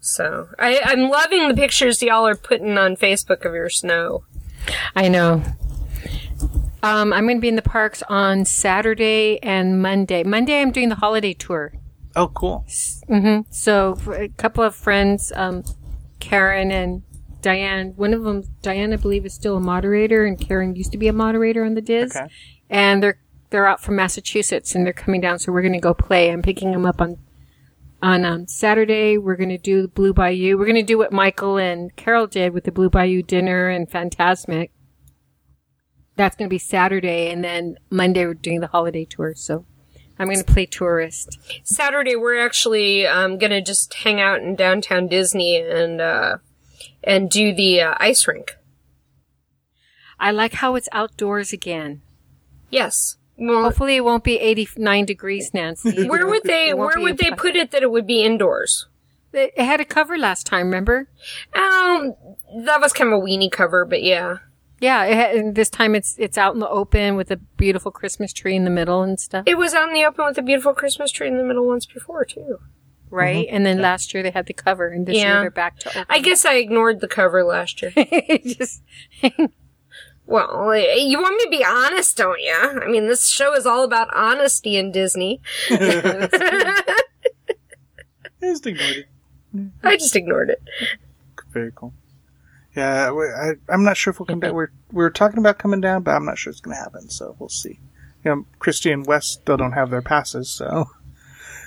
so, 0.00 0.48
I, 0.58 0.80
I'm 0.84 1.08
loving 1.08 1.48
the 1.48 1.54
pictures 1.54 2.02
y'all 2.02 2.26
are 2.26 2.36
putting 2.36 2.76
on 2.76 2.96
Facebook 2.96 3.44
of 3.46 3.54
your 3.54 3.70
snow. 3.70 4.24
I 4.94 5.08
know. 5.08 5.42
Um, 6.82 7.12
I'm 7.12 7.24
going 7.24 7.36
to 7.36 7.40
be 7.40 7.48
in 7.48 7.56
the 7.56 7.62
parks 7.62 8.02
on 8.08 8.44
Saturday 8.44 9.38
and 9.42 9.80
Monday. 9.82 10.22
Monday, 10.22 10.60
I'm 10.60 10.70
doing 10.70 10.88
the 10.88 10.94
holiday 10.96 11.34
tour. 11.34 11.72
Oh, 12.20 12.28
cool. 12.28 12.66
So 13.48 13.96
a 14.12 14.28
couple 14.28 14.62
of 14.62 14.74
friends, 14.74 15.32
um, 15.34 15.64
Karen 16.18 16.70
and 16.70 17.02
Diane. 17.40 17.94
One 17.96 18.12
of 18.12 18.24
them, 18.24 18.42
Diane, 18.60 18.92
I 18.92 18.96
believe, 18.96 19.24
is 19.24 19.32
still 19.32 19.56
a 19.56 19.60
moderator, 19.60 20.26
and 20.26 20.38
Karen 20.38 20.76
used 20.76 20.92
to 20.92 20.98
be 20.98 21.08
a 21.08 21.14
moderator 21.14 21.64
on 21.64 21.72
the 21.72 21.80
Diz. 21.80 22.14
Okay. 22.14 22.28
And 22.68 23.02
they're 23.02 23.18
they're 23.48 23.66
out 23.66 23.80
from 23.80 23.96
Massachusetts, 23.96 24.74
and 24.74 24.84
they're 24.84 24.92
coming 24.92 25.22
down. 25.22 25.38
So 25.38 25.50
we're 25.50 25.62
going 25.62 25.72
to 25.72 25.80
go 25.80 25.94
play. 25.94 26.30
I'm 26.30 26.42
picking 26.42 26.72
them 26.72 26.84
up 26.84 27.00
on 27.00 27.16
on 28.02 28.26
um, 28.26 28.46
Saturday. 28.46 29.16
We're 29.16 29.36
going 29.36 29.48
to 29.48 29.56
do 29.56 29.88
Blue 29.88 30.12
Bayou. 30.12 30.58
We're 30.58 30.66
going 30.66 30.74
to 30.74 30.82
do 30.82 30.98
what 30.98 31.12
Michael 31.12 31.56
and 31.56 31.96
Carol 31.96 32.26
did 32.26 32.52
with 32.52 32.64
the 32.64 32.72
Blue 32.72 32.90
Bayou 32.90 33.22
dinner 33.22 33.70
and 33.70 33.88
Fantasmic. 33.88 34.68
That's 36.16 36.36
going 36.36 36.50
to 36.50 36.54
be 36.54 36.58
Saturday, 36.58 37.30
and 37.30 37.42
then 37.42 37.76
Monday 37.88 38.26
we're 38.26 38.34
doing 38.34 38.60
the 38.60 38.66
holiday 38.66 39.06
tour. 39.06 39.32
So 39.34 39.64
I'm 40.20 40.28
going 40.28 40.38
to 40.38 40.44
play 40.44 40.66
tourist. 40.66 41.38
Saturday, 41.64 42.14
we're 42.14 42.38
actually, 42.38 43.06
um, 43.06 43.38
gonna 43.38 43.62
just 43.62 43.94
hang 43.94 44.20
out 44.20 44.40
in 44.40 44.54
downtown 44.54 45.08
Disney 45.08 45.56
and, 45.56 46.00
uh, 46.00 46.36
and 47.02 47.30
do 47.30 47.54
the 47.54 47.80
uh, 47.80 47.94
ice 47.98 48.28
rink. 48.28 48.56
I 50.18 50.30
like 50.30 50.52
how 50.52 50.74
it's 50.74 50.90
outdoors 50.92 51.54
again. 51.54 52.02
Yes. 52.68 53.16
Well, 53.38 53.62
Hopefully 53.62 53.96
it 53.96 54.04
won't 54.04 54.22
be 54.22 54.38
89 54.38 55.06
degrees, 55.06 55.54
Nancy. 55.54 56.06
where 56.06 56.26
would 56.26 56.42
they 56.44 56.74
where 56.74 57.00
would 57.00 57.16
they 57.16 57.30
put 57.30 57.56
it 57.56 57.70
that 57.70 57.82
it 57.82 57.90
would 57.90 58.06
be 58.06 58.22
indoors? 58.22 58.86
It 59.32 59.54
it 59.56 59.64
had 59.64 59.80
a 59.80 59.86
cover 59.86 60.18
last 60.18 60.46
time, 60.46 60.66
remember? 60.66 61.08
Um, 61.54 62.14
that 62.64 62.80
was 62.82 62.92
kind 62.92 63.10
of 63.10 63.18
a 63.18 63.22
weenie 63.22 63.50
cover, 63.50 63.86
but 63.86 64.02
yeah. 64.02 64.38
Yeah, 64.80 65.04
it 65.04 65.36
and 65.36 65.54
this 65.54 65.68
time 65.70 65.94
it's 65.94 66.16
it's 66.18 66.38
out 66.38 66.54
in 66.54 66.60
the 66.60 66.68
open 66.68 67.14
with 67.16 67.30
a 67.30 67.36
beautiful 67.36 67.90
Christmas 67.90 68.32
tree 68.32 68.56
in 68.56 68.64
the 68.64 68.70
middle 68.70 69.02
and 69.02 69.20
stuff, 69.20 69.44
It 69.46 69.58
was 69.58 69.74
out 69.74 69.88
in 69.88 69.94
the 69.94 70.04
open 70.04 70.24
with 70.24 70.38
a 70.38 70.42
beautiful 70.42 70.72
Christmas 70.74 71.10
tree 71.12 71.28
in 71.28 71.36
the 71.36 71.44
middle 71.44 71.66
once 71.66 71.84
before 71.86 72.24
too. 72.24 72.58
right? 73.10 73.46
Mm-hmm. 73.46 73.56
And 73.56 73.66
then 73.66 73.80
last 73.82 74.14
year 74.14 74.22
they 74.22 74.30
had 74.30 74.46
the 74.46 74.52
cover, 74.54 74.88
and 74.88 75.06
this 75.06 75.16
Yeah. 75.16 75.32
year 75.32 75.40
they're 75.42 75.50
back 75.50 75.78
to 75.80 75.88
open. 75.90 76.06
I 76.08 76.20
guess 76.20 76.44
I 76.44 76.54
ignored 76.54 77.00
the 77.00 77.08
cover 77.08 77.44
last 77.44 77.82
year. 77.82 77.90
just 78.44 78.82
well, 80.26 80.70
eh, 80.70 80.94
you 80.94 81.20
want 81.20 81.36
me 81.36 81.44
to 81.44 81.50
be 81.58 81.64
honest, 81.64 82.16
don't 82.16 82.40
you? 82.40 82.54
I 82.54 82.86
mean, 82.86 83.06
this 83.08 83.28
show 83.28 83.52
is 83.54 83.66
all 83.66 83.84
about 83.84 84.08
honesty 84.14 84.76
in 84.76 84.92
Disney. 84.92 85.40
Just 88.40 88.66
ignored 88.66 88.96
it. 88.96 89.06
I 89.82 89.96
just 89.96 90.16
ignored 90.16 90.48
it. 90.50 90.62
Very 91.52 91.72
cool. 91.74 91.92
Yeah, 92.76 93.10
I, 93.12 93.52
I'm 93.72 93.82
not 93.84 93.96
sure 93.96 94.12
if 94.12 94.20
we'll 94.20 94.26
come 94.26 94.40
down. 94.40 94.54
We're 94.54 94.70
we're 94.92 95.10
talking 95.10 95.38
about 95.38 95.58
coming 95.58 95.80
down, 95.80 96.02
but 96.02 96.12
I'm 96.12 96.24
not 96.24 96.38
sure 96.38 96.50
it's 96.50 96.60
going 96.60 96.76
to 96.76 96.82
happen. 96.82 97.08
So 97.10 97.34
we'll 97.38 97.48
see. 97.48 97.80
You 98.24 98.30
know, 98.30 98.46
Christy 98.58 98.92
and 98.92 99.06
Wes 99.06 99.26
still 99.26 99.56
don't 99.56 99.72
have 99.72 99.90
their 99.90 100.02
passes, 100.02 100.50
so 100.50 100.88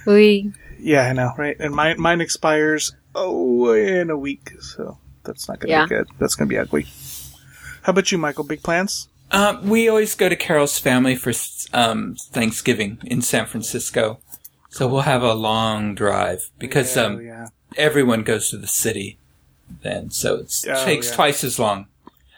we 0.06 0.54
yeah, 0.80 1.02
I 1.08 1.14
know, 1.14 1.32
right? 1.38 1.58
And 1.60 1.74
mine 1.76 2.00
mine 2.00 2.22
expires 2.22 2.94
oh 3.16 3.72
in 3.74 4.10
a 4.10 4.18
week, 4.18 4.52
so 4.62 4.98
that's 5.24 5.48
not 5.48 5.60
going 5.60 5.70
to 5.70 5.74
Yeah. 5.74 5.86
be 5.86 5.90
good. 5.90 6.08
That's 6.20 6.36
going 6.36 6.48
to 6.48 6.54
be 6.54 6.58
ugly. 6.60 6.88
How 7.84 7.92
about 7.92 8.12
you, 8.12 8.18
Michael? 8.18 8.44
Big 8.44 8.64
plans? 8.64 9.10
Um, 9.32 9.68
we 9.68 9.90
always 9.90 10.14
go 10.16 10.30
to 10.30 10.36
Carol's 10.36 10.78
family 10.78 11.16
for 11.16 11.34
um, 11.74 12.16
Thanksgiving 12.32 13.00
in 13.04 13.22
San 13.22 13.46
Francisco. 13.46 14.20
So 14.70 14.88
we'll 14.88 15.02
have 15.02 15.24
a 15.24 15.34
long 15.34 15.96
drive 15.96 16.50
because 16.60 16.96
Oh, 16.98 17.06
um, 17.08 17.22
yeah. 17.22 17.48
everyone 17.76 18.24
goes 18.24 18.50
to 18.50 18.58
the 18.58 18.68
city 18.68 19.18
then, 19.82 20.10
so 20.12 20.36
it 20.38 20.66
Oh, 20.70 20.86
takes 20.86 21.10
yeah. 21.10 21.16
twice 21.16 21.44
as 21.44 21.58
long. 21.60 21.88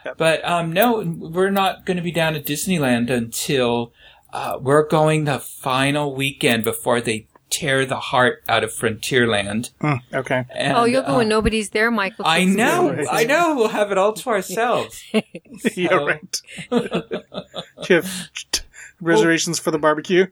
Yep. 0.05 0.17
But 0.17 0.45
um, 0.47 0.71
no, 0.71 0.99
we're 1.01 1.49
not 1.49 1.85
going 1.85 1.97
to 1.97 2.03
be 2.03 2.11
down 2.11 2.35
at 2.35 2.45
Disneyland 2.45 3.09
until 3.09 3.91
uh, 4.31 4.57
we're 4.61 4.87
going 4.87 5.23
the 5.25 5.39
final 5.39 6.13
weekend 6.15 6.63
before 6.63 7.01
they 7.01 7.27
tear 7.49 7.85
the 7.85 7.99
heart 7.99 8.43
out 8.49 8.63
of 8.63 8.71
Frontierland. 8.71 9.71
Mm, 9.81 10.01
okay. 10.13 10.45
And, 10.53 10.77
oh, 10.77 10.83
you'll 10.85 11.03
go 11.03 11.13
uh, 11.13 11.17
when 11.17 11.29
nobody's 11.29 11.69
there, 11.69 11.89
Michael. 11.91 12.25
I 12.27 12.43
know, 12.43 12.91
I 13.09 13.23
know. 13.23 13.55
We'll 13.55 13.69
have 13.69 13.91
it 13.91 13.97
all 13.97 14.13
to 14.13 14.29
ourselves. 14.31 15.03
yeah, 15.13 15.89
So- 15.89 16.05
right. 16.05 16.41
Do 16.71 17.85
you 17.89 17.95
have 17.95 18.29
t- 18.51 18.61
reservations 19.01 19.59
for 19.59 19.71
the 19.71 19.79
barbecue? 19.79 20.27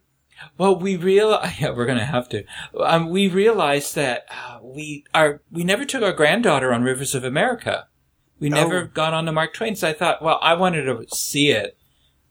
Well, 0.58 0.76
we 0.76 0.96
real 0.96 1.32
yeah, 1.60 1.72
we're 1.72 1.86
gonna 1.86 2.06
have 2.06 2.30
to. 2.30 2.44
Um, 2.80 3.10
we 3.10 3.28
realized 3.28 3.96
that 3.96 4.26
uh, 4.30 4.60
we 4.62 5.06
are 5.14 5.41
we 5.52 5.64
never 5.64 5.86
took 5.86 6.04
our 6.04 6.14
granddaughter 6.14 6.74
on 6.74 6.84
Rivers 6.84 7.16
of 7.16 7.24
America. 7.24 7.88
We 8.39 8.50
never 8.50 8.80
Oh. 8.84 8.88
got 8.94 9.14
on 9.14 9.26
the 9.26 9.32
Mark 9.32 9.54
Twain. 9.54 9.76
So 9.76 9.88
I 9.88 9.94
thought, 9.94 10.22
well, 10.22 10.39
I 10.41 10.54
wanted 10.54 10.84
to 10.86 11.06
see 11.16 11.52
it 11.52 11.78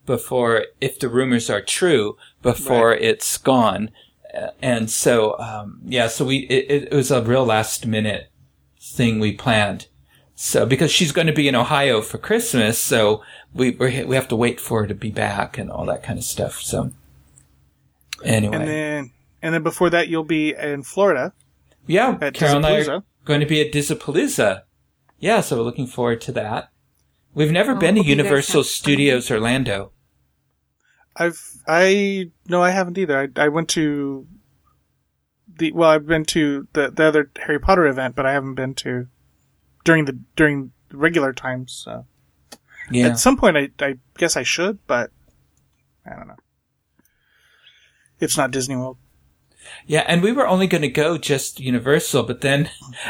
before, 0.05 0.65
if 0.81 0.99
the 0.99 1.09
rumors 1.09 1.49
are 1.49 1.61
true, 1.61 2.17
before 2.41 2.93
it's 2.93 3.37
gone. 3.37 3.89
Uh, 4.33 4.47
And 4.61 4.91
so, 4.91 5.39
um, 5.39 5.79
yeah, 5.85 6.07
so 6.07 6.25
we 6.25 6.39
it, 6.49 6.89
it 6.91 6.93
was 6.93 7.09
a 7.09 7.21
real 7.21 7.45
last 7.45 7.85
minute 7.87 8.29
thing 8.79 9.19
we 9.19 9.31
planned. 9.31 9.87
So 10.35 10.65
because 10.65 10.91
she's 10.91 11.11
going 11.13 11.27
to 11.27 11.33
be 11.33 11.47
in 11.47 11.55
Ohio 11.55 12.01
for 12.01 12.17
Christmas, 12.17 12.77
so 12.79 13.21
we 13.53 13.71
we're, 13.71 14.05
we 14.05 14.15
have 14.15 14.27
to 14.27 14.35
wait 14.35 14.59
for 14.59 14.81
her 14.81 14.87
to 14.87 14.95
be 14.95 15.09
back 15.11 15.57
and 15.57 15.71
all 15.71 15.85
that 15.85 16.03
kind 16.03 16.19
of 16.19 16.25
stuff. 16.25 16.59
So 16.61 16.91
anyway, 18.23 18.55
And 18.55 18.67
then 18.67 19.11
and 19.41 19.53
then 19.53 19.63
before 19.63 19.89
that, 19.89 20.07
you'll 20.07 20.23
be 20.23 20.53
in 20.55 20.83
Florida. 20.83 21.33
yeah, 21.87 22.17
at 22.21 22.33
Carol 22.33 22.57
and 22.57 22.65
I 22.65 22.85
are 22.87 23.03
going 23.25 23.39
to 23.41 23.45
be 23.45 23.61
at 23.61 23.71
Disapalooza. 23.73 24.63
Yeah, 25.19 25.41
so 25.41 25.57
we're 25.57 25.63
looking 25.63 25.87
forward 25.87 26.21
to 26.21 26.31
that. 26.33 26.69
We've 27.33 27.51
never 27.51 27.71
Oh, 27.73 27.75
been 27.79 27.95
to 27.95 28.01
hope 28.01 28.07
you 28.07 28.15
guys 28.15 28.23
Universal 28.25 28.61
have. 28.61 28.67
Studios 28.67 29.31
Orlando. 29.31 29.91
I've 31.15 31.41
I 31.67 32.31
no, 32.47 32.61
I 32.61 32.71
haven't 32.71 32.97
either. 32.97 33.17
I 33.35 33.41
I 33.45 33.47
went 33.49 33.69
to 33.69 34.27
the 35.55 35.71
well, 35.71 35.89
I've 35.89 36.07
been 36.07 36.25
to 36.25 36.67
the 36.73 36.89
the 36.91 37.03
other 37.05 37.31
Harry 37.45 37.59
Potter 37.59 37.85
event, 37.87 38.15
but 38.15 38.25
I 38.25 38.31
haven't 38.33 38.55
been 38.55 38.73
to 38.75 39.07
during 39.83 40.05
the 40.05 40.19
during 40.35 40.71
regular 40.91 41.31
times. 41.33 41.71
So 41.73 42.05
Yeah. 42.91 43.07
at 43.07 43.19
some 43.19 43.37
point, 43.37 43.57
I 43.57 43.69
I 43.79 43.97
guess 44.17 44.35
I 44.35 44.43
should, 44.43 44.79
but 44.87 45.11
I 46.05 46.15
don't 46.15 46.27
know. 46.27 46.35
It's 48.23 48.37
not 48.37 48.51
Disney 48.51 48.75
World. 48.75 48.97
Yeah, 49.85 50.03
and 50.07 50.21
we 50.21 50.31
were 50.31 50.47
only 50.47 50.67
going 50.67 50.81
to 50.81 50.89
go 50.89 51.17
just 51.17 51.59
Universal, 51.59 52.23
but 52.23 52.41
then 52.41 52.69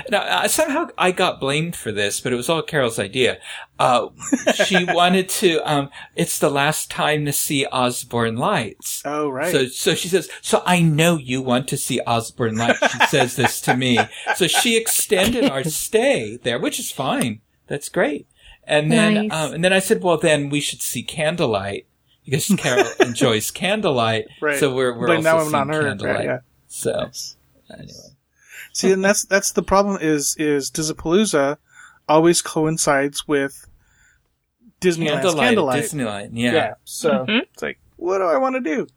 now, 0.09 0.21
uh, 0.21 0.47
somehow 0.47 0.87
I 0.97 1.11
got 1.11 1.39
blamed 1.39 1.75
for 1.75 1.91
this, 1.91 2.19
but 2.19 2.33
it 2.33 2.35
was 2.35 2.49
all 2.49 2.61
Carol's 2.61 2.99
idea. 2.99 3.39
Uh, 3.77 4.07
she 4.65 4.85
wanted 4.85 5.29
to. 5.29 5.59
Um, 5.71 5.89
it's 6.15 6.39
the 6.39 6.49
last 6.49 6.89
time 6.89 7.25
to 7.25 7.33
see 7.33 7.65
Osborne 7.67 8.37
Lights. 8.37 9.01
Oh 9.05 9.29
right. 9.29 9.51
So, 9.51 9.67
so 9.67 9.95
she 9.95 10.07
says, 10.07 10.29
so 10.41 10.63
I 10.65 10.81
know 10.81 11.17
you 11.17 11.41
want 11.41 11.67
to 11.69 11.77
see 11.77 11.99
Osborne 12.01 12.55
Lights. 12.57 12.79
She 12.91 12.99
says 13.07 13.35
this 13.35 13.61
to 13.61 13.75
me. 13.75 13.99
So 14.35 14.47
she 14.47 14.77
extended 14.77 15.49
our 15.49 15.63
stay 15.63 16.37
there, 16.41 16.59
which 16.59 16.79
is 16.79 16.91
fine. 16.91 17.41
That's 17.67 17.89
great. 17.89 18.27
And 18.65 18.91
then, 18.91 19.27
Nice. 19.27 19.31
um, 19.31 19.53
and 19.55 19.63
then 19.63 19.73
I 19.73 19.79
said, 19.79 20.01
well, 20.01 20.17
then 20.17 20.49
we 20.49 20.61
should 20.61 20.81
see 20.81 21.03
Candlelight 21.03 21.85
because 22.25 22.47
Carol 22.57 22.85
enjoys 22.99 23.51
Candlelight. 23.51 24.25
Right. 24.41 24.57
So 24.59 24.73
we're, 24.73 24.97
we're 24.97 25.07
but 25.07 25.15
also 25.17 25.23
now 25.29 25.35
I'm 25.37 25.41
seeing 25.43 25.51
not 25.51 25.67
her. 25.75 25.81
Candlelight. 25.83 26.15
Right, 26.15 26.25
yeah. 26.25 26.39
So 26.67 27.09
anyway. 27.71 27.87
See, 28.73 28.91
and 28.91 29.03
that's 29.05 29.23
that's 29.25 29.51
the 29.51 29.63
problem. 29.63 29.97
Is 30.01 30.35
is 30.37 30.71
Disapalooza 30.71 31.57
always 32.09 32.41
coincides 32.41 33.27
with 33.27 33.67
Disneyland's 34.81 35.11
Candlelight, 35.35 35.47
Candlelight. 35.49 35.83
Disneyland. 35.83 36.29
Yeah. 36.33 36.51
Yeah. 36.53 36.73
So 36.83 37.25
Mhm. 37.27 37.41
it's 37.53 37.61
like, 37.61 37.79
what 37.97 38.17
do 38.17 38.23
I 38.25 38.37
want 38.37 38.55
to 38.55 38.61
do? 38.61 38.87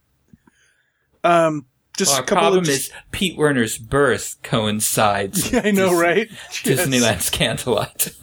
Um, 1.23 1.67
just 1.97 2.11
Well, 2.11 2.19
a 2.19 2.21
our 2.21 2.27
couple 2.27 2.41
problem 2.43 2.65
of 2.65 2.69
is 2.71 2.91
Pete 3.11 3.37
Werner's 3.37 3.79
birth 3.79 4.37
coincides. 4.43 5.53
Yeah, 5.53 5.63
I 5.65 5.71
know, 5.71 5.91
with 5.91 6.01
right? 6.01 6.29
Yes. 6.65 6.87
Disneyland's 6.87 7.31
Candlelight. 7.31 8.15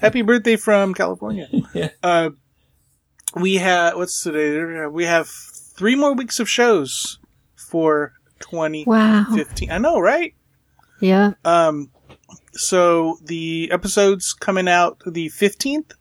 Happy 0.00 0.22
birthday 0.22 0.56
from 0.56 0.94
California. 0.94 1.48
Yeah. 1.74 1.90
Uh, 2.02 2.30
we 3.34 3.56
have 3.56 3.96
what's 3.96 4.22
today? 4.22 4.86
We 4.86 5.04
have 5.04 5.28
three 5.28 5.94
more 5.94 6.14
weeks 6.14 6.40
of 6.40 6.48
shows 6.48 7.18
for 7.56 8.12
2015. 8.40 8.86
Wow. 8.86 9.74
I 9.74 9.78
know, 9.78 9.98
right? 9.98 10.34
Yeah. 11.00 11.32
Um, 11.44 11.90
so 12.52 13.18
the 13.22 13.70
episodes 13.72 14.32
coming 14.32 14.68
out 14.68 15.02
the 15.06 15.28
15th 15.28 15.92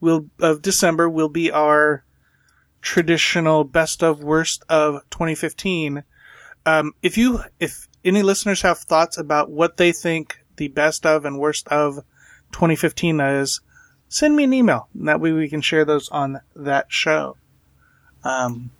will 0.00 0.26
of 0.40 0.62
December 0.62 1.08
will 1.08 1.28
be 1.28 1.50
our 1.50 2.04
traditional 2.80 3.64
best 3.64 4.02
of 4.02 4.22
worst 4.22 4.64
of 4.68 5.02
2015. 5.10 6.02
Um, 6.66 6.92
if 7.02 7.16
you, 7.16 7.40
if 7.60 7.88
any 8.04 8.22
listeners 8.22 8.62
have 8.62 8.78
thoughts 8.78 9.16
about 9.16 9.50
what 9.50 9.76
they 9.76 9.92
think 9.92 10.38
the 10.56 10.68
best 10.68 11.06
of 11.06 11.24
and 11.24 11.38
worst 11.38 11.68
of 11.68 11.96
2015 12.52 13.20
is, 13.20 13.60
send 14.12 14.36
me 14.36 14.44
an 14.44 14.52
email. 14.52 14.88
And 14.94 15.08
that 15.08 15.20
way 15.20 15.32
we 15.32 15.48
can 15.48 15.62
share 15.62 15.84
those 15.84 16.08
on 16.10 16.40
that 16.54 16.86
show. 16.88 17.36
Um, 18.22 18.70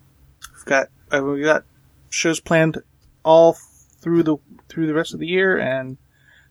we've 0.54 0.64
got, 0.66 0.88
uh, 1.10 1.22
we 1.22 1.42
got 1.42 1.64
shows 2.10 2.38
planned 2.38 2.78
all 3.24 3.56
through 4.00 4.22
the, 4.24 4.36
through 4.68 4.86
the 4.86 4.94
rest 4.94 5.14
of 5.14 5.20
the 5.20 5.26
year 5.26 5.58
and 5.58 5.96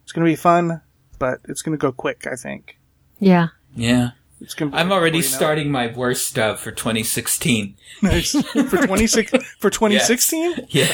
it's 0.04 0.12
going 0.12 0.26
to 0.26 0.32
be 0.32 0.36
fun, 0.36 0.82
but 1.20 1.40
it's 1.48 1.62
going 1.62 1.78
to 1.78 1.82
go 1.82 1.92
quick, 1.92 2.26
I 2.30 2.36
think. 2.36 2.78
Yeah. 3.20 3.50
yeah. 3.76 4.12
It's 4.42 4.56
going 4.56 4.72
to 4.72 4.78
I'm 4.78 4.92
already 4.92 5.20
you 5.20 5.24
know 5.24 5.30
starting 5.30 5.70
my 5.70 5.94
worst 5.94 6.28
stuff 6.28 6.60
for 6.62 6.72
2016. 6.72 7.76
Nice. 8.02 8.32
for 8.32 8.78
26 8.88 9.32
for 9.60 9.70
2016 9.70 10.66
Yeah. 10.70 10.86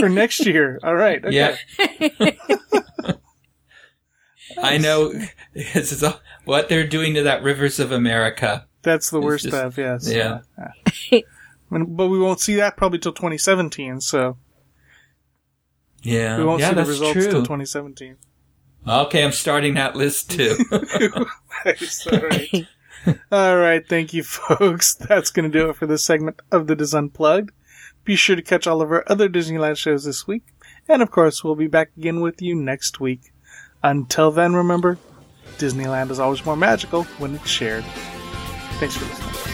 for 0.00 0.08
next 0.08 0.46
year. 0.46 0.80
All 0.82 0.94
right. 0.94 1.22
Okay. 1.22 1.56
Yeah. 2.18 2.30
I 4.62 4.78
know 4.78 5.12
all- 6.04 6.20
what 6.44 6.68
they're 6.68 6.86
doing 6.86 7.14
to 7.14 7.22
that 7.24 7.42
Rivers 7.42 7.78
of 7.80 7.92
America. 7.92 8.66
That's 8.82 9.10
the 9.10 9.20
worst 9.20 9.44
just- 9.44 9.56
of, 9.56 9.76
yes. 9.78 10.08
yeah. 10.10 10.40
Yeah. 11.10 11.20
But 11.70 12.06
we 12.08 12.18
won't 12.20 12.40
see 12.40 12.54
that 12.56 12.76
probably 12.76 13.00
till 13.00 13.12
2017, 13.12 14.00
so 14.00 14.36
Yeah. 16.02 16.38
we 16.38 16.44
won't 16.44 16.60
yeah, 16.60 16.68
see 16.68 16.74
the 16.74 16.76
that's 16.82 16.88
results 16.88 17.12
true. 17.14 17.22
till 17.24 17.40
2017. 17.42 18.16
Okay, 18.86 19.24
I'm 19.24 19.32
starting 19.32 19.74
that 19.74 19.96
list 19.96 20.30
too. 20.30 20.56
Nice. 21.64 22.06
All 22.06 22.20
right. 22.20 22.66
All 23.32 23.56
right. 23.56 23.82
Thank 23.88 24.14
you, 24.14 24.22
folks. 24.24 24.94
That's 24.94 25.30
going 25.30 25.50
to 25.50 25.58
do 25.58 25.68
it 25.70 25.76
for 25.76 25.86
this 25.86 26.04
segment 26.04 26.40
of 26.52 26.68
the 26.68 26.76
Diz 26.76 26.94
Unplugged. 26.94 27.50
Be 28.04 28.14
sure 28.14 28.36
to 28.36 28.42
catch 28.42 28.68
all 28.68 28.80
of 28.80 28.92
our 28.92 29.02
other 29.08 29.28
Disneyland 29.28 29.76
shows 29.76 30.04
this 30.04 30.28
week. 30.28 30.44
And 30.88 31.02
of 31.02 31.10
course, 31.10 31.42
we'll 31.42 31.56
be 31.56 31.66
back 31.66 31.90
again 31.96 32.20
with 32.20 32.40
you 32.40 32.54
next 32.54 33.00
week. 33.00 33.32
Until 33.82 34.30
then, 34.30 34.54
remember, 34.54 34.98
Disneyland 35.58 36.10
is 36.10 36.18
always 36.18 36.44
more 36.44 36.56
magical 36.56 37.04
when 37.18 37.34
it's 37.34 37.48
shared. 37.48 37.84
Thanks 38.78 38.96
for 38.96 39.04
listening. 39.04 39.45